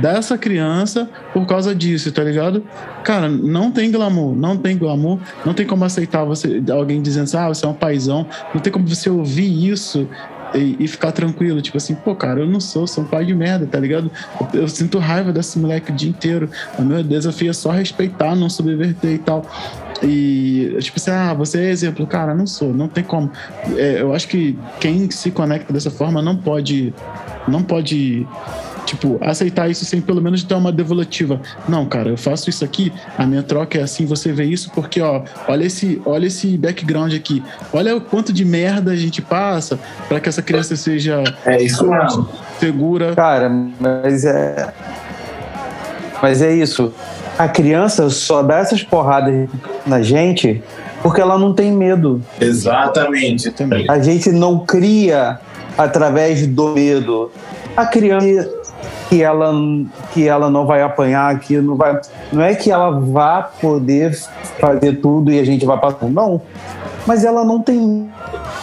dessa 0.00 0.38
criança 0.38 1.08
por 1.32 1.46
causa 1.46 1.74
disso, 1.74 2.10
tá 2.12 2.22
ligado? 2.22 2.64
Cara, 3.04 3.28
não 3.28 3.70
tem 3.70 3.90
glamour, 3.90 4.34
não 4.34 4.56
tem 4.56 4.76
glamour, 4.76 5.18
não 5.44 5.54
tem 5.54 5.66
como 5.66 5.84
aceitar 5.84 6.24
você 6.24 6.62
alguém 6.70 7.02
dizendo 7.02 7.24
assim, 7.24 7.36
ah, 7.36 7.48
você 7.48 7.64
é 7.64 7.68
um 7.68 7.74
paizão, 7.74 8.26
não 8.54 8.60
tem 8.60 8.72
como 8.72 8.86
você 8.86 9.10
ouvir 9.10 9.68
isso 9.68 10.08
e, 10.54 10.76
e 10.80 10.88
ficar 10.88 11.12
tranquilo, 11.12 11.60
tipo 11.60 11.76
assim, 11.76 11.94
pô, 11.94 12.14
cara, 12.14 12.40
eu 12.40 12.46
não 12.46 12.60
sou, 12.60 12.86
sou 12.86 13.04
um 13.04 13.06
pai 13.06 13.24
de 13.24 13.34
merda, 13.34 13.66
tá 13.66 13.78
ligado? 13.78 14.10
Eu, 14.54 14.62
eu 14.62 14.68
sinto 14.68 14.98
raiva 14.98 15.32
desse 15.32 15.58
moleque 15.58 15.92
o 15.92 15.94
dia 15.94 16.08
inteiro. 16.08 16.50
O 16.78 16.82
meu 16.82 17.02
desafio 17.02 17.50
é 17.50 17.52
só 17.52 17.70
respeitar, 17.70 18.34
não 18.34 18.48
subverter 18.48 19.12
e 19.12 19.18
tal. 19.18 19.44
E, 20.02 20.76
tipo 20.80 20.98
assim, 20.98 21.10
ah, 21.10 21.34
você 21.34 21.60
é 21.60 21.70
exemplo. 21.70 22.06
Cara, 22.06 22.34
não 22.34 22.46
sou, 22.46 22.72
não 22.72 22.88
tem 22.88 23.04
como. 23.04 23.30
É, 23.76 24.00
eu 24.00 24.14
acho 24.14 24.28
que 24.28 24.58
quem 24.80 25.10
se 25.10 25.30
conecta 25.30 25.72
dessa 25.72 25.90
forma 25.90 26.22
não 26.22 26.36
pode. 26.36 26.94
Não 27.46 27.62
pode 27.62 28.26
tipo, 28.88 29.18
aceitar 29.20 29.68
isso 29.70 29.84
sem 29.84 30.00
pelo 30.00 30.20
menos 30.20 30.42
ter 30.42 30.54
uma 30.54 30.72
devolutiva. 30.72 31.40
Não, 31.68 31.84
cara, 31.86 32.08
eu 32.08 32.16
faço 32.16 32.48
isso 32.48 32.64
aqui, 32.64 32.92
a 33.16 33.26
minha 33.26 33.42
troca 33.42 33.78
é 33.78 33.82
assim, 33.82 34.06
você 34.06 34.32
vê 34.32 34.44
isso 34.44 34.70
porque, 34.74 35.00
ó, 35.00 35.22
olha 35.46 35.64
esse, 35.64 36.00
olha 36.04 36.26
esse 36.26 36.56
background 36.56 37.14
aqui. 37.14 37.42
Olha 37.72 37.96
o 37.96 38.00
quanto 38.00 38.32
de 38.32 38.44
merda 38.44 38.92
a 38.92 38.96
gente 38.96 39.20
passa 39.20 39.78
para 40.08 40.20
que 40.20 40.28
essa 40.28 40.42
criança 40.42 40.74
seja 40.76 41.22
é 41.44 41.62
isso 41.62 41.86
mesmo. 41.86 42.28
segura. 42.58 43.14
Cara, 43.14 43.50
mas 43.78 44.24
é. 44.24 44.72
Mas 46.22 46.42
é 46.42 46.52
isso. 46.52 46.92
A 47.38 47.46
criança 47.46 48.10
só 48.10 48.42
dá 48.42 48.58
essas 48.58 48.82
porradas 48.82 49.48
na 49.86 50.02
gente 50.02 50.62
porque 51.02 51.20
ela 51.20 51.38
não 51.38 51.52
tem 51.52 51.70
medo. 51.72 52.20
Exatamente. 52.40 53.52
A 53.88 54.00
gente 54.00 54.32
não 54.32 54.58
cria 54.58 55.38
através 55.76 56.44
do 56.46 56.70
medo. 56.70 57.30
A 57.76 57.86
criança 57.86 58.57
que 59.08 59.22
ela 59.22 59.52
que 60.12 60.28
ela 60.28 60.50
não 60.50 60.66
vai 60.66 60.82
apanhar, 60.82 61.38
que 61.40 61.58
não 61.58 61.76
vai, 61.76 61.98
não 62.32 62.42
é 62.42 62.54
que 62.54 62.70
ela 62.70 62.90
vá 62.90 63.42
poder 63.42 64.14
fazer 64.60 65.00
tudo 65.00 65.32
e 65.32 65.38
a 65.40 65.44
gente 65.44 65.64
vai 65.64 65.78
passar, 65.78 66.08
não. 66.08 66.40
Mas 67.06 67.24
ela 67.24 67.44
não 67.44 67.62
tem 67.62 68.10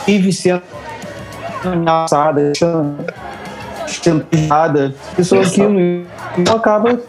vive 0.05 0.31
sendo 0.31 0.62
ameaçada, 1.63 2.53
chantageada, 3.88 4.93
isso 5.17 5.36
aquilo. 5.36 6.05
Acaba 6.53 6.99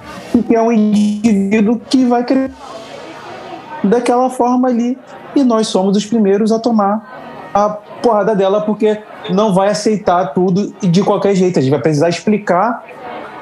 que 0.46 0.55
é 0.55 0.62
um 0.62 0.72
indivíduo 0.72 1.81
que 1.88 2.05
vai 2.05 2.25
crescer 2.25 2.53
daquela 3.85 4.31
forma 4.31 4.68
ali. 4.68 4.99
E 5.35 5.44
nós 5.44 5.68
somos 5.68 5.96
os 5.96 6.07
primeiros 6.07 6.51
a 6.51 6.59
tomar 6.59 7.51
a 7.53 7.68
porrada 7.68 8.35
dela, 8.35 8.62
porque 8.62 8.99
não 9.31 9.53
vai 9.53 9.68
aceitar 9.68 10.33
tudo 10.33 10.72
de 10.81 11.03
qualquer 11.03 11.35
jeito. 11.35 11.59
A 11.59 11.62
gente 11.62 11.70
vai 11.70 11.81
precisar 11.81 12.09
explicar 12.09 12.83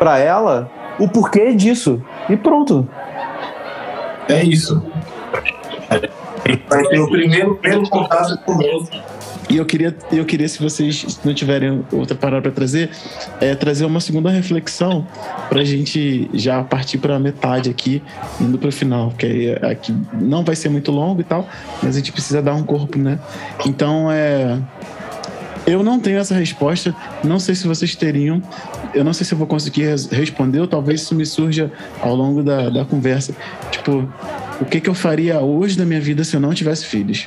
para 0.05 0.19
ela 0.19 0.71
o 0.99 1.09
porquê 1.09 1.55
disso. 1.55 2.05
E 2.29 2.37
pronto. 2.37 2.87
É 4.29 4.45
isso. 4.45 4.85
Vai 6.69 6.83
ter 6.89 7.01
o 7.01 7.09
primeiro, 7.09 7.57
primeiro 7.57 7.89
contato 7.89 8.37
com 8.45 8.59
Deus. 8.59 8.91
E 9.49 9.57
eu 9.57 9.65
queria, 9.65 9.97
eu 10.13 10.27
queria, 10.27 10.47
se 10.47 10.63
vocês 10.63 11.21
não 11.25 11.33
tiverem 11.33 11.83
outra 11.91 12.15
parada 12.15 12.43
para 12.43 12.53
trazer, 12.53 12.91
é 13.41 13.55
trazer 13.55 13.87
uma 13.87 14.01
segunda 14.01 14.29
reflexão 14.29 15.07
para 15.49 15.61
a 15.61 15.65
gente 15.65 16.29
já 16.35 16.63
partir 16.63 16.99
para 16.99 17.17
a 17.17 17.19
metade 17.19 17.71
aqui, 17.71 18.03
indo 18.39 18.59
para 18.59 18.69
o 18.69 18.73
final, 18.73 19.09
porque 19.09 19.27
aí 19.27 19.73
aqui 19.73 19.95
não 20.21 20.45
vai 20.45 20.57
ser 20.57 20.69
muito 20.69 20.91
longo 20.93 21.21
e 21.21 21.25
tal, 21.25 21.47
mas 21.83 21.95
a 21.95 21.99
gente 21.99 22.13
precisa 22.13 22.43
dar 22.43 22.55
um 22.55 22.63
corpo, 22.63 22.99
né? 22.99 23.19
Então, 23.67 24.11
é. 24.13 24.59
Eu 25.67 25.83
não 25.83 25.99
tenho 25.99 26.19
essa 26.19 26.35
resposta, 26.35 26.95
não 27.23 27.39
sei 27.39 27.55
se 27.55 27.67
vocês 27.67 27.95
teriam, 27.95 28.43
eu 28.93 29.03
não 29.03 29.15
sei 29.15 29.25
se 29.27 29.33
eu 29.33 29.39
vou 29.39 29.47
conseguir 29.47 29.87
res- 29.87 30.07
responder, 30.11 30.61
ou 30.61 30.67
talvez 30.69 31.01
isso 31.01 31.15
me 31.15 31.25
surja 31.25 31.73
ao 32.03 32.15
longo 32.15 32.43
da, 32.43 32.69
da 32.69 32.85
conversa. 32.85 33.35
Tipo, 33.71 34.07
o 34.61 34.65
que, 34.67 34.79
que 34.81 34.91
eu 34.91 34.95
faria 34.95 35.41
hoje 35.41 35.79
da 35.79 35.87
minha 35.87 36.01
vida 36.01 36.23
se 36.23 36.37
eu 36.37 36.41
não 36.41 36.53
tivesse 36.53 36.85
filhos? 36.85 37.27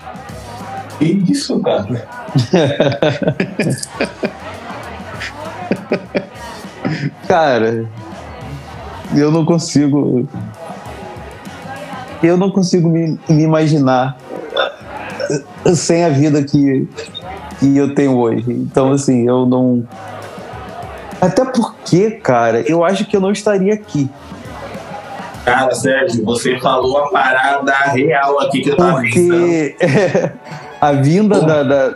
Que 1.00 1.06
isso, 1.32 1.60
cara? 1.62 2.08
Cara, 7.28 7.86
eu 9.16 9.32
não 9.32 9.46
consigo. 9.46 10.28
Eu 12.24 12.38
não 12.38 12.50
consigo 12.50 12.90
me, 12.90 13.20
me 13.30 13.44
imaginar 13.44 14.18
sem 15.76 16.04
a 16.04 16.10
vida 16.10 16.44
que, 16.44 16.88
que 17.60 17.78
eu 17.78 17.94
tenho 17.94 18.18
hoje. 18.18 18.46
Então, 18.48 18.92
assim, 18.92 19.28
eu 19.28 19.46
não. 19.46 19.88
Até 21.20 21.44
porque, 21.46 22.12
cara, 22.12 22.62
eu 22.62 22.84
acho 22.84 23.06
que 23.06 23.16
eu 23.16 23.22
não 23.22 23.32
estaria 23.32 23.74
aqui. 23.74 24.10
Cara, 25.44 25.74
Sérgio, 25.74 26.26
você 26.26 26.60
falou 26.60 26.98
a 26.98 27.10
parada 27.10 27.74
real 27.94 28.40
aqui 28.42 28.62
que 28.62 28.70
eu 28.70 28.76
tava 28.76 29.00
pensando. 29.00 29.30
Porque 29.30 29.76
a 30.82 30.92
vinda 30.92 31.42
da, 31.42 31.64
da, 31.64 31.96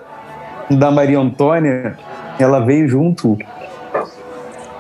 da 0.70 0.92
Maria 0.92 1.20
Antônia, 1.20 1.98
ela 2.40 2.60
veio 2.62 2.88
junto 2.88 3.38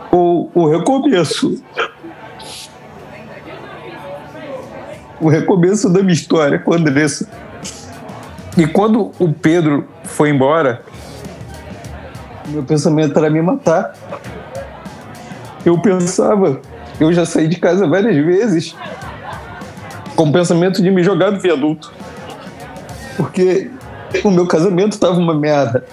com 0.09 0.49
o 0.53 0.67
recomeço. 0.69 1.61
O 5.19 5.29
recomeço 5.29 5.89
da 5.89 5.99
minha 6.01 6.13
história 6.13 6.57
com 6.57 6.73
a 6.73 6.77
Andressa. 6.77 7.27
E 8.57 8.65
quando 8.65 9.11
o 9.19 9.31
Pedro 9.33 9.87
foi 10.11 10.29
embora, 10.29 10.83
meu 12.47 12.63
pensamento 12.63 13.17
era 13.17 13.29
me 13.29 13.41
matar. 13.41 13.93
Eu 15.65 15.79
pensava, 15.79 16.59
eu 16.99 17.11
já 17.13 17.25
saí 17.25 17.47
de 17.47 17.57
casa 17.57 17.87
várias 17.87 18.15
vezes 18.23 18.75
com 20.15 20.29
o 20.29 20.31
pensamento 20.31 20.81
de 20.81 20.91
me 20.91 21.03
jogar 21.03 21.31
do 21.31 21.39
viaduto. 21.39 21.91
Porque 23.15 23.71
o 24.23 24.29
meu 24.29 24.45
casamento 24.47 24.93
estava 24.93 25.15
uma 25.15 25.33
merda. 25.33 25.85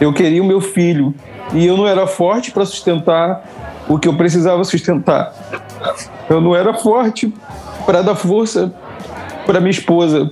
Eu 0.00 0.12
queria 0.12 0.42
o 0.42 0.46
meu 0.46 0.60
filho 0.60 1.14
e 1.52 1.66
eu 1.66 1.76
não 1.76 1.86
era 1.86 2.06
forte 2.06 2.50
para 2.50 2.64
sustentar 2.64 3.44
o 3.88 3.98
que 3.98 4.08
eu 4.08 4.16
precisava 4.16 4.64
sustentar. 4.64 5.32
Eu 6.28 6.40
não 6.40 6.54
era 6.54 6.74
forte 6.74 7.32
para 7.84 8.02
dar 8.02 8.16
força 8.16 8.72
para 9.46 9.60
minha 9.60 9.70
esposa. 9.70 10.28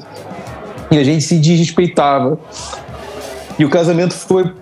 E 0.94 0.98
a 0.98 1.02
gente 1.02 1.24
se 1.24 1.40
desrespeitava. 1.40 2.38
E 3.58 3.64
o 3.64 3.68
casamento 3.68 4.14
foi 4.14 4.54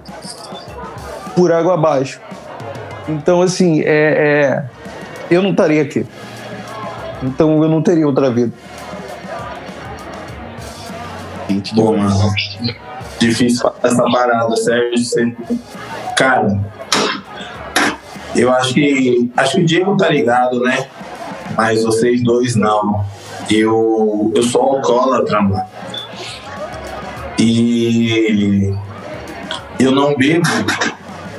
por 1.37 1.53
água 1.53 1.74
abaixo. 1.74 2.22
Então, 3.07 3.43
assim, 3.43 3.83
é, 3.83 3.85
é, 3.85 4.64
eu 5.30 5.43
não 5.43 5.51
estaria 5.51 5.83
aqui. 5.83 6.07
Então, 7.22 7.62
eu 7.62 7.68
não 7.68 7.83
teria 7.83 8.07
outra 8.07 8.30
vida. 8.30 8.51
Bom, 11.74 11.99
mano. 11.99 12.33
Difícil 13.18 13.70
essa 13.83 14.03
parada, 14.11 14.57
Sérgio. 14.57 15.05
Você... 15.05 15.37
Cara, 16.16 16.59
eu 18.35 18.51
acho 18.55 18.72
que. 18.72 19.30
Acho 19.37 19.57
que 19.57 19.61
o 19.61 19.66
Diego 19.66 19.97
tá 19.99 20.09
ligado, 20.09 20.61
né? 20.61 20.87
Mas 21.55 21.85
vocês 21.85 22.22
dois 22.22 22.57
não. 22.57 23.05
Eu, 23.51 24.33
eu 24.35 24.43
sou 24.43 24.62
alcoólatra, 24.62 25.43
mano. 25.43 25.71
E 27.45 28.72
eu 29.80 29.90
não 29.90 30.14
bebo 30.14 30.47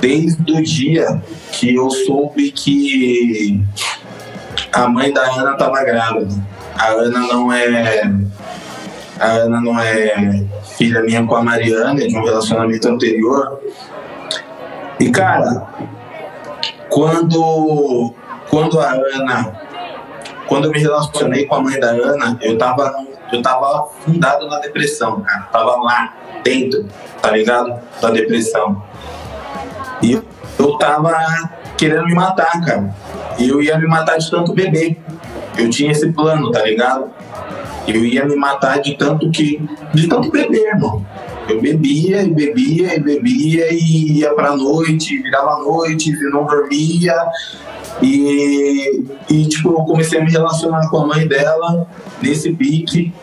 desde 0.02 0.52
o 0.52 0.62
dia 0.62 1.24
que 1.54 1.74
eu 1.74 1.90
soube 1.90 2.52
que 2.52 3.64
a 4.74 4.86
mãe 4.90 5.14
da 5.14 5.22
Ana 5.22 5.54
estava 5.54 5.82
grávida. 5.86 6.36
A 6.78 6.88
Ana 6.88 7.20
não 7.20 7.54
é 7.54 8.04
a 9.18 9.28
Ana 9.28 9.62
não 9.62 9.80
é 9.80 10.44
filha 10.76 11.02
minha 11.04 11.26
com 11.26 11.38
a 11.38 11.42
Mariana, 11.42 12.04
é 12.04 12.08
de 12.08 12.18
um 12.18 12.26
relacionamento 12.26 12.90
anterior. 12.90 13.62
E 15.00 15.10
cara, 15.10 15.66
quando 16.90 18.14
quando 18.50 18.78
a 18.78 18.92
Ana 18.92 19.54
quando 20.48 20.66
eu 20.66 20.72
me 20.72 20.80
relacionei 20.80 21.46
com 21.46 21.56
a 21.56 21.62
mãe 21.62 21.80
da 21.80 21.92
Ana, 21.92 22.38
eu 22.42 22.58
tava 22.58 22.94
eu 23.34 23.42
tava 23.42 23.80
afundado 23.80 24.48
na 24.48 24.60
depressão, 24.60 25.22
cara. 25.22 25.42
Tava 25.52 25.76
lá 25.78 26.14
dentro, 26.44 26.86
tá 27.20 27.32
ligado? 27.32 27.80
Da 28.00 28.12
depressão. 28.12 28.84
E 30.02 30.14
eu 30.14 30.78
tava 30.78 31.12
querendo 31.76 32.06
me 32.06 32.14
matar, 32.14 32.64
cara. 32.64 32.94
E 33.40 33.50
eu 33.50 33.62
ia 33.62 33.78
me 33.80 33.88
matar 33.88 34.18
de 34.18 34.30
tanto 34.30 34.54
beber. 34.54 34.98
Eu 35.58 35.68
tinha 35.70 35.92
esse 35.92 36.12
plano, 36.12 36.52
tá 36.52 36.62
ligado? 36.62 37.10
Eu 37.88 38.06
ia 38.06 38.24
me 38.24 38.36
matar 38.36 38.80
de 38.80 38.96
tanto 38.96 39.30
que. 39.32 39.60
de 39.94 40.08
tanto 40.08 40.30
beber, 40.30 40.68
irmão. 40.68 41.04
Eu 41.50 41.60
bebia 41.60 42.22
e 42.22 42.30
bebia 42.30 42.96
e 42.96 43.00
bebia 43.00 43.74
e 43.74 44.20
ia 44.20 44.34
pra 44.34 44.56
noite, 44.56 45.18
virava 45.18 45.58
noite, 45.58 46.12
e 46.12 46.30
não 46.30 46.46
dormia. 46.46 47.16
E, 48.02 49.06
e, 49.30 49.46
tipo, 49.48 49.70
eu 49.70 49.86
comecei 49.86 50.20
a 50.20 50.24
me 50.24 50.32
relacionar 50.32 50.90
com 50.90 50.98
a 50.98 51.08
mãe 51.08 51.28
dela 51.28 51.88
nesse 52.22 52.52
pique. 52.54 53.14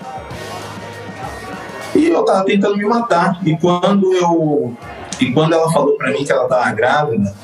E 1.94 2.06
eu 2.06 2.24
tava 2.24 2.44
tentando 2.44 2.76
me 2.76 2.84
matar. 2.84 3.40
E 3.44 3.56
quando 3.56 4.12
eu. 4.14 4.76
E 5.20 5.32
quando 5.32 5.52
ela 5.52 5.70
falou 5.70 5.96
pra 5.96 6.10
mim 6.12 6.24
que 6.24 6.32
ela 6.32 6.48
tava 6.48 6.72
grávida, 6.72 7.34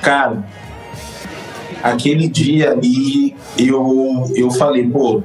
cara, 0.00 0.42
aquele 1.82 2.26
dia 2.26 2.70
ali 2.70 3.36
eu, 3.58 4.24
eu 4.34 4.50
falei, 4.50 4.88
pô, 4.88 5.22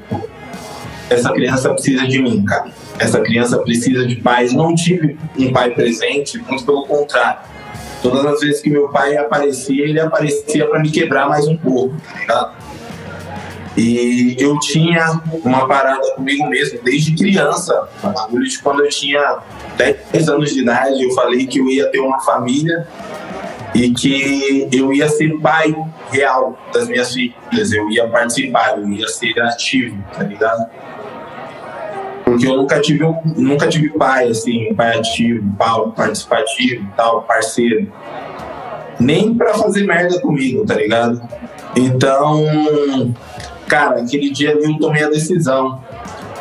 essa 1.09 1.31
criança 1.31 1.69
precisa 1.69 2.05
de 2.07 2.21
mim, 2.21 2.43
cara. 2.43 2.71
Essa 2.99 3.21
criança 3.21 3.57
precisa 3.59 4.05
de 4.05 4.17
pais. 4.17 4.53
Não 4.53 4.75
tive 4.75 5.17
um 5.37 5.51
pai 5.51 5.71
presente, 5.71 6.37
muito 6.39 6.65
pelo 6.65 6.85
contrário. 6.85 7.52
Todas 8.03 8.25
as 8.25 8.41
vezes 8.41 8.61
que 8.61 8.69
meu 8.69 8.89
pai 8.89 9.15
aparecia, 9.15 9.85
ele 9.85 9.99
aparecia 9.99 10.67
para 10.67 10.79
me 10.79 10.91
quebrar 10.91 11.29
mais 11.29 11.47
um 11.47 11.55
pouco, 11.57 11.95
tá? 12.27 12.53
E 13.75 14.35
eu 14.37 14.59
tinha 14.59 15.21
uma 15.43 15.67
parada 15.67 16.13
comigo 16.13 16.47
mesmo 16.47 16.79
desde 16.83 17.15
criança. 17.15 17.89
Bagulho 18.03 18.47
de 18.47 18.59
quando 18.59 18.83
eu 18.83 18.89
tinha 18.89 19.39
10 19.77 20.29
anos 20.29 20.53
de 20.53 20.59
idade, 20.59 21.01
eu 21.01 21.11
falei 21.11 21.47
que 21.47 21.59
eu 21.59 21.67
ia 21.69 21.87
ter 21.87 21.99
uma 21.99 22.19
família 22.19 22.87
e 23.73 23.89
que 23.91 24.67
eu 24.71 24.93
ia 24.93 25.09
ser 25.09 25.39
pai 25.39 25.75
real 26.11 26.59
das 26.71 26.87
minhas 26.87 27.13
filhas. 27.13 27.71
Eu 27.71 27.89
ia 27.89 28.07
participar, 28.07 28.77
eu 28.77 28.87
ia 28.89 29.07
ser 29.07 29.39
ativo, 29.41 29.97
tá 30.13 30.23
ligado? 30.23 30.69
Porque 32.23 32.47
eu 32.47 32.57
nunca 32.57 32.79
tive, 32.79 33.05
nunca 33.35 33.67
tive 33.67 33.89
pai, 33.89 34.29
assim, 34.29 34.73
pai 34.73 34.97
ativo, 34.97 35.51
pai 35.57 35.93
participativo, 35.95 36.87
tal, 36.95 37.23
parceiro. 37.23 37.91
Nem 38.99 39.33
pra 39.33 39.53
fazer 39.53 39.85
merda 39.85 40.19
comigo, 40.21 40.65
tá 40.65 40.75
ligado? 40.75 41.21
Então, 41.75 42.45
cara, 43.67 44.01
aquele 44.01 44.31
dia 44.31 44.51
eu 44.51 44.77
tomei 44.77 45.03
a 45.03 45.09
decisão. 45.09 45.83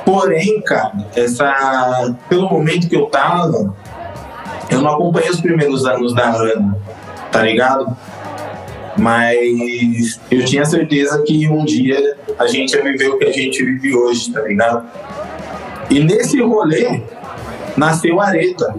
Porém, 0.05 0.61
cara, 0.63 1.07
essa, 1.15 2.17
pelo 2.29 2.49
momento 2.49 2.89
que 2.89 2.97
eu 2.97 3.07
tava, 3.07 3.75
eu 4.71 4.81
não 4.81 4.95
acompanhei 4.95 5.31
os 5.31 5.41
primeiros 5.41 5.85
anos 5.87 6.15
da 6.15 6.31
Ana, 6.31 6.77
tá 7.31 7.43
ligado? 7.43 7.97
Mas 8.99 10.21
eu 10.31 10.45
tinha 10.45 10.65
certeza 10.65 11.23
que 11.23 11.49
um 11.49 11.65
dia 11.65 12.17
a 12.39 12.47
gente 12.47 12.75
ia 12.75 12.83
viver 12.83 13.09
o 13.09 13.19
que 13.19 13.25
a 13.25 13.33
gente 13.33 13.65
vive 13.65 13.95
hoje, 13.95 14.31
tá 14.33 14.43
ligado? 14.43 14.87
E 15.93 16.03
nesse 16.03 16.41
rolê 16.41 17.03
nasceu 17.77 18.19
Areta. 18.19 18.75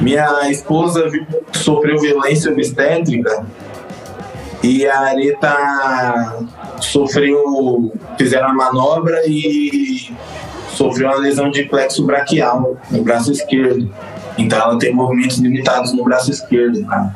Minha 0.00 0.50
esposa 0.50 1.04
sofreu 1.52 1.98
violência 1.98 2.50
obstétrica 2.50 3.44
e 4.62 4.86
a 4.86 5.00
Areta 5.00 6.46
sofreu, 6.80 7.92
fizeram 8.16 8.48
a 8.48 8.54
manobra 8.54 9.20
e 9.26 10.10
sofreu 10.70 11.08
uma 11.08 11.18
lesão 11.18 11.50
de 11.50 11.64
plexo 11.64 12.06
braquial 12.06 12.78
no 12.90 13.04
braço 13.04 13.30
esquerdo. 13.30 13.92
Então 14.38 14.58
ela 14.58 14.78
tem 14.78 14.94
movimentos 14.94 15.36
limitados 15.36 15.92
no 15.92 16.04
braço 16.04 16.30
esquerdo, 16.30 16.82
cara. 16.86 17.14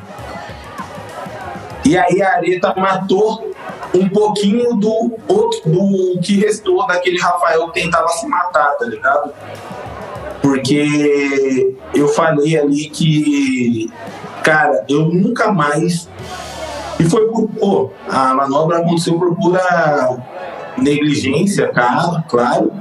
E 1.82 1.96
aí 1.96 2.20
a 2.20 2.34
Areta 2.34 2.74
matou 2.76 3.53
um 3.94 4.08
pouquinho 4.08 4.74
do 4.74 5.14
outro, 5.28 5.70
do 5.70 6.20
que 6.20 6.40
restou 6.40 6.86
daquele 6.86 7.18
Rafael 7.18 7.70
que 7.70 7.82
tentava 7.82 8.08
se 8.08 8.26
matar, 8.26 8.72
tá 8.72 8.84
ligado? 8.86 9.32
Porque 10.42 11.74
eu 11.94 12.08
falei 12.08 12.58
ali 12.58 12.90
que, 12.90 13.90
cara, 14.42 14.84
eu 14.88 15.06
nunca 15.06 15.52
mais. 15.52 16.08
E 16.98 17.04
foi 17.04 17.26
por. 17.28 17.48
Pô, 17.48 17.90
a 18.08 18.34
manobra 18.34 18.78
aconteceu 18.78 19.18
por 19.18 19.34
pura 19.36 20.18
negligência, 20.76 21.68
cara, 21.68 22.22
claro. 22.28 22.72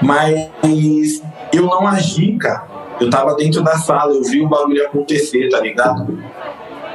Mas 0.00 1.22
eu 1.52 1.64
não 1.66 1.86
agi, 1.86 2.36
cara. 2.38 2.70
Eu 3.00 3.10
tava 3.10 3.34
dentro 3.34 3.62
da 3.62 3.76
sala, 3.76 4.14
eu 4.14 4.22
vi 4.22 4.40
o 4.40 4.48
bagulho 4.48 4.86
acontecer, 4.86 5.48
tá 5.48 5.60
ligado? 5.60 6.18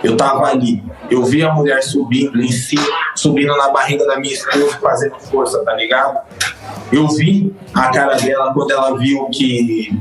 Eu 0.04 0.16
tava 0.16 0.46
ali, 0.48 0.84
eu 1.10 1.24
vi 1.24 1.44
a 1.44 1.52
mulher 1.54 1.82
subindo 1.82 2.40
em 2.40 2.52
cima, 2.52 2.86
subindo 3.16 3.56
na 3.58 3.70
barriga 3.70 4.06
da 4.06 4.20
minha 4.20 4.34
esposa, 4.34 4.78
fazendo 4.80 5.20
força, 5.20 5.64
tá 5.64 5.74
ligado? 5.74 6.20
Eu 6.92 7.08
vi 7.08 7.54
a 7.74 7.90
cara 7.90 8.16
dela 8.16 8.54
quando 8.54 8.72
ela 8.72 8.98
viu 8.98 9.26
que, 9.30 10.00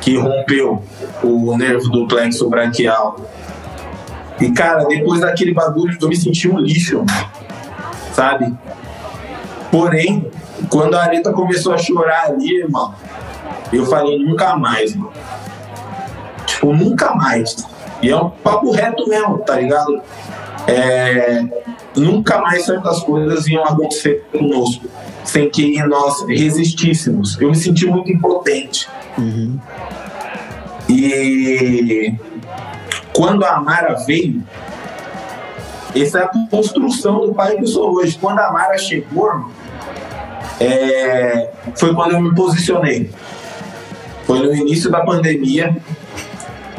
que 0.00 0.16
rompeu 0.16 0.82
o 1.22 1.56
nervo 1.56 1.88
do 1.88 2.06
plexo 2.06 2.48
braquial. 2.48 3.16
E, 4.40 4.52
cara, 4.52 4.84
depois 4.84 5.20
daquele 5.20 5.52
bagulho, 5.52 5.96
eu 6.00 6.08
me 6.08 6.16
senti 6.16 6.48
um 6.48 6.58
lixo, 6.58 7.04
sabe? 8.12 8.54
Porém, 9.70 10.30
quando 10.70 10.94
a 10.94 11.02
Areta 11.02 11.32
começou 11.32 11.72
a 11.72 11.78
chorar 11.78 12.26
ali, 12.26 12.58
irmão, 12.58 12.94
eu 13.72 13.84
falei, 13.86 14.18
nunca 14.18 14.56
mais, 14.56 14.94
mano. 14.94 15.12
Tipo, 16.46 16.72
nunca 16.72 17.14
mais. 17.14 17.66
E 18.02 18.10
é 18.10 18.16
um 18.16 18.30
papo 18.30 18.70
reto 18.70 19.08
mesmo, 19.08 19.38
tá 19.38 19.56
ligado? 19.56 20.00
É, 20.66 21.44
nunca 21.96 22.38
mais 22.40 22.64
certas 22.64 23.00
coisas 23.00 23.46
iam 23.46 23.64
acontecer 23.64 24.24
conosco 24.30 24.86
sem 25.24 25.50
que 25.50 25.82
nós 25.84 26.26
resistíssemos. 26.26 27.40
Eu 27.40 27.50
me 27.50 27.56
senti 27.56 27.86
muito 27.86 28.10
impotente. 28.10 28.88
E 30.88 32.14
quando 33.12 33.44
a 33.44 33.56
Amara 33.56 33.94
veio, 34.06 34.42
essa 35.94 36.20
é 36.20 36.22
a 36.24 36.28
construção 36.50 37.26
do 37.26 37.34
pai 37.34 37.56
que 37.56 37.62
eu 37.62 37.66
sou 37.66 37.94
hoje. 37.96 38.16
Quando 38.18 38.38
a 38.38 38.46
Amara 38.46 38.78
chegou, 38.78 39.50
é, 40.60 41.50
foi 41.76 41.94
quando 41.94 42.12
eu 42.12 42.20
me 42.20 42.34
posicionei. 42.34 43.10
Foi 44.24 44.40
no 44.40 44.54
início 44.54 44.90
da 44.90 45.00
pandemia. 45.00 45.76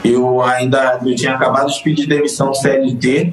Eu 0.10 0.42
ainda 0.42 1.00
eu 1.06 1.16
tinha 1.16 1.36
acabado 1.36 1.72
de 1.72 1.84
pedir 1.84 2.08
demissão 2.08 2.50
do 2.50 2.56
CLT. 2.56 3.32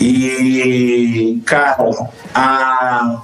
E, 0.00 1.40
cara, 1.46 1.88
a, 2.34 3.22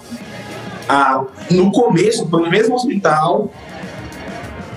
a, 0.89 1.25
no 1.51 1.73
começo, 1.73 2.29
foi 2.29 2.43
no 2.43 2.49
mesmo 2.51 2.77
hospital. 2.77 3.51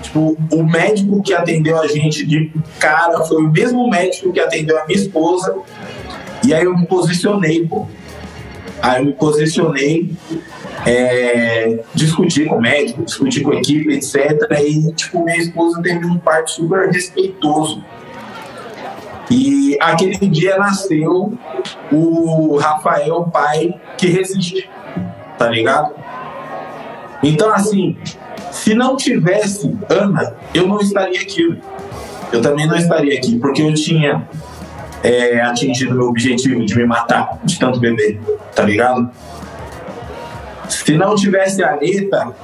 Tipo, 0.02 0.36
o 0.52 0.62
médico 0.64 1.22
que 1.22 1.32
atendeu 1.32 1.80
a 1.80 1.86
gente 1.86 2.26
de 2.26 2.52
cara 2.80 3.24
foi 3.24 3.44
o 3.44 3.50
mesmo 3.50 3.88
médico 3.88 4.32
que 4.32 4.40
atendeu 4.40 4.76
a 4.80 4.84
minha 4.84 4.98
esposa. 4.98 5.56
E 6.44 6.52
aí 6.52 6.64
eu 6.64 6.76
me 6.76 6.84
posicionei, 6.86 7.64
pô. 7.66 7.86
Aí 8.82 9.00
eu 9.00 9.06
me 9.06 9.12
posicionei, 9.12 10.10
é, 10.86 11.82
discuti 11.94 12.44
com 12.44 12.56
o 12.56 12.60
médico, 12.60 13.02
discuti 13.02 13.40
com 13.40 13.52
a 13.52 13.56
equipe, 13.56 13.92
etc. 13.94 14.16
E, 14.60 14.92
tipo, 14.92 15.24
minha 15.24 15.38
esposa 15.38 15.80
teve 15.82 16.04
um 16.04 16.18
parto 16.18 16.50
super 16.50 16.90
respeitoso. 16.90 17.82
E 19.30 19.76
aquele 19.80 20.16
dia 20.28 20.58
nasceu 20.58 21.32
o 21.90 22.56
Rafael, 22.56 23.24
pai 23.32 23.74
que 23.96 24.08
resiste, 24.08 24.68
tá 25.38 25.48
ligado? 25.48 25.94
Então, 27.22 27.50
assim, 27.52 27.96
se 28.50 28.74
não 28.74 28.96
tivesse 28.96 29.74
Ana, 29.88 30.36
eu 30.52 30.68
não 30.68 30.78
estaria 30.78 31.20
aqui. 31.20 31.58
Eu 32.32 32.42
também 32.42 32.66
não 32.66 32.76
estaria 32.76 33.16
aqui, 33.16 33.38
porque 33.38 33.62
eu 33.62 33.72
tinha 33.72 34.28
é, 35.02 35.40
atingido 35.40 35.94
meu 35.94 36.08
objetivo 36.08 36.64
de 36.64 36.76
me 36.76 36.84
matar, 36.84 37.38
de 37.44 37.58
tanto 37.58 37.80
beber, 37.80 38.20
tá 38.54 38.62
ligado? 38.62 39.10
Se 40.74 40.96
não 40.96 41.14
tivesse 41.14 41.62
a 41.62 41.74
Anitta, 41.74 42.34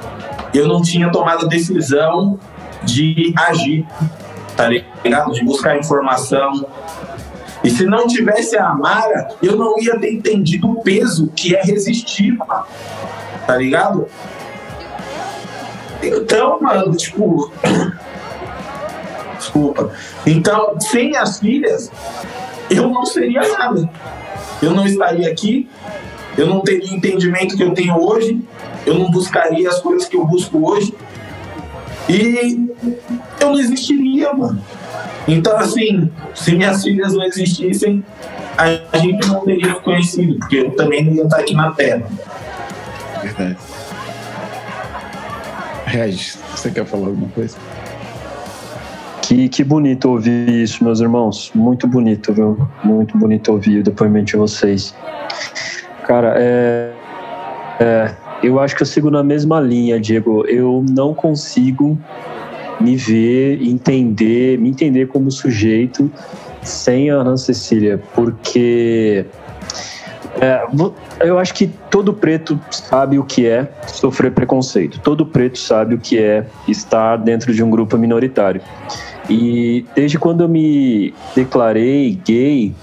eu 0.54 0.68
não 0.68 0.80
tinha 0.80 1.10
tomado 1.10 1.46
a 1.46 1.48
decisão 1.48 2.38
de 2.84 3.34
agir, 3.36 3.84
tá 4.56 4.68
ligado? 4.68 5.32
De 5.32 5.44
buscar 5.44 5.76
informação. 5.76 6.64
E 7.62 7.68
se 7.68 7.84
não 7.84 8.06
tivesse 8.06 8.56
a 8.56 8.68
Amara, 8.68 9.28
eu 9.42 9.56
não 9.56 9.78
ia 9.78 9.98
ter 9.98 10.12
entendido 10.12 10.70
o 10.70 10.82
peso 10.82 11.28
que 11.34 11.54
é 11.54 11.62
resistir, 11.62 12.32
mano. 12.32 12.64
Tá 13.46 13.56
ligado? 13.56 14.06
Então, 16.02 16.60
mano, 16.60 16.96
tipo. 16.96 17.52
Desculpa. 19.36 19.90
Então, 20.24 20.78
sem 20.78 21.16
as 21.16 21.40
filhas, 21.40 21.90
eu 22.70 22.88
não 22.88 23.04
seria 23.04 23.40
nada. 23.58 23.90
Eu 24.62 24.72
não 24.72 24.86
estaria 24.86 25.30
aqui, 25.30 25.68
eu 26.36 26.46
não 26.46 26.60
teria 26.60 26.90
o 26.90 26.94
entendimento 26.94 27.56
que 27.56 27.62
eu 27.62 27.72
tenho 27.74 27.96
hoje, 27.96 28.40
eu 28.86 28.94
não 28.98 29.10
buscaria 29.10 29.68
as 29.68 29.80
coisas 29.80 30.08
que 30.08 30.16
eu 30.16 30.24
busco 30.24 30.70
hoje. 30.70 30.94
E 32.08 32.68
eu 33.40 33.50
não 33.50 33.58
existiria, 33.58 34.32
mano. 34.32 34.62
Então, 35.28 35.56
assim, 35.56 36.10
se 36.34 36.56
minhas 36.56 36.82
filhas 36.82 37.12
não 37.12 37.22
existissem, 37.24 38.04
a 38.56 38.98
gente 38.98 39.26
não 39.28 39.40
teria 39.44 39.74
conhecido, 39.74 40.38
porque 40.38 40.56
eu 40.56 40.70
também 40.72 41.04
não 41.04 41.14
ia 41.14 41.22
estar 41.22 41.38
aqui 41.38 41.54
na 41.54 41.70
Terra. 41.72 42.02
Verdade. 43.22 43.56
Regis, 45.86 46.38
você 46.54 46.70
quer 46.70 46.84
falar 46.84 47.08
alguma 47.08 47.28
coisa? 47.28 47.56
Que, 49.22 49.48
que 49.48 49.62
bonito 49.62 50.10
ouvir 50.10 50.48
isso, 50.48 50.82
meus 50.82 51.00
irmãos. 51.00 51.50
Muito 51.54 51.86
bonito, 51.86 52.32
viu? 52.32 52.68
Muito 52.82 53.16
bonito 53.16 53.52
ouvir 53.52 53.78
o 53.78 53.82
depoimento 53.82 54.26
de 54.26 54.36
vocês. 54.36 54.94
Cara, 56.10 56.34
é, 56.38 56.90
é, 57.78 58.10
eu 58.42 58.58
acho 58.58 58.74
que 58.74 58.82
eu 58.82 58.86
sigo 58.86 59.12
na 59.12 59.22
mesma 59.22 59.60
linha, 59.60 60.00
Diego. 60.00 60.44
Eu 60.48 60.84
não 60.90 61.14
consigo 61.14 61.96
me 62.80 62.96
ver, 62.96 63.62
entender, 63.62 64.58
me 64.58 64.70
entender 64.70 65.06
como 65.06 65.30
sujeito 65.30 66.10
sem 66.62 67.10
a 67.12 67.14
Ana 67.14 67.36
Cecília, 67.36 68.02
porque 68.12 69.24
é, 70.40 70.66
eu 71.20 71.38
acho 71.38 71.54
que 71.54 71.68
todo 71.88 72.12
preto 72.12 72.58
sabe 72.72 73.16
o 73.16 73.22
que 73.22 73.46
é 73.46 73.70
sofrer 73.86 74.32
preconceito. 74.32 74.98
Todo 74.98 75.24
preto 75.24 75.60
sabe 75.60 75.94
o 75.94 75.98
que 75.98 76.18
é 76.18 76.44
estar 76.66 77.18
dentro 77.18 77.54
de 77.54 77.62
um 77.62 77.70
grupo 77.70 77.96
minoritário. 77.96 78.60
E 79.28 79.86
desde 79.94 80.18
quando 80.18 80.42
eu 80.42 80.48
me 80.48 81.14
declarei 81.36 82.20
gay, 82.26 82.74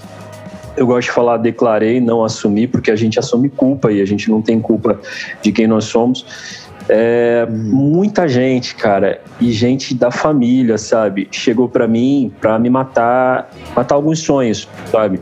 eu 0.78 0.86
gosto 0.86 1.08
de 1.08 1.12
falar 1.12 1.36
declarei, 1.38 2.00
não 2.00 2.24
assumi, 2.24 2.66
porque 2.66 2.90
a 2.90 2.96
gente 2.96 3.18
assume 3.18 3.48
culpa 3.48 3.90
e 3.90 4.00
a 4.00 4.04
gente 4.04 4.30
não 4.30 4.40
tem 4.40 4.60
culpa 4.60 5.00
de 5.42 5.50
quem 5.52 5.66
nós 5.66 5.84
somos. 5.84 6.24
É, 6.88 7.46
muita 7.46 8.26
gente, 8.26 8.74
cara, 8.74 9.20
e 9.38 9.52
gente 9.52 9.94
da 9.94 10.10
família, 10.10 10.78
sabe, 10.78 11.28
chegou 11.30 11.68
para 11.68 11.86
mim 11.86 12.32
para 12.40 12.58
me 12.58 12.70
matar, 12.70 13.50
matar 13.76 13.94
alguns 13.96 14.20
sonhos, 14.20 14.66
sabe? 14.90 15.20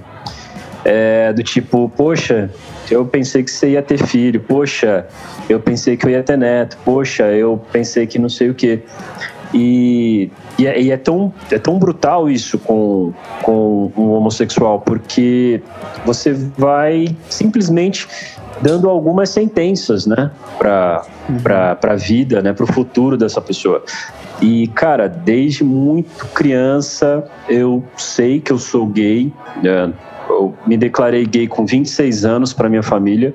É, 0.84 1.32
do 1.32 1.42
tipo, 1.42 1.88
poxa, 1.88 2.48
eu 2.88 3.04
pensei 3.04 3.42
que 3.42 3.50
você 3.50 3.70
ia 3.70 3.82
ter 3.82 3.98
filho, 3.98 4.40
poxa, 4.40 5.06
eu 5.48 5.58
pensei 5.58 5.96
que 5.96 6.06
eu 6.06 6.10
ia 6.10 6.22
ter 6.22 6.38
neto, 6.38 6.78
poxa, 6.84 7.24
eu 7.24 7.60
pensei 7.72 8.06
que 8.06 8.18
não 8.18 8.28
sei 8.28 8.50
o 8.50 8.54
quê. 8.54 8.82
E, 9.54 10.30
e, 10.58 10.66
é, 10.66 10.80
e 10.80 10.90
é, 10.90 10.96
tão, 10.96 11.32
é 11.50 11.58
tão 11.58 11.78
brutal 11.78 12.28
isso 12.28 12.58
com, 12.58 13.12
com 13.42 13.92
um 13.96 14.10
homossexual, 14.10 14.80
porque 14.80 15.62
você 16.04 16.32
vai 16.56 17.16
simplesmente 17.28 18.08
dando 18.60 18.88
algumas 18.88 19.30
sentenças, 19.30 20.06
né, 20.06 20.30
para 20.58 21.04
para 21.42 21.92
a 21.92 21.96
vida, 21.96 22.40
né, 22.40 22.52
para 22.52 22.64
o 22.64 22.72
futuro 22.72 23.16
dessa 23.16 23.40
pessoa. 23.40 23.82
E 24.40 24.68
cara, 24.68 25.08
desde 25.08 25.64
muito 25.64 26.26
criança 26.28 27.24
eu 27.48 27.82
sei 27.96 28.40
que 28.40 28.52
eu 28.52 28.58
sou 28.58 28.86
gay. 28.86 29.32
Né, 29.62 29.92
eu 30.28 30.54
me 30.66 30.76
declarei 30.76 31.24
gay 31.24 31.46
com 31.46 31.66
26 31.66 32.24
anos 32.24 32.52
para 32.52 32.68
minha 32.68 32.82
família. 32.82 33.34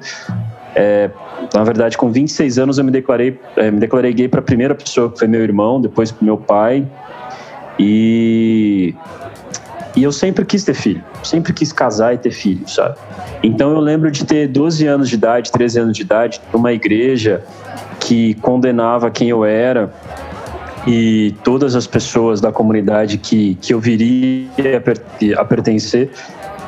É, 0.75 1.09
na 1.53 1.63
verdade, 1.63 1.97
com 1.97 2.11
26 2.11 2.57
anos 2.57 2.77
eu 2.77 2.83
me 2.83 2.91
declarei, 2.91 3.39
é, 3.57 3.69
me 3.69 3.79
declarei 3.79 4.13
gay 4.13 4.27
para 4.27 4.39
a 4.39 4.43
primeira 4.43 4.73
pessoa 4.73 5.11
que 5.11 5.19
foi 5.19 5.27
meu 5.27 5.41
irmão, 5.41 5.81
depois 5.81 6.13
meu 6.21 6.37
pai. 6.37 6.87
E 7.77 8.95
e 9.95 10.03
eu 10.03 10.11
sempre 10.11 10.45
quis 10.45 10.63
ter 10.63 10.73
filho, 10.73 11.03
sempre 11.21 11.51
quis 11.51 11.73
casar 11.73 12.13
e 12.13 12.17
ter 12.17 12.31
filho, 12.31 12.67
sabe? 12.67 12.95
Então 13.43 13.71
eu 13.71 13.79
lembro 13.79 14.09
de 14.09 14.25
ter 14.25 14.47
12 14.47 14.87
anos 14.87 15.09
de 15.09 15.15
idade, 15.15 15.51
13 15.51 15.79
anos 15.79 15.97
de 15.97 16.03
idade, 16.03 16.41
numa 16.53 16.71
igreja 16.71 17.43
que 17.99 18.35
condenava 18.35 19.11
quem 19.11 19.29
eu 19.29 19.43
era 19.43 19.93
e 20.87 21.35
todas 21.43 21.75
as 21.75 21.85
pessoas 21.85 22.39
da 22.39 22.51
comunidade 22.51 23.17
que, 23.17 23.55
que 23.55 23.73
eu 23.73 23.79
viria 23.79 24.81
a 25.37 25.45
pertencer. 25.45 26.09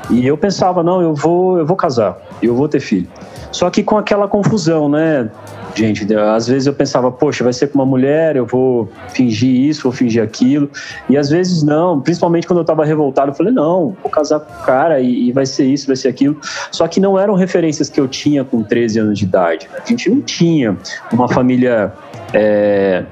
E 0.09 0.27
eu 0.27 0.37
pensava, 0.37 0.83
não, 0.83 1.01
eu 1.01 1.15
vou, 1.15 1.57
eu 1.57 1.65
vou 1.65 1.77
casar, 1.77 2.17
eu 2.41 2.53
vou 2.53 2.67
ter 2.67 2.81
filho. 2.81 3.07
Só 3.53 3.69
que 3.69 3.83
com 3.83 3.97
aquela 3.97 4.27
confusão, 4.27 4.89
né? 4.89 5.29
Gente, 5.75 6.05
às 6.15 6.47
vezes 6.47 6.67
eu 6.67 6.73
pensava, 6.73 7.11
poxa, 7.11 7.43
vai 7.43 7.53
ser 7.53 7.67
com 7.67 7.75
uma 7.75 7.85
mulher, 7.85 8.35
eu 8.35 8.45
vou 8.45 8.89
fingir 9.09 9.49
isso, 9.49 9.83
vou 9.83 9.91
fingir 9.91 10.21
aquilo. 10.21 10.69
E 11.09 11.17
às 11.17 11.29
vezes 11.29 11.63
não, 11.63 12.01
principalmente 12.01 12.45
quando 12.45 12.59
eu 12.59 12.63
estava 12.63 12.83
revoltado, 12.83 13.31
eu 13.31 13.35
falei, 13.35 13.53
não, 13.53 13.95
vou 14.01 14.11
casar 14.11 14.39
com 14.39 14.51
o 14.51 14.65
cara 14.65 14.99
e, 14.99 15.29
e, 15.29 15.31
vai 15.31 15.45
ser 15.45 15.65
isso, 15.65 15.87
vai 15.87 15.95
ser 15.95 16.09
aquilo. 16.09 16.37
Só 16.71 16.87
que 16.87 16.99
não 16.99 17.17
eram 17.17 17.35
referências 17.35 17.89
que 17.89 17.99
eu 17.99 18.07
tinha 18.07 18.43
com 18.43 18.61
13 18.63 18.99
anos 18.99 19.19
de 19.19 19.25
idade. 19.25 19.69
A 19.73 19.87
gente 19.87 20.09
não 20.09 20.21
tinha 20.21 20.75
uma 21.11 21.29
família 21.29 21.93
é, 22.33 23.03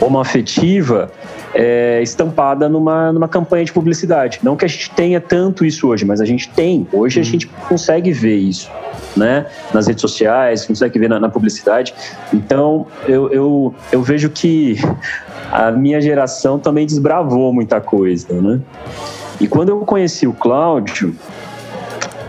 homoafetiva 0.00 1.10
é, 1.54 2.00
estampada 2.02 2.68
numa, 2.68 3.12
numa 3.12 3.28
campanha 3.28 3.64
de 3.64 3.72
publicidade. 3.72 4.40
Não 4.42 4.56
que 4.56 4.64
a 4.64 4.68
gente 4.68 4.90
tenha 4.90 5.20
tanto 5.20 5.64
isso 5.64 5.88
hoje, 5.88 6.04
mas 6.04 6.20
a 6.20 6.24
gente 6.24 6.48
tem. 6.48 6.86
Hoje 6.92 7.20
a 7.20 7.22
gente 7.24 7.46
consegue 7.68 8.12
ver 8.12 8.36
isso 8.36 8.70
né? 9.16 9.46
Nas 9.72 9.86
redes 9.86 10.00
sociais, 10.00 10.64
consegue 10.64 10.98
ver 10.98 11.08
na, 11.08 11.20
na 11.20 11.28
publicidade. 11.28 11.94
Então, 12.32 12.86
eu, 13.06 13.30
eu, 13.30 13.74
eu 13.90 14.02
vejo 14.02 14.30
que 14.30 14.76
a 15.50 15.70
minha 15.70 16.00
geração 16.00 16.58
também 16.58 16.86
desbravou 16.86 17.52
muita 17.52 17.80
coisa, 17.80 18.40
né? 18.40 18.60
E 19.40 19.46
quando 19.46 19.70
eu 19.70 19.78
conheci 19.80 20.26
o 20.26 20.32
Cláudio, 20.32 21.14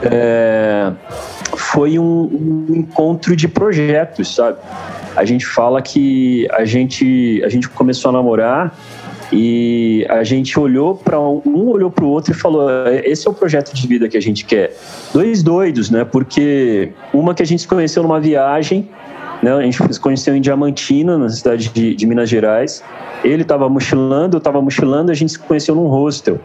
é, 0.01 0.91
foi 1.55 1.99
um, 1.99 2.67
um 2.69 2.76
encontro 2.76 3.36
de 3.36 3.47
projetos, 3.47 4.36
sabe? 4.36 4.57
A 5.15 5.24
gente 5.24 5.45
fala 5.45 5.82
que 5.82 6.47
a 6.51 6.65
gente, 6.65 7.41
a 7.45 7.49
gente 7.49 7.69
começou 7.69 8.09
a 8.09 8.11
namorar 8.13 8.76
e 9.36 10.05
a 10.09 10.23
gente 10.23 10.59
olhou 10.59 10.95
para 10.95 11.19
um, 11.19 11.41
um 11.43 11.67
olhou 11.69 11.89
para 11.89 12.05
o 12.05 12.07
outro 12.07 12.31
e 12.31 12.36
falou: 12.36 12.69
esse 13.03 13.27
é 13.27 13.31
o 13.31 13.34
projeto 13.34 13.73
de 13.73 13.88
vida 13.88 14.07
que 14.07 14.15
a 14.15 14.21
gente 14.21 14.45
quer. 14.45 14.77
Dois 15.11 15.41
doidos, 15.41 15.89
né? 15.89 16.05
Porque 16.05 16.91
uma 17.11 17.34
que 17.34 17.41
a 17.41 17.45
gente 17.45 17.63
se 17.63 17.67
conheceu 17.67 18.03
numa 18.03 18.19
viagem, 18.19 18.88
né? 19.41 19.51
A 19.51 19.61
gente 19.63 19.77
se 19.91 19.99
conheceu 19.99 20.36
em 20.36 20.41
Diamantina, 20.41 21.17
na 21.17 21.29
cidade 21.29 21.69
de, 21.69 21.95
de 21.95 22.05
Minas 22.05 22.29
Gerais. 22.29 22.84
Ele 23.23 23.41
estava 23.41 23.67
mochilando, 23.67 24.36
eu 24.36 24.39
estava 24.39 24.61
mochilando, 24.61 25.11
a 25.11 25.15
gente 25.15 25.31
se 25.31 25.39
conheceu 25.39 25.73
num 25.73 25.88
hostel. 25.88 26.39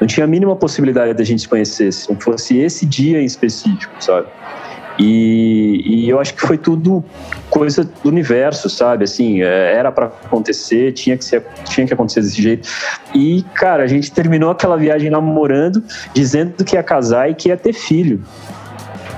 Não 0.00 0.06
tinha 0.08 0.24
a 0.24 0.26
mínima 0.26 0.56
possibilidade 0.56 1.14
da 1.14 1.22
gente 1.22 1.42
se 1.42 1.48
conhecer 1.48 1.92
se 1.92 2.10
não 2.10 2.18
fosse 2.18 2.58
esse 2.58 2.84
dia 2.84 3.22
em 3.22 3.24
específico, 3.24 3.92
sabe? 4.00 4.26
E, 4.98 5.82
e, 5.84 6.08
eu 6.08 6.20
acho 6.20 6.34
que 6.34 6.40
foi 6.40 6.58
tudo 6.58 7.04
coisa 7.48 7.84
do 7.84 8.08
universo, 8.08 8.68
sabe? 8.68 9.04
Assim, 9.04 9.42
é, 9.42 9.74
era 9.74 9.90
para 9.90 10.06
acontecer, 10.06 10.92
tinha 10.92 11.16
que, 11.16 11.24
ser, 11.24 11.44
tinha 11.64 11.86
que 11.86 11.94
acontecer 11.94 12.20
desse 12.20 12.40
jeito. 12.40 12.68
E, 13.14 13.42
cara, 13.54 13.82
a 13.82 13.86
gente 13.86 14.12
terminou 14.12 14.50
aquela 14.50 14.76
viagem 14.76 15.10
namorando, 15.10 15.82
dizendo 16.12 16.62
que 16.64 16.76
ia 16.76 16.82
casar 16.82 17.30
e 17.30 17.34
que 17.34 17.48
ia 17.48 17.56
ter 17.56 17.72
filho. 17.72 18.22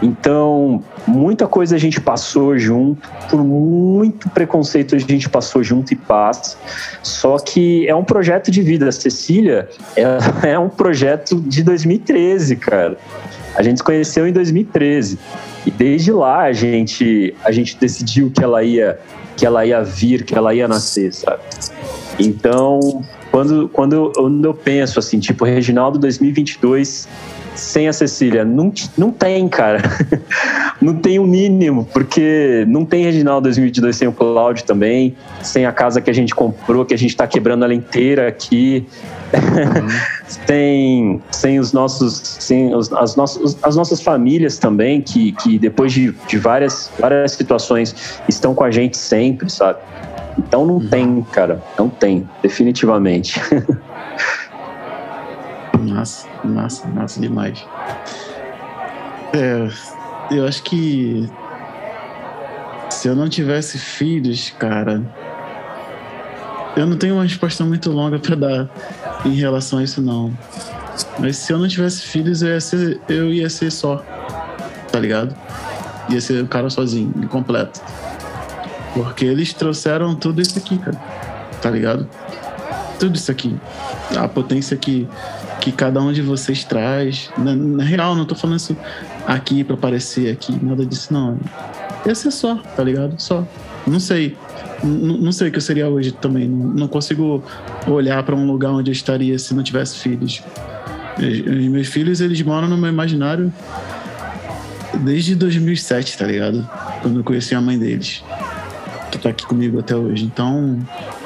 Então, 0.03 0.83
muita 1.07 1.47
coisa 1.47 1.77
a 1.77 1.79
gente 1.79 2.01
passou 2.01 2.59
junto, 2.59 3.09
por 3.31 3.43
muito 3.43 4.29
preconceito 4.31 4.95
a 4.95 4.99
gente 4.99 5.29
passou 5.29 5.63
junto 5.63 5.93
e 5.93 5.97
paz. 5.97 6.59
Só 7.03 7.39
que 7.39 7.89
é 7.89 7.95
um 7.95 8.05
projeto 8.05 8.51
de 8.51 8.63
vida. 8.63 8.89
A 8.89 8.93
Cecília 8.93 9.69
é, 9.97 10.51
é 10.53 10.59
um 10.59 10.69
projeto 10.69 11.41
de 11.41 11.63
2013, 11.63 12.57
cara. 12.57 12.99
A 13.57 13.63
gente 13.63 13.79
se 13.79 13.85
conheceu 13.85 14.27
em 14.27 14.33
2013. 14.33 15.19
E 15.67 15.71
desde 15.71 16.13
lá 16.13 16.43
a 16.43 16.53
gente, 16.53 17.35
a 17.45 17.51
gente 17.51 17.77
decidiu 17.77 18.31
que 18.31 18.43
ela 18.43 18.63
ia 18.63 18.99
que 19.37 19.45
ela 19.45 19.67
ia 19.67 19.83
vir, 19.83 20.25
que 20.25 20.35
ela 20.35 20.55
ia 20.55 20.69
nascer, 20.69 21.13
sabe? 21.13 21.43
Então, 22.21 23.05
quando, 23.33 23.69
quando, 23.69 24.13
quando 24.15 24.45
eu 24.45 24.55
penso 24.55 25.01
assim, 25.01 25.19
tipo, 25.19 25.45
Reginaldo 25.45 25.99
2022 25.99 27.09
sem 27.55 27.89
a 27.89 27.93
Cecília, 27.93 28.45
não, 28.45 28.73
não 28.97 29.11
tem, 29.11 29.49
cara. 29.49 29.81
não 30.81 30.95
tem 30.95 31.19
o 31.19 31.23
um 31.23 31.27
mínimo, 31.27 31.89
porque 31.93 32.65
não 32.69 32.85
tem 32.85 33.05
Reginaldo 33.05 33.43
2022 33.45 33.97
sem 33.97 34.09
o 34.09 34.13
Cláudio 34.13 34.65
também, 34.65 35.17
sem 35.43 35.65
a 35.65 35.73
casa 35.73 36.01
que 36.01 36.11
a 36.11 36.13
gente 36.13 36.35
comprou, 36.35 36.85
que 36.85 36.95
a 36.95 36.99
gente 36.99 37.11
está 37.11 37.27
quebrando 37.27 37.65
ela 37.65 37.75
inteira 37.75 38.29
aqui. 38.29 38.87
Uhum. 39.33 39.89
sem, 40.47 41.23
sem 41.31 41.59
os 41.59 41.73
nossos, 41.73 42.15
sem 42.41 42.75
os, 42.75 42.93
as, 42.93 43.17
nossas, 43.17 43.57
as 43.63 43.77
nossas 43.77 44.01
famílias 44.01 44.59
também, 44.59 45.01
que, 45.01 45.33
que 45.33 45.59
depois 45.59 45.93
de, 45.93 46.15
de 46.27 46.39
várias, 46.39 46.91
várias 46.99 47.33
situações 47.33 48.21
estão 48.29 48.55
com 48.55 48.65
a 48.65 48.71
gente 48.71 48.97
sempre, 48.97 49.51
sabe? 49.51 49.79
Então 50.39 50.67
não 50.67 50.75
uhum. 50.75 50.89
tem, 50.89 51.23
cara, 51.33 51.63
não 51.79 51.89
tem, 51.89 52.29
definitivamente. 52.43 53.41
massa, 55.85 56.29
massa, 56.45 56.87
massa 56.89 57.21
demais. 57.21 57.65
É, 59.33 59.69
eu 60.31 60.47
acho 60.47 60.63
que 60.63 61.29
se 62.91 63.09
eu 63.09 63.17
não 63.17 63.29
tivesse 63.29 63.79
filhos, 63.79 64.51
cara, 64.59 65.03
eu 66.77 66.87
não 66.87 66.97
tenho 66.97 67.15
uma 67.15 67.23
resposta 67.23 67.65
muito 67.65 67.91
longa 67.91 68.19
para 68.19 68.35
dar 68.35 68.71
em 69.25 69.35
relação 69.35 69.79
a 69.79 69.85
isso 69.85 70.01
não. 70.01 70.33
Mas 71.19 71.37
se 71.37 71.53
eu 71.53 71.59
não 71.59 71.69
tivesse 71.69 72.03
filhos, 72.03 72.43
eu 72.43 72.49
ia 72.49 72.61
ser, 72.61 73.01
eu 73.09 73.33
ia 73.33 73.51
ser 73.51 73.71
só, 73.71 74.05
tá 74.91 74.99
ligado? 74.99 75.35
Ia 76.09 76.21
ser 76.21 76.43
o 76.43 76.47
cara 76.47 76.69
sozinho, 76.71 77.13
incompleto. 77.17 77.81
Porque 78.95 79.25
eles 79.25 79.53
trouxeram 79.53 80.15
tudo 80.15 80.41
isso 80.41 80.59
aqui, 80.59 80.79
cara. 80.79 80.97
Tá 81.61 81.71
ligado? 81.71 82.09
Tudo 82.99 83.17
isso 83.17 83.31
aqui. 83.31 83.57
A 84.17 84.29
potência 84.29 84.77
que, 84.77 85.09
que 85.65 85.73
cada 85.73 85.99
um 85.99 86.13
de 86.13 86.21
vocês 86.21 86.63
traz. 86.63 87.31
Na, 87.39 87.57
na 87.57 87.85
real, 87.85 88.15
não 88.15 88.27
tô 88.27 88.35
falando 88.35 88.59
isso 88.59 88.77
aqui 89.27 89.65
para 89.65 89.75
aparecer 89.75 90.31
aqui, 90.31 90.55
nada 90.63 90.85
disso 90.85 91.11
não. 91.11 91.39
Ia 92.07 92.15
ser 92.15 92.31
só, 92.31 92.57
tá 92.57 92.85
ligado? 92.85 93.15
Só. 93.19 93.47
Não 93.87 93.99
sei 93.99 94.37
não 94.85 95.33
sei 95.33 95.49
o 95.49 95.51
que 95.51 95.57
eu 95.57 95.63
seria 95.63 95.89
hoje 95.89 96.13
também. 96.13 96.47
Não, 96.47 96.67
não 96.67 96.89
consigo 96.89 97.43
olhar 97.87 98.23
para 98.23 98.35
um 98.35 98.47
lugar 98.47 98.71
onde 98.73 98.91
eu 98.91 98.93
estaria 98.93 99.39
se 99.39 99.55
não 99.55 99.63
tivesse 99.63 99.99
filhos. 99.99 100.43
Os 101.17 101.69
meus 101.69 101.89
filhos, 101.89 102.21
eles 102.21 102.43
moram 102.43 102.69
no 102.69 102.77
meu 102.77 102.91
imaginário 102.91 103.51
desde 105.01 105.35
2007, 105.35 106.19
tá 106.19 106.27
ligado? 106.27 106.69
Quando 107.01 107.21
eu 107.21 107.25
conheci 107.25 107.55
a 107.55 107.61
mãe 107.63 107.79
deles. 107.79 108.23
Que 109.11 109.17
tá 109.17 109.31
aqui 109.31 109.47
comigo 109.47 109.79
até 109.79 109.97
hoje. 109.97 110.25
Então, 110.27 110.79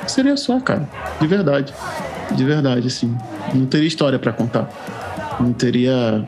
seria 0.07 0.37
só, 0.37 0.61
cara. 0.61 0.89
De 1.21 1.27
verdade. 1.27 1.75
De 2.37 2.45
verdade, 2.45 2.87
assim. 2.87 3.17
Não 3.55 3.67
teria 3.67 3.89
história 3.89 4.19
para 4.19 4.33
contar. 4.33 4.69
Não 5.41 5.53
teria. 5.53 6.25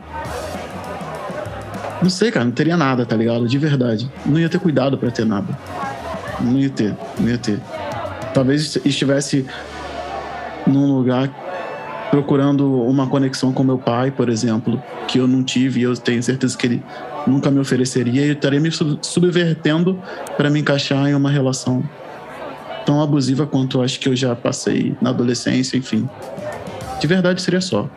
Não 2.01 2.09
sei, 2.09 2.31
cara. 2.31 2.45
Não 2.45 2.51
teria 2.51 2.77
nada, 2.77 3.05
tá 3.05 3.15
ligado? 3.15 3.47
De 3.47 3.57
verdade. 3.57 4.11
Não 4.25 4.39
ia 4.39 4.49
ter 4.49 4.59
cuidado 4.59 4.97
para 4.97 5.11
ter 5.11 5.25
nada. 5.25 5.57
Não 6.39 6.57
ia 6.57 6.69
ter, 6.69 6.95
não 7.19 7.29
ia 7.29 7.37
ter. 7.37 7.59
Talvez 8.33 8.77
estivesse 8.83 9.45
num 10.65 10.95
lugar 10.95 11.29
procurando 12.09 12.81
uma 12.83 13.07
conexão 13.07 13.53
com 13.53 13.63
meu 13.63 13.77
pai, 13.77 14.11
por 14.11 14.27
exemplo, 14.27 14.81
que 15.07 15.17
eu 15.17 15.27
não 15.27 15.43
tive 15.43 15.79
e 15.79 15.83
eu 15.83 15.95
tenho 15.95 16.21
certeza 16.21 16.57
que 16.57 16.67
ele 16.67 16.83
nunca 17.25 17.49
me 17.49 17.59
ofereceria 17.59 18.25
e 18.25 18.27
eu 18.29 18.33
estaria 18.33 18.59
me 18.59 18.69
subvertendo 19.01 19.97
para 20.35 20.49
me 20.49 20.59
encaixar 20.59 21.07
em 21.07 21.13
uma 21.13 21.29
relação 21.29 21.83
tão 22.85 23.01
abusiva 23.01 23.47
quanto 23.47 23.81
acho 23.81 23.99
que 23.99 24.09
eu 24.09 24.15
já 24.15 24.35
passei 24.35 24.95
na 25.01 25.11
adolescência, 25.11 25.77
enfim. 25.77 26.09
De 27.01 27.07
verdade 27.07 27.41
seria 27.41 27.59
só. 27.59 27.89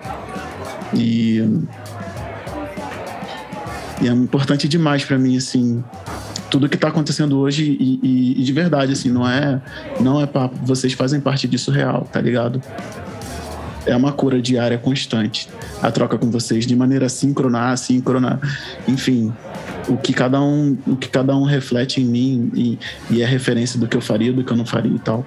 E, 0.94 1.38
e 4.00 4.08
é 4.08 4.10
importante 4.10 4.66
demais 4.66 5.04
para 5.04 5.18
mim 5.18 5.36
assim 5.36 5.84
tudo 6.54 6.68
que 6.68 6.76
está 6.76 6.86
acontecendo 6.86 7.36
hoje 7.40 7.76
e, 7.80 7.98
e, 8.00 8.40
e, 8.40 8.44
de 8.44 8.52
verdade, 8.52 8.92
assim, 8.92 9.10
não 9.10 9.28
é, 9.28 9.60
não 9.98 10.20
é 10.20 10.26
papo. 10.26 10.54
Vocês 10.62 10.92
fazem 10.92 11.20
parte 11.20 11.48
disso 11.48 11.72
real, 11.72 12.08
tá 12.12 12.20
ligado? 12.20 12.62
É 13.84 13.96
uma 13.96 14.12
cura 14.12 14.40
diária 14.40 14.78
constante. 14.78 15.48
A 15.82 15.90
troca 15.90 16.16
com 16.16 16.30
vocês 16.30 16.64
de 16.64 16.76
maneira 16.76 17.08
síncrona, 17.08 17.72
assíncrona, 17.72 18.40
enfim, 18.86 19.32
o 19.88 19.96
que 19.96 20.12
cada 20.12 20.40
um, 20.40 20.78
o 20.86 20.94
que 20.94 21.08
cada 21.08 21.34
um 21.34 21.42
reflete 21.42 22.00
em 22.00 22.04
mim 22.04 22.52
e, 22.54 22.78
e 23.10 23.20
é 23.20 23.26
referência 23.26 23.78
do 23.80 23.88
que 23.88 23.96
eu 23.96 24.00
faria, 24.00 24.32
do 24.32 24.44
que 24.44 24.52
eu 24.52 24.56
não 24.56 24.64
faria 24.64 24.94
e 24.94 25.00
tal. 25.00 25.24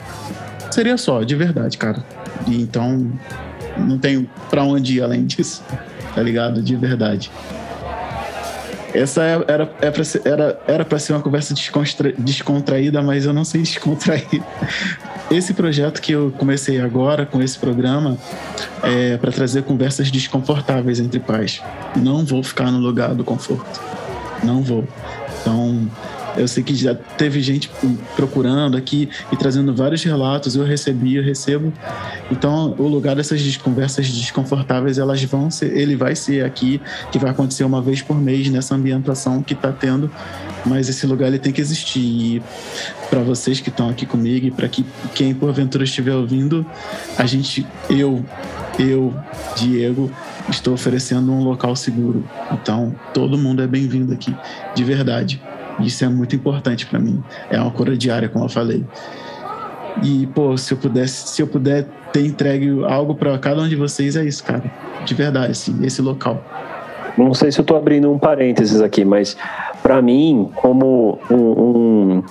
Seria 0.71 0.97
só, 0.97 1.23
de 1.23 1.35
verdade, 1.35 1.77
cara. 1.77 2.05
E 2.47 2.61
então 2.61 3.11
não 3.79 3.97
tenho 3.97 4.29
para 4.49 4.63
onde 4.63 4.97
ir 4.97 5.01
além 5.01 5.25
disso, 5.25 5.63
tá 6.13 6.21
ligado? 6.21 6.61
De 6.61 6.75
verdade. 6.75 7.31
Essa 8.93 9.23
é, 9.23 9.45
era, 9.47 9.71
é 9.81 9.91
pra 9.91 10.03
ser, 10.03 10.21
era, 10.25 10.59
era 10.67 10.85
pra 10.85 10.97
ser 10.97 11.13
uma 11.13 11.21
conversa 11.21 11.53
descontraída, 12.17 13.01
mas 13.01 13.25
eu 13.25 13.33
não 13.33 13.43
sei 13.43 13.61
descontrair. 13.61 14.41
Esse 15.29 15.53
projeto 15.53 16.01
que 16.01 16.13
eu 16.13 16.33
comecei 16.37 16.79
agora 16.79 17.25
com 17.25 17.41
esse 17.41 17.59
programa 17.59 18.17
é 18.81 19.17
para 19.17 19.31
trazer 19.31 19.63
conversas 19.63 20.09
desconfortáveis 20.09 20.99
entre 20.99 21.19
pais. 21.19 21.61
Não 21.95 22.25
vou 22.25 22.41
ficar 22.41 22.71
no 22.71 22.79
lugar 22.79 23.13
do 23.13 23.25
conforto. 23.25 23.81
Não 24.41 24.63
vou. 24.63 24.87
Então, 25.41 25.89
eu 26.37 26.47
sei 26.47 26.63
que 26.63 26.75
já 26.75 26.93
teve 26.93 27.41
gente 27.41 27.69
procurando 28.15 28.77
aqui 28.77 29.09
e 29.31 29.35
trazendo 29.35 29.73
vários 29.73 30.03
relatos. 30.03 30.55
Eu 30.55 30.63
recebi, 30.63 31.15
eu 31.15 31.23
recebo. 31.23 31.73
Então, 32.31 32.75
o 32.77 32.87
lugar 32.87 33.15
dessas 33.15 33.57
conversas 33.57 34.07
desconfortáveis, 34.07 34.97
elas 34.97 35.23
vão 35.23 35.49
ser, 35.49 35.75
ele 35.75 35.95
vai 35.95 36.15
ser 36.15 36.45
aqui, 36.45 36.79
que 37.11 37.17
vai 37.19 37.31
acontecer 37.31 37.63
uma 37.63 37.81
vez 37.81 38.01
por 38.01 38.15
mês 38.15 38.49
nessa 38.49 38.75
ambientação 38.75 39.41
que 39.41 39.53
está 39.53 39.71
tendo. 39.71 40.11
Mas 40.65 40.89
esse 40.89 41.05
lugar 41.07 41.27
ele 41.27 41.39
tem 41.39 41.51
que 41.51 41.61
existir. 41.61 41.99
E 41.99 42.41
para 43.09 43.21
vocês 43.21 43.59
que 43.59 43.69
estão 43.69 43.89
aqui 43.89 44.05
comigo 44.05 44.47
e 44.47 44.51
para 44.51 44.67
que 44.67 44.85
quem 45.15 45.33
porventura 45.33 45.83
estiver 45.83 46.13
ouvindo, 46.13 46.65
a 47.17 47.25
gente, 47.25 47.65
eu, 47.89 48.23
eu, 48.77 49.13
Diego, 49.55 50.11
estou 50.49 50.73
oferecendo 50.73 51.31
um 51.31 51.43
local 51.43 51.75
seguro. 51.75 52.23
Então, 52.51 52.95
todo 53.13 53.37
mundo 53.37 53.61
é 53.61 53.67
bem-vindo 53.67 54.13
aqui, 54.13 54.35
de 54.75 54.83
verdade. 54.83 55.41
Isso 55.79 56.03
é 56.03 56.09
muito 56.09 56.35
importante 56.35 56.85
para 56.85 56.99
mim. 56.99 57.23
É 57.49 57.59
uma 57.59 57.71
cura 57.71 57.95
diária, 57.95 58.29
como 58.29 58.45
eu 58.45 58.49
falei. 58.49 58.83
E, 60.03 60.27
pô, 60.27 60.55
se 60.57 60.73
eu 60.73 60.77
pudesse, 60.77 61.29
se 61.29 61.41
eu 61.41 61.47
puder 61.47 61.85
ter 62.11 62.25
entregue 62.25 62.83
algo 62.85 63.15
para 63.15 63.37
cada 63.37 63.61
um 63.61 63.67
de 63.67 63.75
vocês, 63.75 64.15
é 64.15 64.23
isso, 64.23 64.43
cara. 64.43 64.63
De 65.05 65.13
verdade, 65.13 65.51
assim, 65.51 65.77
esse 65.83 66.01
local. 66.01 66.43
Não 67.17 67.33
sei 67.33 67.51
se 67.51 67.59
eu 67.59 67.65
tô 67.65 67.75
abrindo 67.75 68.11
um 68.11 68.19
parênteses 68.19 68.79
aqui, 68.79 69.03
mas 69.03 69.35
para 69.81 70.01
mim, 70.01 70.51
como 70.55 71.19
um, 71.31 71.35
um, 71.35 72.23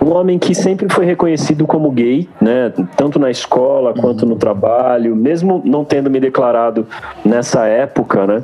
um 0.00 0.12
homem 0.12 0.38
que 0.38 0.54
sempre 0.54 0.92
foi 0.92 1.04
reconhecido 1.04 1.66
como 1.66 1.90
gay, 1.90 2.28
né? 2.40 2.72
Tanto 2.96 3.18
na 3.18 3.30
escola 3.30 3.94
quanto 3.94 4.26
no 4.26 4.36
trabalho, 4.36 5.16
mesmo 5.16 5.62
não 5.64 5.84
tendo 5.84 6.10
me 6.10 6.20
declarado 6.20 6.86
nessa 7.24 7.66
época, 7.66 8.26
né? 8.26 8.42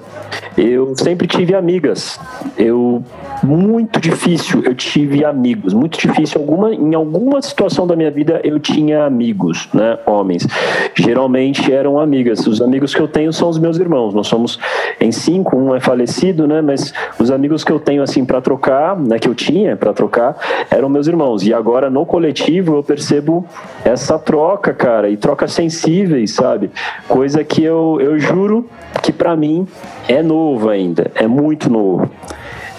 Eu 0.57 0.95
sempre 0.97 1.27
tive 1.27 1.55
amigas. 1.55 2.19
Eu 2.57 3.03
muito 3.43 4.01
difícil 4.01 4.63
eu 4.65 4.75
tive 4.75 5.25
amigos, 5.25 5.75
muito 5.75 5.99
difícil 5.99 6.41
alguma 6.41 6.73
em 6.73 6.95
alguma 6.95 7.43
situação 7.43 7.87
da 7.87 7.97
minha 7.97 8.11
vida 8.11 8.41
eu 8.45 8.59
tinha 8.59 9.05
amigos, 9.05 9.69
né, 9.73 9.99
homens. 10.07 10.47
Geralmente 10.95 11.73
eram 11.73 11.99
amigas. 11.99 12.47
Os 12.47 12.61
amigos 12.61 12.95
que 12.95 13.01
eu 13.01 13.09
tenho 13.09 13.33
são 13.33 13.49
os 13.49 13.59
meus 13.59 13.79
irmãos. 13.79 14.15
Nós 14.15 14.27
somos 14.27 14.59
em 15.01 15.11
cinco, 15.11 15.57
um 15.57 15.75
é 15.75 15.81
falecido, 15.81 16.47
né, 16.47 16.61
mas 16.61 16.93
os 17.19 17.31
amigos 17.31 17.65
que 17.65 17.73
eu 17.73 17.79
tenho 17.79 18.03
assim 18.03 18.25
para 18.25 18.41
trocar, 18.41 18.97
né, 18.97 19.19
que 19.19 19.29
eu 19.29 19.35
tinha 19.35 19.77
para 19.77 19.93
trocar, 19.93 20.37
eram 20.71 20.89
meus 20.89 21.07
irmãos. 21.07 21.42
E 21.43 21.55
agora 21.55 21.91
no 21.91 22.07
coletivo 22.07 22.77
eu 22.77 22.83
percebo 22.83 23.47
essa 23.85 24.19
troca, 24.19 24.73
cara, 24.73 25.09
e 25.09 25.17
trocas 25.17 25.53
sensíveis, 25.53 26.33
sabe? 26.33 26.71
Coisa 27.09 27.45
que 27.45 27.63
eu, 27.63 27.99
eu 28.01 28.19
juro 28.19 28.69
que 29.03 29.13
para 29.13 29.37
mim 29.37 29.67
é 30.09 30.23
novo 30.23 30.69
ainda, 30.69 31.11
é 31.15 31.27
muito 31.27 31.71
novo 31.71 32.11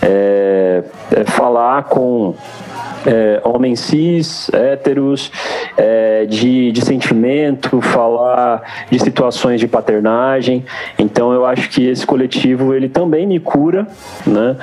é, 0.04 0.84
é 1.16 1.24
falar 1.24 1.84
com 1.84 2.36
é, 3.06 3.42
homens 3.44 3.80
cis, 3.80 4.50
héteros, 4.54 5.32
é, 5.78 6.26
de, 6.26 6.72
de 6.72 6.86
sentimento, 6.86 7.82
falar 7.82 8.62
de 8.90 9.00
situações 9.00 9.60
de 9.60 9.68
paternagem. 9.68 10.66
Então 11.00 11.32
eu 11.34 11.46
acho 11.46 11.70
que 11.70 11.88
esse 11.88 12.06
coletivo 12.06 12.74
ele 12.74 12.90
também 12.90 13.26
me 13.26 13.40
cura, 13.40 13.88
né? 14.26 14.58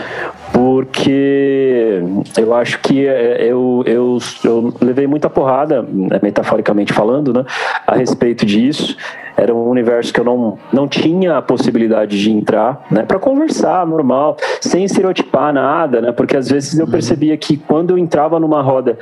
Porque 0.53 2.03
eu 2.37 2.55
acho 2.55 2.79
que 2.81 3.07
é, 3.07 3.45
eu, 3.45 3.83
eu, 3.87 4.19
eu 4.45 4.75
levei 4.81 5.07
muita 5.07 5.31
porrada, 5.31 5.83
né, 5.83 6.19
metaforicamente 6.23 6.93
falando, 6.93 7.33
né? 7.33 7.45
A 7.87 7.95
respeito 7.95 8.45
disso 8.45 8.97
era 9.41 9.55
um 9.55 9.69
universo 9.69 10.13
que 10.13 10.21
eu 10.21 10.25
não, 10.25 10.59
não 10.73 10.87
tinha 10.87 11.39
a 11.39 11.43
possibilidade 11.43 12.21
de 12.21 12.31
entrar, 12.31 12.85
né, 12.91 13.03
para 13.03 13.19
conversar 13.19 13.87
normal, 13.87 14.37
sem 14.61 14.85
estereotipar 14.85 15.53
nada, 15.53 16.01
né, 16.01 16.13
porque 16.13 16.37
às 16.37 16.49
vezes 16.51 16.79
eu 16.79 16.87
percebia 16.87 17.37
que 17.37 17.57
quando 17.57 17.91
eu 17.91 17.99
entrava 17.99 18.39
numa 18.39 18.61
roda 18.61 18.99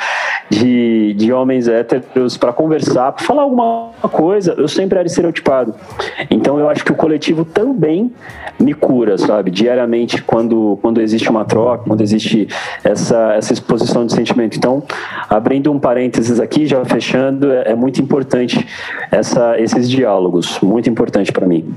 de, 0.48 1.14
de 1.14 1.32
homens 1.32 1.66
héteros 1.66 2.36
para 2.36 2.52
conversar, 2.52 3.12
para 3.12 3.24
falar 3.24 3.42
alguma 3.42 3.90
coisa, 4.12 4.54
eu 4.56 4.68
sempre 4.68 4.98
era 4.98 5.06
estereotipado. 5.06 5.74
Então 6.30 6.58
eu 6.58 6.68
acho 6.68 6.84
que 6.84 6.92
o 6.92 6.94
coletivo 6.94 7.44
também 7.44 8.12
me 8.60 8.74
cura, 8.74 9.18
sabe, 9.18 9.50
diariamente 9.50 10.22
quando, 10.22 10.78
quando 10.80 11.00
existe 11.00 11.28
uma 11.28 11.37
troca, 11.44 11.84
quando 11.86 12.00
existe 12.00 12.48
essa, 12.84 13.34
essa 13.34 13.52
exposição 13.52 14.06
de 14.06 14.12
sentimento. 14.12 14.56
Então, 14.56 14.82
abrindo 15.28 15.70
um 15.72 15.78
parênteses 15.78 16.40
aqui, 16.40 16.66
já 16.66 16.84
fechando, 16.84 17.52
é, 17.52 17.72
é 17.72 17.74
muito 17.74 18.00
importante 18.00 18.66
essa, 19.10 19.58
esses 19.60 19.88
diálogos, 19.88 20.58
muito 20.60 20.88
importante 20.88 21.32
para 21.32 21.46
mim. 21.46 21.74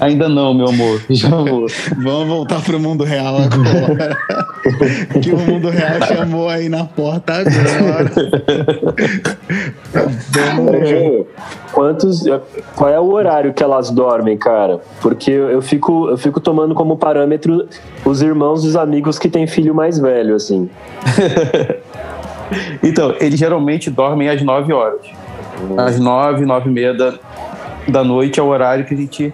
Ainda 0.00 0.28
não, 0.28 0.54
meu 0.54 0.68
amor. 0.68 1.02
Já 1.10 1.28
vou. 1.28 1.66
Vamos 1.96 2.28
voltar 2.28 2.62
pro 2.62 2.78
mundo 2.78 3.04
real 3.04 3.36
agora. 3.36 4.16
que 5.20 5.30
o 5.32 5.38
mundo 5.38 5.70
real 5.70 6.00
chamou 6.06 6.48
aí 6.48 6.68
na 6.68 6.84
porta 6.84 7.34
agora. 7.34 8.10
Vamos... 10.30 11.26
Quantos. 11.72 12.24
Qual 12.76 12.90
é 12.90 13.00
o 13.00 13.10
horário 13.10 13.52
que 13.52 13.62
elas 13.62 13.90
dormem, 13.90 14.36
cara? 14.36 14.80
Porque 15.00 15.30
eu 15.30 15.60
fico, 15.62 16.08
eu 16.08 16.16
fico 16.16 16.40
tomando 16.40 16.74
como 16.74 16.96
parâmetro 16.96 17.66
os 18.04 18.22
irmãos 18.22 18.62
dos 18.62 18.76
amigos 18.76 19.18
que 19.18 19.28
têm 19.28 19.46
filho 19.46 19.74
mais 19.74 19.98
velho, 19.98 20.34
assim. 20.34 20.70
então, 22.82 23.14
eles 23.20 23.38
geralmente 23.38 23.90
dormem 23.90 24.28
às 24.28 24.42
9 24.42 24.72
horas 24.72 25.18
às 25.76 25.98
nove, 25.98 26.44
nove 26.44 26.68
e 26.68 26.72
meia 26.72 26.94
da, 26.94 27.14
da 27.88 28.04
noite 28.04 28.38
é 28.38 28.42
o 28.42 28.46
horário 28.46 28.84
que 28.84 28.94
a 28.94 28.96
gente 28.96 29.32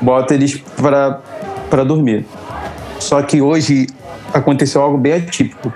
bota 0.00 0.34
eles 0.34 0.62
para 0.76 1.84
dormir. 1.84 2.26
Só 2.98 3.22
que 3.22 3.40
hoje 3.40 3.86
aconteceu 4.32 4.82
algo 4.82 4.98
bem 4.98 5.14
atípico. 5.14 5.72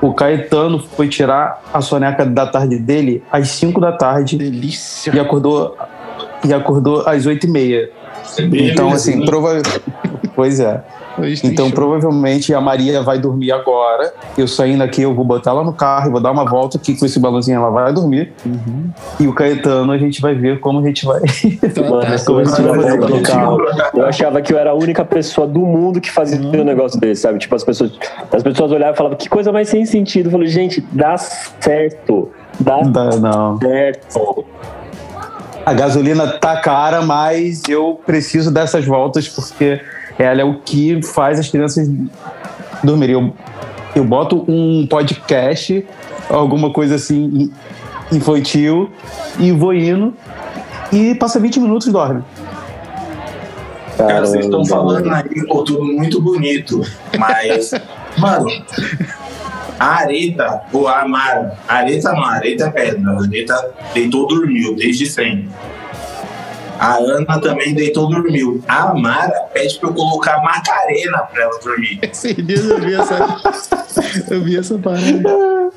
O 0.00 0.12
Caetano 0.12 0.80
foi 0.80 1.08
tirar 1.08 1.62
a 1.72 1.80
soneca 1.80 2.26
da 2.26 2.46
tarde 2.46 2.76
dele 2.78 3.22
às 3.30 3.48
5 3.50 3.80
da 3.80 3.92
tarde. 3.92 4.36
Delícia. 4.36 5.14
E 5.14 5.20
acordou, 5.20 5.76
e 6.44 6.52
acordou 6.52 7.06
às 7.06 7.24
8 7.24 7.46
e 7.46 7.50
meia. 7.50 7.90
Então, 8.38 8.90
assim, 8.90 9.24
provavelmente. 9.24 9.80
Pois 10.34 10.58
é. 10.58 10.82
Então, 11.44 11.70
provavelmente 11.70 12.54
a 12.54 12.60
Maria 12.60 13.02
vai 13.02 13.18
dormir 13.18 13.52
agora. 13.52 14.12
Eu 14.36 14.48
saindo 14.48 14.82
aqui, 14.82 15.02
eu 15.02 15.14
vou 15.14 15.24
botar 15.24 15.50
ela 15.50 15.64
no 15.64 15.72
carro, 15.72 16.10
vou 16.10 16.20
dar 16.20 16.30
uma 16.30 16.44
volta 16.44 16.78
aqui 16.78 16.96
com 16.96 17.04
esse 17.04 17.18
balãozinho, 17.18 17.56
ela 17.56 17.70
vai 17.70 17.92
dormir. 17.92 18.32
Uhum. 18.44 18.90
E 19.20 19.26
o 19.26 19.34
Caetano, 19.34 19.92
a 19.92 19.98
gente 19.98 20.20
vai 20.20 20.34
ver 20.34 20.60
como 20.60 20.78
a 20.78 20.82
gente 20.82 21.04
vai. 21.04 21.20
Mano, 21.90 22.24
como 22.24 22.38
a 22.38 22.44
gente 22.44 22.62
vai 22.62 22.74
fazer 22.74 22.98
no 22.98 23.22
carro. 23.22 23.58
Eu 23.94 24.06
achava 24.06 24.40
que 24.40 24.52
eu 24.52 24.58
era 24.58 24.70
a 24.70 24.74
única 24.74 25.04
pessoa 25.04 25.46
do 25.46 25.60
mundo 25.60 26.00
que 26.00 26.10
fazia 26.10 26.40
uhum. 26.40 26.60
um 26.60 26.64
negócio 26.64 26.98
desse, 26.98 27.22
sabe? 27.22 27.38
Tipo, 27.38 27.54
as 27.54 27.64
pessoas, 27.64 27.92
as 28.32 28.42
pessoas 28.42 28.72
olhavam 28.72 28.94
e 28.94 28.96
falavam, 28.96 29.18
que 29.18 29.28
coisa 29.28 29.52
mais 29.52 29.68
sem 29.68 29.84
sentido. 29.84 30.26
Eu 30.26 30.32
falei, 30.32 30.48
gente, 30.48 30.80
dá 30.92 31.16
certo. 31.18 32.30
Dá, 32.58 32.80
dá 32.80 33.16
não. 33.16 33.58
certo. 33.58 34.44
A 35.64 35.72
gasolina 35.72 36.26
tá 36.26 36.56
cara, 36.56 37.02
mas 37.02 37.62
eu 37.68 38.00
preciso 38.04 38.50
dessas 38.50 38.84
voltas 38.84 39.28
porque 39.28 39.80
ela 40.22 40.40
é 40.40 40.44
o 40.44 40.60
que 40.60 41.02
faz 41.02 41.38
as 41.38 41.48
crianças 41.48 41.90
dormirem. 42.82 43.14
Eu, 43.14 43.32
eu 43.96 44.04
boto 44.04 44.44
um 44.48 44.86
podcast, 44.86 45.84
alguma 46.28 46.72
coisa 46.72 46.94
assim 46.94 47.50
infantil, 48.10 48.90
e 49.38 49.52
vou 49.52 49.72
indo, 49.72 50.14
e 50.92 51.14
passa 51.14 51.40
20 51.40 51.60
minutos 51.60 51.86
e 51.86 51.90
dorme. 51.90 52.22
Cara, 53.96 54.26
vocês 54.26 54.44
estão 54.44 54.64
falando 54.64 55.10
aí, 55.10 55.46
pô, 55.46 55.62
tudo 55.62 55.84
muito 55.84 56.20
bonito, 56.20 56.82
mas, 57.18 57.72
mano, 58.18 58.46
a 59.78 59.86
Areta, 59.86 60.62
ou 60.72 60.88
a 60.88 61.02
Amara, 61.02 61.56
a 61.68 61.76
Areta 61.76 62.12
não, 62.12 62.24
a 62.24 62.32
Areta 62.32 62.64
é 62.64 62.70
pedra, 62.70 63.10
a 63.10 63.22
Areta 63.22 63.74
deitou, 63.94 64.26
dormiu, 64.26 64.74
desde 64.74 65.06
sempre. 65.06 65.48
A 66.78 66.96
Ana 66.96 67.40
também 67.40 67.74
deitou 67.74 68.08
dormiu. 68.08 68.62
A 68.66 68.90
Amara 68.90 69.48
pede 69.52 69.78
pra 69.78 69.88
eu 69.88 69.94
colocar 69.94 70.42
Macarena 70.42 71.18
pra 71.18 71.42
ela 71.42 71.58
dormir. 71.62 71.98
Esses 72.02 72.36
dias 72.36 72.64
eu 72.64 72.80
vi 72.80 72.94
essa, 72.94 73.40
eu 74.30 74.42
vi 74.42 74.58
essa 74.58 74.78
parada. 74.78 75.70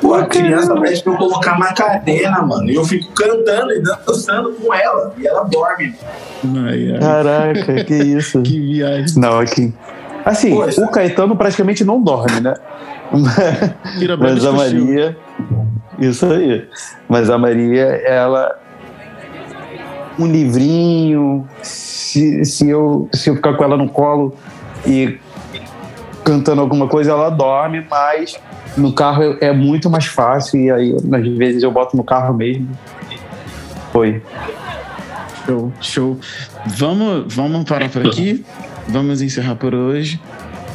Pô, 0.00 0.14
a 0.14 0.26
criança 0.26 0.78
pede 0.80 1.02
pra 1.02 1.12
eu 1.12 1.18
colocar 1.18 1.58
Macarena, 1.58 2.42
mano. 2.42 2.70
E 2.70 2.74
eu 2.74 2.84
fico 2.84 3.12
cantando 3.12 3.72
e 3.72 3.82
dançando 3.82 4.52
com 4.52 4.72
ela. 4.72 5.14
E 5.18 5.26
ela 5.26 5.44
dorme. 5.44 5.94
Ai, 6.44 6.92
ai. 6.92 6.98
Caraca, 7.00 7.84
que 7.84 7.94
isso. 7.94 8.42
que 8.42 8.60
viagem. 8.60 9.18
Não, 9.18 9.38
aqui. 9.38 9.74
Assim, 10.24 10.54
Pô, 10.54 10.64
o 10.84 10.88
Caetano 10.88 11.36
praticamente 11.36 11.84
não 11.84 12.02
dorme, 12.02 12.40
né? 12.40 12.54
Mas 14.18 14.44
a 14.44 14.52
Maria. 14.52 15.16
Isso 15.98 16.26
aí. 16.26 16.68
Mas 17.08 17.30
a 17.30 17.38
Maria, 17.38 17.84
ela 18.04 18.56
um 20.18 20.26
livrinho, 20.26 21.46
se, 21.62 22.44
se, 22.44 22.68
eu, 22.68 23.08
se 23.12 23.30
eu 23.30 23.36
ficar 23.36 23.54
com 23.54 23.64
ela 23.64 23.76
no 23.76 23.88
colo 23.88 24.34
e 24.86 25.18
cantando 26.24 26.60
alguma 26.60 26.88
coisa, 26.88 27.12
ela 27.12 27.30
dorme, 27.30 27.86
mas 27.88 28.38
no 28.76 28.92
carro 28.92 29.36
é 29.40 29.52
muito 29.52 29.88
mais 29.88 30.06
fácil 30.06 30.60
e 30.60 30.70
aí 30.70 30.94
às 30.94 31.28
vezes 31.36 31.62
eu 31.62 31.70
boto 31.70 31.96
no 31.96 32.04
carro 32.04 32.34
mesmo. 32.34 32.68
Foi. 33.92 34.22
Show, 35.46 35.72
show. 35.80 36.18
Vamos, 36.66 37.34
vamos 37.34 37.64
parar 37.64 37.88
por 37.88 38.06
aqui. 38.06 38.44
Vamos 38.86 39.22
encerrar 39.22 39.54
por 39.54 39.74
hoje. 39.74 40.20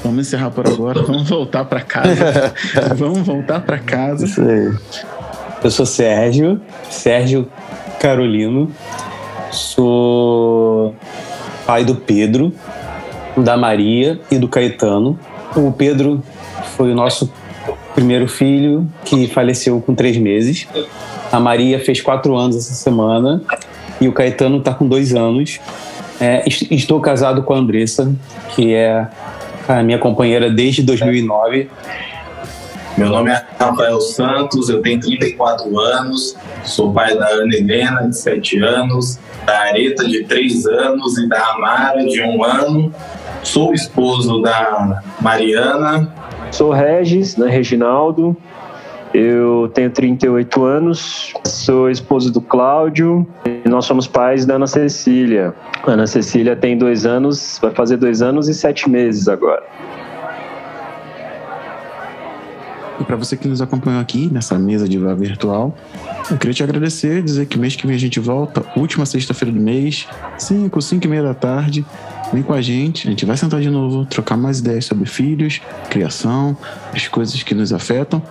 Vamos 0.04 0.28
encerrar 0.28 0.50
por 0.52 0.68
agora. 0.68 1.02
Vamos 1.04 1.30
voltar 1.30 1.66
para 1.66 1.82
casa. 1.82 2.54
vamos 2.98 3.20
voltar 3.20 3.62
para 3.62 3.78
casa. 3.78 4.26
Isso 4.26 4.42
aí. 4.42 4.74
Eu 5.64 5.72
sou 5.72 5.86
Sérgio, 5.86 6.60
Sérgio 6.90 7.48
Carolino. 8.00 8.70
Sou 9.54 10.96
pai 11.64 11.86
do 11.86 11.94
Pedro, 11.94 12.52
da 13.38 13.56
Maria 13.56 14.20
e 14.32 14.40
do 14.40 14.48
Caetano. 14.48 15.18
O 15.56 15.72
Pedro 15.72 16.24
foi 16.76 16.92
o 16.92 16.96
nosso 16.96 17.32
primeiro 17.94 18.28
filho 18.28 18.90
que 19.06 19.28
faleceu 19.28 19.80
com 19.80 19.94
três 19.94 20.18
meses. 20.18 20.68
A 21.32 21.40
Maria 21.40 21.80
fez 21.80 22.02
quatro 22.02 22.36
anos 22.36 22.56
essa 22.56 22.74
semana 22.74 23.44
e 24.02 24.08
o 24.08 24.12
Caetano 24.12 24.58
está 24.58 24.74
com 24.74 24.88
dois 24.88 25.14
anos. 25.14 25.60
É, 26.20 26.44
estou 26.48 27.00
casado 27.00 27.44
com 27.44 27.54
a 27.54 27.58
Andressa, 27.58 28.12
que 28.56 28.74
é 28.74 29.08
a 29.68 29.84
minha 29.84 30.00
companheira 30.00 30.50
desde 30.50 30.82
2009. 30.82 31.70
Meu 32.98 33.10
nome 33.10 33.32
é 33.32 33.44
Rafael 33.60 34.00
Santos, 34.00 34.70
eu 34.70 34.82
tenho 34.82 35.00
34 35.00 35.80
anos, 35.80 36.38
sou 36.64 36.94
pai 36.94 37.18
da 37.18 37.28
Ana 37.28 37.56
Helena, 37.56 38.08
de 38.08 38.16
7 38.16 38.60
anos, 38.60 39.20
da 39.46 39.62
Areta, 39.62 40.08
de 40.08 40.24
3 40.24 40.68
anos, 40.68 41.18
e 41.18 41.28
da 41.28 41.44
Amara, 41.54 42.06
de 42.06 42.22
1 42.22 42.44
ano. 42.44 42.94
Sou 43.42 43.74
esposo 43.74 44.42
da 44.42 45.02
Mariana, 45.20 46.14
Sou 46.54 46.72
Regis, 46.72 47.36
né, 47.36 47.50
Reginaldo. 47.50 48.38
Eu 49.12 49.72
tenho 49.74 49.90
38 49.90 50.64
anos, 50.64 51.34
sou 51.46 51.90
esposo 51.90 52.32
do 52.32 52.42
Cláudio 52.42 53.28
e 53.46 53.68
nós 53.68 53.86
somos 53.86 54.08
pais 54.08 54.46
da 54.46 54.56
Ana 54.56 54.68
Cecília. 54.68 55.54
Ana 55.86 56.06
Cecília 56.06 56.56
tem 56.56 56.78
dois 56.78 57.08
anos, 57.08 57.58
vai 57.60 57.72
fazer 57.72 57.98
dois 57.98 58.22
anos 58.22 58.48
e 58.48 58.54
sete 58.54 58.88
meses 58.88 59.28
agora. 59.28 59.64
E 63.04 63.06
para 63.06 63.18
você 63.18 63.36
que 63.36 63.50
nos 63.50 63.62
acompanhou 63.62 64.00
aqui 64.00 64.30
nessa 64.32 64.58
mesa 64.58 64.88
de 64.88 64.98
virtual, 64.98 65.78
eu 66.32 66.38
queria 66.38 66.54
te 66.54 66.64
agradecer, 66.64 67.22
dizer 67.22 67.48
que 67.48 67.60
mês 67.60 67.76
que 67.76 67.86
vem 67.86 67.98
a 67.98 68.00
gente 68.00 68.18
volta, 68.18 68.64
última 68.78 69.06
sexta-feira 69.06 69.54
do 69.54 69.60
mês, 69.60 70.08
5, 70.38 70.82
5 70.82 71.06
e 71.06 71.10
meia 71.10 71.22
da 71.22 71.34
tarde. 71.34 71.86
Vem 72.32 72.42
com 72.42 72.54
a 72.54 72.62
gente, 72.62 73.06
a 73.06 73.12
gente 73.12 73.26
vai 73.26 73.36
sentar 73.36 73.60
de 73.60 73.70
novo, 73.70 74.06
trocar 74.06 74.38
mais 74.38 74.60
ideias 74.60 74.86
sobre 74.86 75.06
filhos, 75.06 75.62
criação, 75.90 76.56
as 76.94 77.10
coisas 77.10 77.44
que 77.44 77.54
nos 77.54 77.74
afetam. 77.74 78.24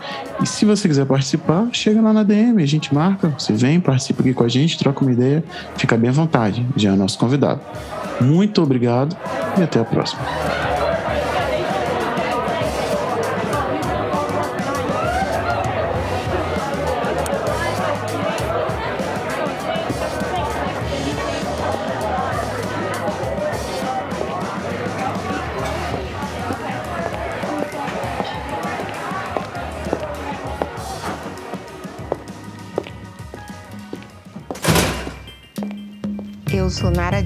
E 0.42 0.46
se 0.46 0.64
você 0.64 0.88
quiser 0.88 1.04
participar, 1.04 1.68
chega 1.70 2.00
lá 2.00 2.10
na 2.14 2.22
DM, 2.22 2.62
a 2.62 2.66
gente 2.66 2.94
marca, 2.94 3.28
você 3.38 3.52
vem, 3.52 3.78
participa 3.78 4.22
aqui 4.22 4.32
com 4.32 4.42
a 4.42 4.48
gente, 4.48 4.78
troca 4.78 5.02
uma 5.02 5.12
ideia, 5.12 5.44
fica 5.76 5.98
bem 5.98 6.08
à 6.08 6.12
vontade, 6.14 6.66
já 6.76 6.94
é 6.94 6.96
nosso 6.96 7.18
convidado. 7.18 7.60
Muito 8.22 8.62
obrigado 8.62 9.14
e 9.58 9.62
até 9.62 9.78
a 9.78 9.84
próxima. 9.84 10.71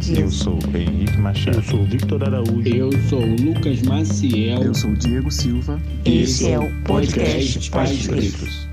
Eu 0.08 0.30
sou 0.30 0.56
Henrique 0.72 1.18
Machado. 1.18 1.56
Eu 1.56 1.62
sou 1.64 1.84
Victor 1.84 2.22
Araújo. 2.22 2.68
Eu 2.68 2.92
sou 3.08 3.20
Lucas 3.20 3.82
Maciel. 3.82 4.62
Eu 4.62 4.74
sou 4.74 4.94
Diego 4.94 5.30
Silva. 5.32 5.80
Esse 6.04 6.48
é 6.50 6.58
o 6.58 6.70
podcast 6.84 7.68
Pais 7.70 8.06
Gritos. 8.06 8.68